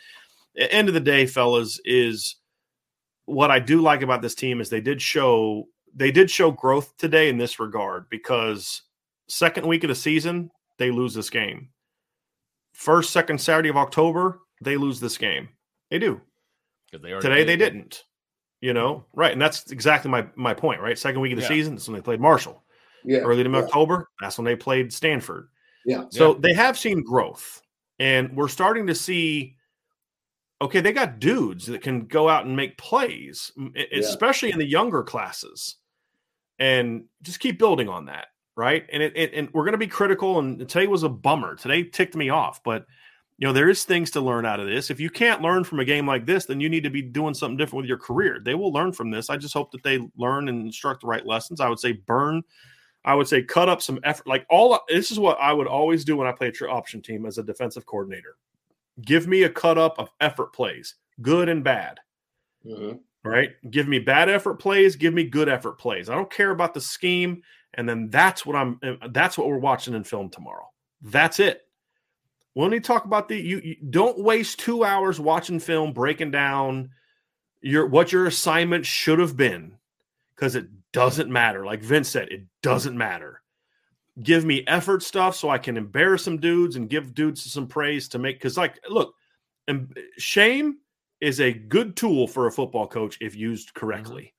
[0.56, 2.36] end of the day, fellas, is
[3.26, 6.96] what I do like about this team is they did show they did show growth
[6.98, 8.82] today in this regard because
[9.28, 11.70] second week of the season, they lose this game.
[12.72, 15.48] First, second Saturday of October, they lose this game.
[15.90, 16.20] They do.
[16.92, 18.04] They Today they didn't.
[18.60, 19.32] You know, right?
[19.32, 20.98] And that's exactly my my point, right?
[20.98, 21.48] Second week of the yeah.
[21.48, 22.62] season, that's when they played Marshall.
[23.04, 23.18] Yeah.
[23.18, 23.58] Early to yeah.
[23.58, 25.48] October, that's when they played Stanford.
[25.84, 26.04] Yeah.
[26.10, 26.38] So yeah.
[26.40, 27.62] they have seen growth.
[27.98, 29.55] And we're starting to see
[30.60, 33.52] okay, they got dudes that can go out and make plays,
[33.92, 35.76] especially in the younger classes.
[36.58, 38.86] And just keep building on that right?
[38.90, 40.38] And it, it and we're going to be critical.
[40.38, 41.54] And today was a bummer.
[41.54, 42.86] Today ticked me off, but
[43.38, 44.90] you know there is things to learn out of this.
[44.90, 47.34] If you can't learn from a game like this, then you need to be doing
[47.34, 48.40] something different with your career.
[48.42, 49.28] They will learn from this.
[49.28, 51.60] I just hope that they learn and instruct the right lessons.
[51.60, 52.42] I would say burn.
[53.04, 54.26] I would say cut up some effort.
[54.26, 57.02] Like all this is what I would always do when I play a true option
[57.02, 58.36] team as a defensive coordinator.
[59.02, 62.00] Give me a cut up of effort plays, good and bad.
[62.64, 62.96] Mm-hmm.
[63.28, 63.50] Right?
[63.70, 64.96] Give me bad effort plays.
[64.96, 66.08] Give me good effort plays.
[66.08, 67.42] I don't care about the scheme
[67.76, 68.80] and then that's what I'm.
[68.82, 70.68] Uh, that's what we're watching in film tomorrow.
[71.02, 71.62] That's it.
[72.54, 76.90] When we talk about the, you, you don't waste two hours watching film breaking down
[77.60, 79.76] your what your assignment should have been,
[80.34, 81.66] because it doesn't matter.
[81.66, 83.42] Like Vince said, it doesn't matter.
[84.22, 88.08] Give me effort stuff so I can embarrass some dudes and give dudes some praise
[88.08, 88.36] to make.
[88.36, 89.14] Because like, look,
[89.68, 90.78] and shame
[91.20, 94.34] is a good tool for a football coach if used correctly.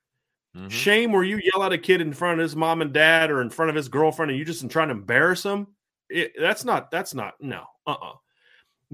[0.56, 0.70] Mm-hmm.
[0.70, 3.42] Shame where you yell at a kid in front of his mom and dad or
[3.42, 5.68] in front of his girlfriend and you just trying to embarrass him.
[6.10, 8.12] It, that's not, that's not, no, uh uh-uh.
[8.12, 8.16] uh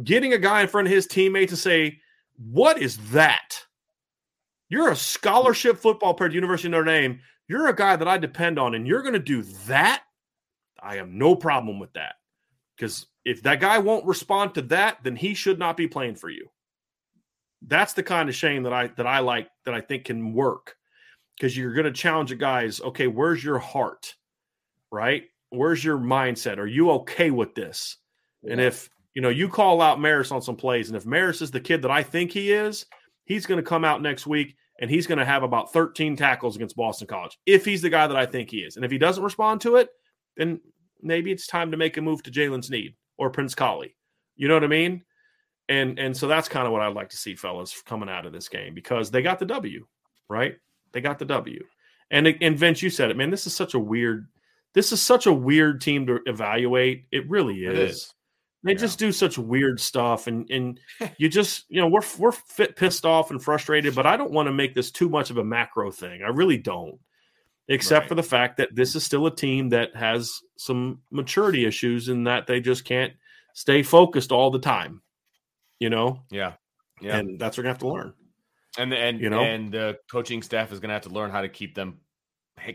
[0.03, 1.99] Getting a guy in front of his teammates to say,
[2.37, 3.63] What is that?
[4.69, 7.19] You're a scholarship football player at University of Notre Dame.
[7.47, 10.01] You're a guy that I depend on, and you're going to do that.
[10.83, 12.15] I have no problem with that.
[12.75, 16.29] Because if that guy won't respond to that, then he should not be playing for
[16.29, 16.49] you.
[17.65, 20.75] That's the kind of shame that I that I like that I think can work
[21.37, 22.81] because you're going to challenge the guys.
[22.81, 24.15] Okay, where's your heart?
[24.91, 25.23] Right?
[25.49, 26.57] Where's your mindset?
[26.57, 27.97] Are you okay with this?
[28.41, 28.53] Yeah.
[28.53, 31.51] And if you know you call out Marist on some plays, and if Marist is
[31.51, 32.85] the kid that I think he is,
[33.25, 36.55] he's going to come out next week and he's going to have about 13 tackles
[36.55, 37.37] against Boston College.
[37.45, 39.77] If he's the guy that I think he is, and if he doesn't respond to
[39.77, 39.89] it,
[40.35, 40.59] then
[41.03, 43.95] maybe it's time to make a move to Jaylen Sneed or Prince Kollie.
[44.35, 45.03] You know what I mean?
[45.69, 48.33] And and so that's kind of what I'd like to see, fellas, coming out of
[48.33, 49.85] this game because they got the W,
[50.29, 50.55] right?
[50.91, 51.63] They got the W.
[52.11, 53.29] And and Vince, you said it, man.
[53.29, 54.27] This is such a weird.
[54.73, 57.05] This is such a weird team to evaluate.
[57.11, 57.77] It really is.
[57.77, 58.13] It is.
[58.63, 58.77] They yeah.
[58.77, 60.79] just do such weird stuff, and and
[61.17, 63.95] you just you know we're we're fit, pissed off and frustrated.
[63.95, 66.21] But I don't want to make this too much of a macro thing.
[66.23, 66.99] I really don't.
[67.69, 68.09] Except right.
[68.09, 72.27] for the fact that this is still a team that has some maturity issues, and
[72.27, 73.13] that they just can't
[73.53, 75.01] stay focused all the time.
[75.79, 76.21] You know.
[76.29, 76.53] Yeah.
[77.01, 77.17] Yeah.
[77.17, 78.13] And that's what we're gonna have to learn
[78.77, 81.41] and and you know and the coaching staff is going to have to learn how
[81.41, 81.99] to keep them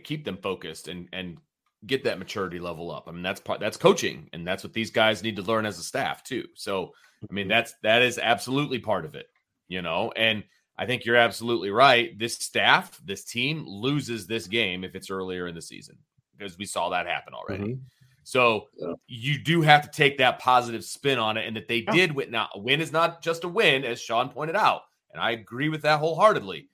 [0.05, 1.39] keep them focused and and
[1.86, 3.05] get that maturity level up.
[3.06, 5.78] I mean that's part that's coaching and that's what these guys need to learn as
[5.78, 6.44] a staff too.
[6.55, 6.93] So
[7.28, 7.51] I mean mm-hmm.
[7.51, 9.27] that's that is absolutely part of it,
[9.69, 10.12] you know.
[10.16, 10.44] And
[10.78, 12.16] I think you're absolutely right.
[12.18, 15.98] This staff, this team loses this game if it's earlier in the season
[16.36, 17.64] because we saw that happen already.
[17.64, 17.82] Mm-hmm.
[18.22, 18.92] So yeah.
[19.06, 21.92] you do have to take that positive spin on it, and that they yeah.
[21.92, 22.30] did win.
[22.30, 24.82] Now, a win is not just a win, as Sean pointed out,
[25.12, 26.68] and I agree with that wholeheartedly.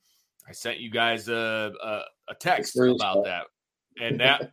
[0.46, 3.44] I sent you guys a a, a text about that,
[4.00, 4.52] and that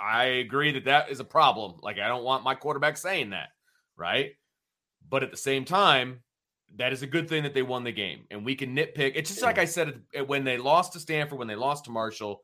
[0.00, 1.80] I agree that that is a problem.
[1.82, 3.48] Like I don't want my quarterback saying that,
[3.96, 4.32] right?
[5.08, 6.20] But at the same time,
[6.76, 9.12] that is a good thing that they won the game, and we can nitpick.
[9.14, 12.42] It's just like I said when they lost to Stanford, when they lost to Marshall.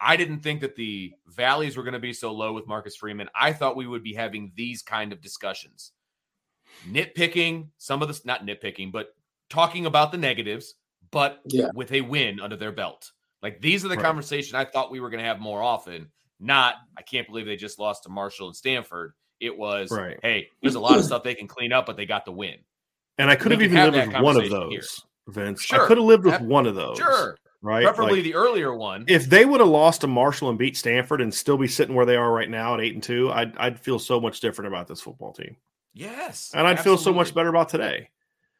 [0.00, 3.28] I didn't think that the valleys were going to be so low with Marcus Freeman.
[3.40, 5.92] I thought we would be having these kind of discussions,
[6.86, 9.14] nitpicking some of this, not nitpicking, but
[9.48, 10.74] talking about the negatives,
[11.10, 11.68] but yeah.
[11.74, 13.12] with a win under their belt.
[13.40, 14.04] Like these are the right.
[14.04, 16.10] conversation I thought we were going to have more often.
[16.40, 19.12] Not, I can't believe they just lost to Marshall and Stanford.
[19.40, 20.18] It was, right.
[20.22, 22.56] hey, there's a lot of stuff they can clean up, but they got the win.
[23.18, 24.82] And I could have even lived with one of those, here.
[25.28, 25.62] Vince.
[25.62, 25.84] Sure.
[25.84, 26.98] I could have lived with one of those.
[26.98, 27.36] Sure.
[27.62, 27.84] Right.
[27.84, 29.06] Preferably like, the earlier one.
[29.08, 32.04] If they would have lost to Marshall and beat Stanford and still be sitting where
[32.04, 34.86] they are right now at eight and two, I'd I'd feel so much different about
[34.86, 35.56] this football team.
[35.94, 36.50] Yes.
[36.52, 36.98] And I'd absolutely.
[36.98, 38.10] feel so much better about today.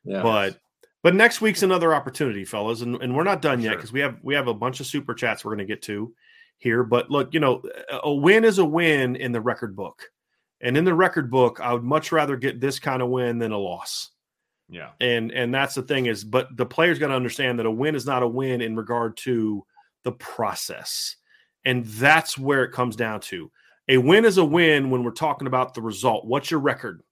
[0.05, 0.23] Yeah.
[0.23, 0.59] But
[1.03, 4.17] but next week's another opportunity, fellas, and, and we're not done yet because we have
[4.23, 6.15] we have a bunch of super chats we're going to get to
[6.57, 6.83] here.
[6.83, 7.63] But look, you know,
[8.03, 10.11] a win is a win in the record book,
[10.63, 13.53] and in the record book, I would much rather get this kind of win than
[13.53, 14.13] a loss.
[14.69, 17.71] Yeah, and and that's the thing is, but the players got to understand that a
[17.71, 19.65] win is not a win in regard to
[20.05, 21.17] the process,
[21.65, 23.51] and that's where it comes down to.
[23.89, 26.27] A win is a win when we're talking about the result.
[26.27, 27.03] What's your record?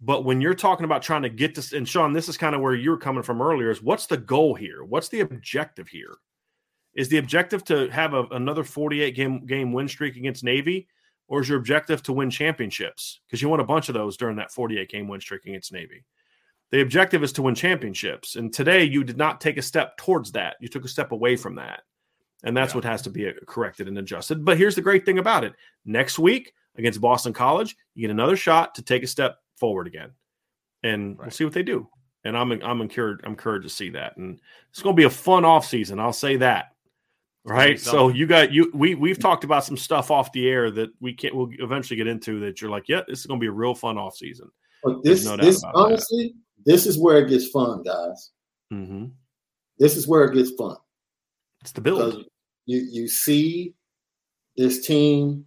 [0.00, 2.60] But when you're talking about trying to get this, and Sean, this is kind of
[2.60, 4.84] where you were coming from earlier, is what's the goal here?
[4.84, 6.18] What's the objective here?
[6.94, 10.88] Is the objective to have a, another 48 game game win streak against Navy,
[11.28, 13.20] or is your objective to win championships?
[13.26, 16.04] Because you want a bunch of those during that 48 game win streak against Navy.
[16.70, 18.36] The objective is to win championships.
[18.36, 20.56] And today you did not take a step towards that.
[20.60, 21.82] You took a step away from that.
[22.44, 22.78] And that's yeah.
[22.78, 24.44] what has to be uh, corrected and adjusted.
[24.44, 25.54] But here's the great thing about it
[25.84, 30.10] next week against Boston College, you get another shot to take a step forward again,
[30.82, 31.26] and right.
[31.26, 31.88] we'll see what they do.
[32.24, 34.40] And I'm I'm encouraged I'm encouraged to see that, and
[34.70, 36.00] it's going to be a fun off season.
[36.00, 36.72] I'll say that.
[37.46, 37.78] Right.
[37.78, 41.12] So you got you we we've talked about some stuff off the air that we
[41.12, 43.74] can't we'll eventually get into that you're like, yeah, this is gonna be a real
[43.74, 44.50] fun off season.
[44.82, 46.72] But this no this honestly, that.
[46.72, 48.32] this is where it gets fun, guys.
[48.72, 49.06] Mm-hmm.
[49.78, 50.76] This is where it gets fun.
[51.60, 52.24] It's the build.
[52.66, 53.74] You you see
[54.56, 55.46] this team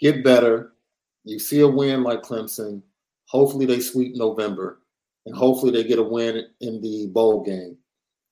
[0.00, 0.72] get better
[1.28, 2.82] you see a win like Clemson.
[3.26, 4.80] Hopefully they sweep November,
[5.26, 7.76] and hopefully they get a win in the bowl game.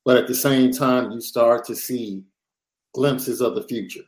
[0.07, 2.23] But at the same time, you start to see
[2.97, 4.03] glimpses of the future.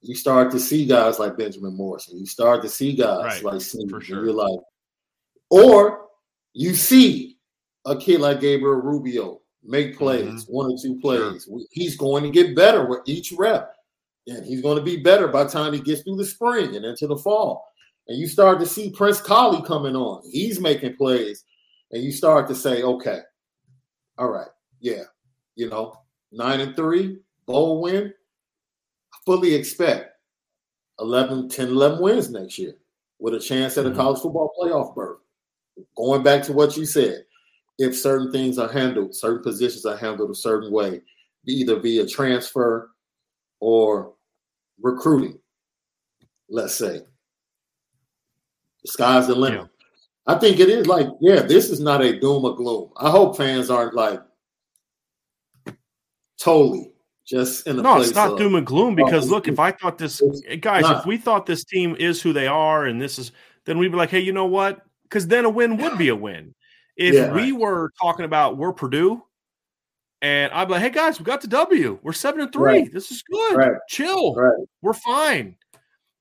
[0.00, 2.18] You start to see guys like Benjamin Morrison.
[2.18, 3.44] You start to see guys right.
[3.44, 3.90] like Sneed.
[4.02, 4.24] Sure.
[4.24, 4.60] You're like,
[5.50, 6.06] or
[6.54, 7.36] you see
[7.84, 10.52] a kid like Gabriel Rubio make plays, mm-hmm.
[10.52, 11.44] one or two plays.
[11.44, 11.60] Sure.
[11.70, 13.74] He's going to get better with each rep
[14.28, 16.84] and he's going to be better by the time he gets through the spring and
[16.84, 17.66] into the fall.
[18.06, 20.22] And you start to see Prince Kollie coming on.
[20.30, 21.44] He's making plays,
[21.90, 23.20] and you start to say, okay,
[24.16, 24.48] all right,
[24.80, 25.04] yeah,
[25.56, 26.00] you know,
[26.32, 27.18] nine and three,
[27.48, 28.12] bowl win.
[29.12, 30.12] I fully expect
[31.00, 32.74] 11, 10, 11 wins next year
[33.18, 33.98] with a chance at a mm-hmm.
[33.98, 35.18] college football playoff berth.
[35.96, 37.24] Going back to what you said,
[37.78, 41.00] if certain things are handled, certain positions are handled a certain way,
[41.46, 42.90] either via transfer
[43.60, 44.14] or
[44.80, 45.38] recruiting,
[46.48, 47.00] let's say.
[48.82, 49.60] The sky's the limit.
[49.60, 49.66] Yeah.
[50.34, 52.90] I think it is like, yeah, this is not a doom or gloom.
[52.96, 54.20] I hope fans aren't like
[56.38, 56.92] totally
[57.28, 59.98] just in the no, it's not of, doom and gloom because look, if I thought
[59.98, 60.22] this
[60.60, 61.00] guys, not.
[61.00, 63.32] if we thought this team is who they are and this is,
[63.66, 64.80] then we'd be like, hey, you know what?
[65.02, 66.54] Because then a win would be a win.
[66.96, 67.60] If yeah, we right.
[67.60, 69.22] were talking about we're Purdue
[70.20, 71.98] and I'd be like, hey guys, we got the W.
[72.02, 72.80] We're seven and three.
[72.80, 72.92] Right.
[72.92, 73.56] This is good.
[73.56, 73.72] Right.
[73.88, 74.34] Chill.
[74.82, 75.56] We're fine.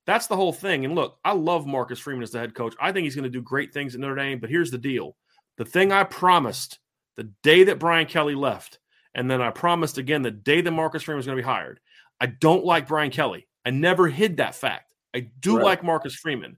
[0.06, 0.86] That's the whole thing.
[0.86, 2.76] And look, I love Marcus Freeman as the head coach.
[2.80, 4.40] I think he's going to do great things at Notre Dame.
[4.40, 5.16] But here's the deal
[5.58, 6.80] the thing I promised
[7.16, 8.80] the day that Brian Kelly left,
[9.18, 11.80] and then I promised again the day that Marcus Freeman was going to be hired.
[12.22, 13.48] I don't like Brian Kelly.
[13.66, 14.94] I never hid that fact.
[15.14, 15.66] I do right.
[15.66, 16.58] like Marcus Freeman.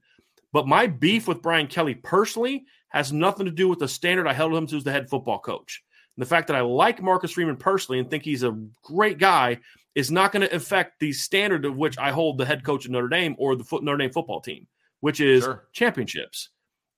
[0.52, 4.34] But my beef with Brian Kelly personally has nothing to do with the standard I
[4.34, 5.82] held him to as the head football coach.
[6.16, 9.60] And the fact that I like Marcus Freeman personally and think he's a great guy
[9.94, 12.90] is not going to affect the standard of which I hold the head coach of
[12.90, 14.66] Notre Dame or the Notre Dame football team,
[15.00, 15.68] which is sure.
[15.72, 16.50] championships.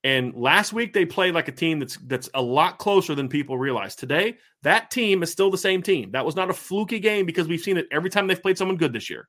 [0.04, 3.56] And last week they played like a team that's that's a lot closer than people
[3.56, 3.94] realize.
[3.94, 6.10] Today, that team is still the same team.
[6.10, 8.76] That was not a fluky game because we've seen it every time they've played someone
[8.76, 9.28] good this year.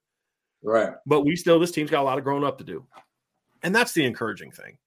[0.63, 0.93] Right.
[1.05, 2.85] But we still this team's got a lot of growing up to do.
[3.61, 4.77] And that's the encouraging thing.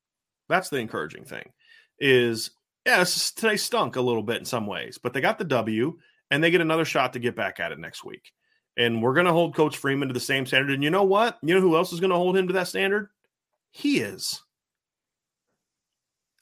[0.48, 1.50] That's the encouraging thing
[1.98, 2.50] is
[2.84, 5.98] yeah, today stunk a little bit in some ways, but they got the W
[6.30, 8.32] and they get another shot to get back at it next week.
[8.76, 10.72] And we're going to hold Coach Freeman to the same standard.
[10.72, 11.38] And you know what?
[11.42, 13.08] You know who else is going to hold him to that standard?
[13.70, 14.42] He is.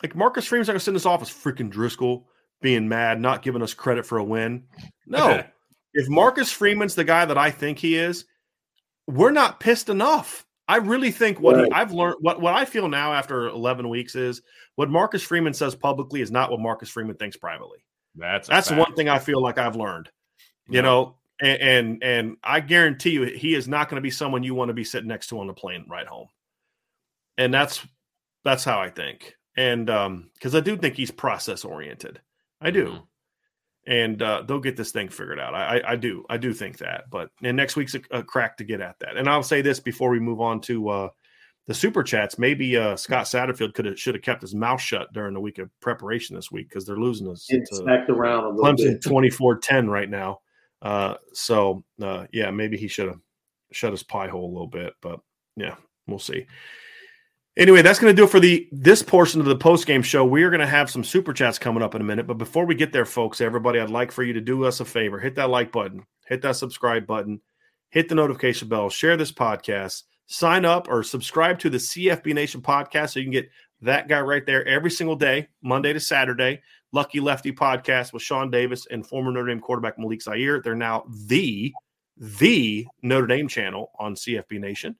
[0.04, 2.28] Like Marcus Freeman's not going to send us off as freaking Driscoll
[2.60, 4.64] being mad, not giving us credit for a win.
[5.06, 5.42] No.
[5.94, 8.26] if Marcus Freeman's the guy that I think he is,
[9.06, 10.44] we're not pissed enough.
[10.68, 11.64] I really think what right.
[11.64, 14.42] he, I've learned, what, what I feel now after 11 weeks is
[14.74, 17.78] what Marcus Freeman says publicly is not what Marcus Freeman thinks privately.
[18.14, 20.10] That's that's the one thing I feel like I've learned.
[20.68, 20.80] You yeah.
[20.82, 24.54] know, and, and, and I guarantee you, he is not going to be someone you
[24.54, 26.28] want to be sitting next to on the plane ride home.
[27.38, 27.86] And that's
[28.44, 29.34] that's how I think.
[29.56, 32.20] And um, because I do think he's process oriented,
[32.60, 32.86] I do.
[32.86, 33.04] Mm-hmm.
[33.86, 35.54] And uh, they'll get this thing figured out.
[35.54, 36.24] I, I, I do.
[36.30, 37.04] I do think that.
[37.10, 39.18] But and next week's a, a, crack to get at that.
[39.18, 41.08] And I'll say this before we move on to uh,
[41.66, 42.38] the super chats.
[42.38, 45.58] Maybe uh, Scott Satterfield could have should have kept his mouth shut during the week
[45.58, 47.46] of preparation this week because they're losing us.
[47.72, 50.40] Smacked around a little Clemson 24-10 right now.
[50.80, 53.20] Uh, so uh, yeah, maybe he should have
[53.72, 54.94] shut his pie hole a little bit.
[55.02, 55.20] But
[55.56, 55.76] yeah,
[56.06, 56.46] we'll see.
[57.56, 60.24] Anyway, that's going to do it for the this portion of the post game show.
[60.24, 62.66] We are going to have some super chats coming up in a minute, but before
[62.66, 65.36] we get there, folks, everybody, I'd like for you to do us a favor: hit
[65.36, 67.40] that like button, hit that subscribe button,
[67.90, 72.60] hit the notification bell, share this podcast, sign up or subscribe to the CFB Nation
[72.60, 73.50] podcast so you can get
[73.82, 76.60] that guy right there every single day, Monday to Saturday.
[76.90, 80.60] Lucky Lefty podcast with Sean Davis and former Notre Dame quarterback Malik Zaire.
[80.60, 81.72] They're now the
[82.16, 84.96] the Notre Dame channel on CFB Nation.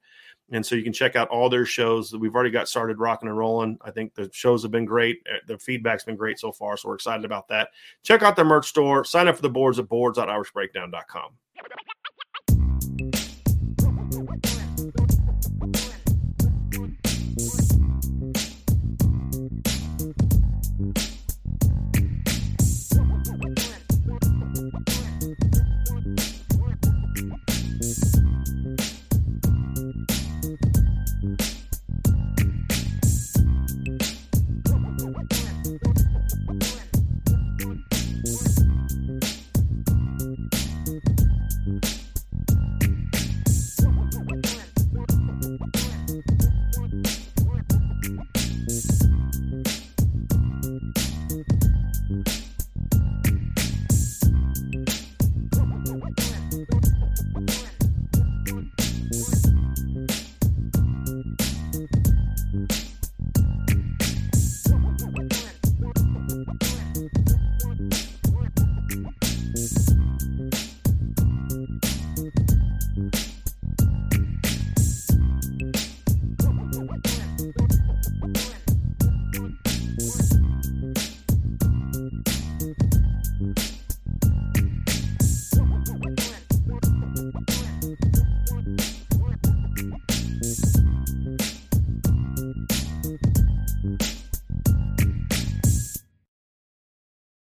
[0.51, 2.13] And so you can check out all their shows.
[2.15, 3.79] We've already got started rocking and rolling.
[3.81, 5.23] I think the shows have been great.
[5.29, 6.77] Uh, the feedback's been great so far.
[6.77, 7.71] So we're excited about that.
[8.03, 9.05] Check out their merch store.
[9.05, 11.31] Sign up for the boards at boards.irishbreakdown.com.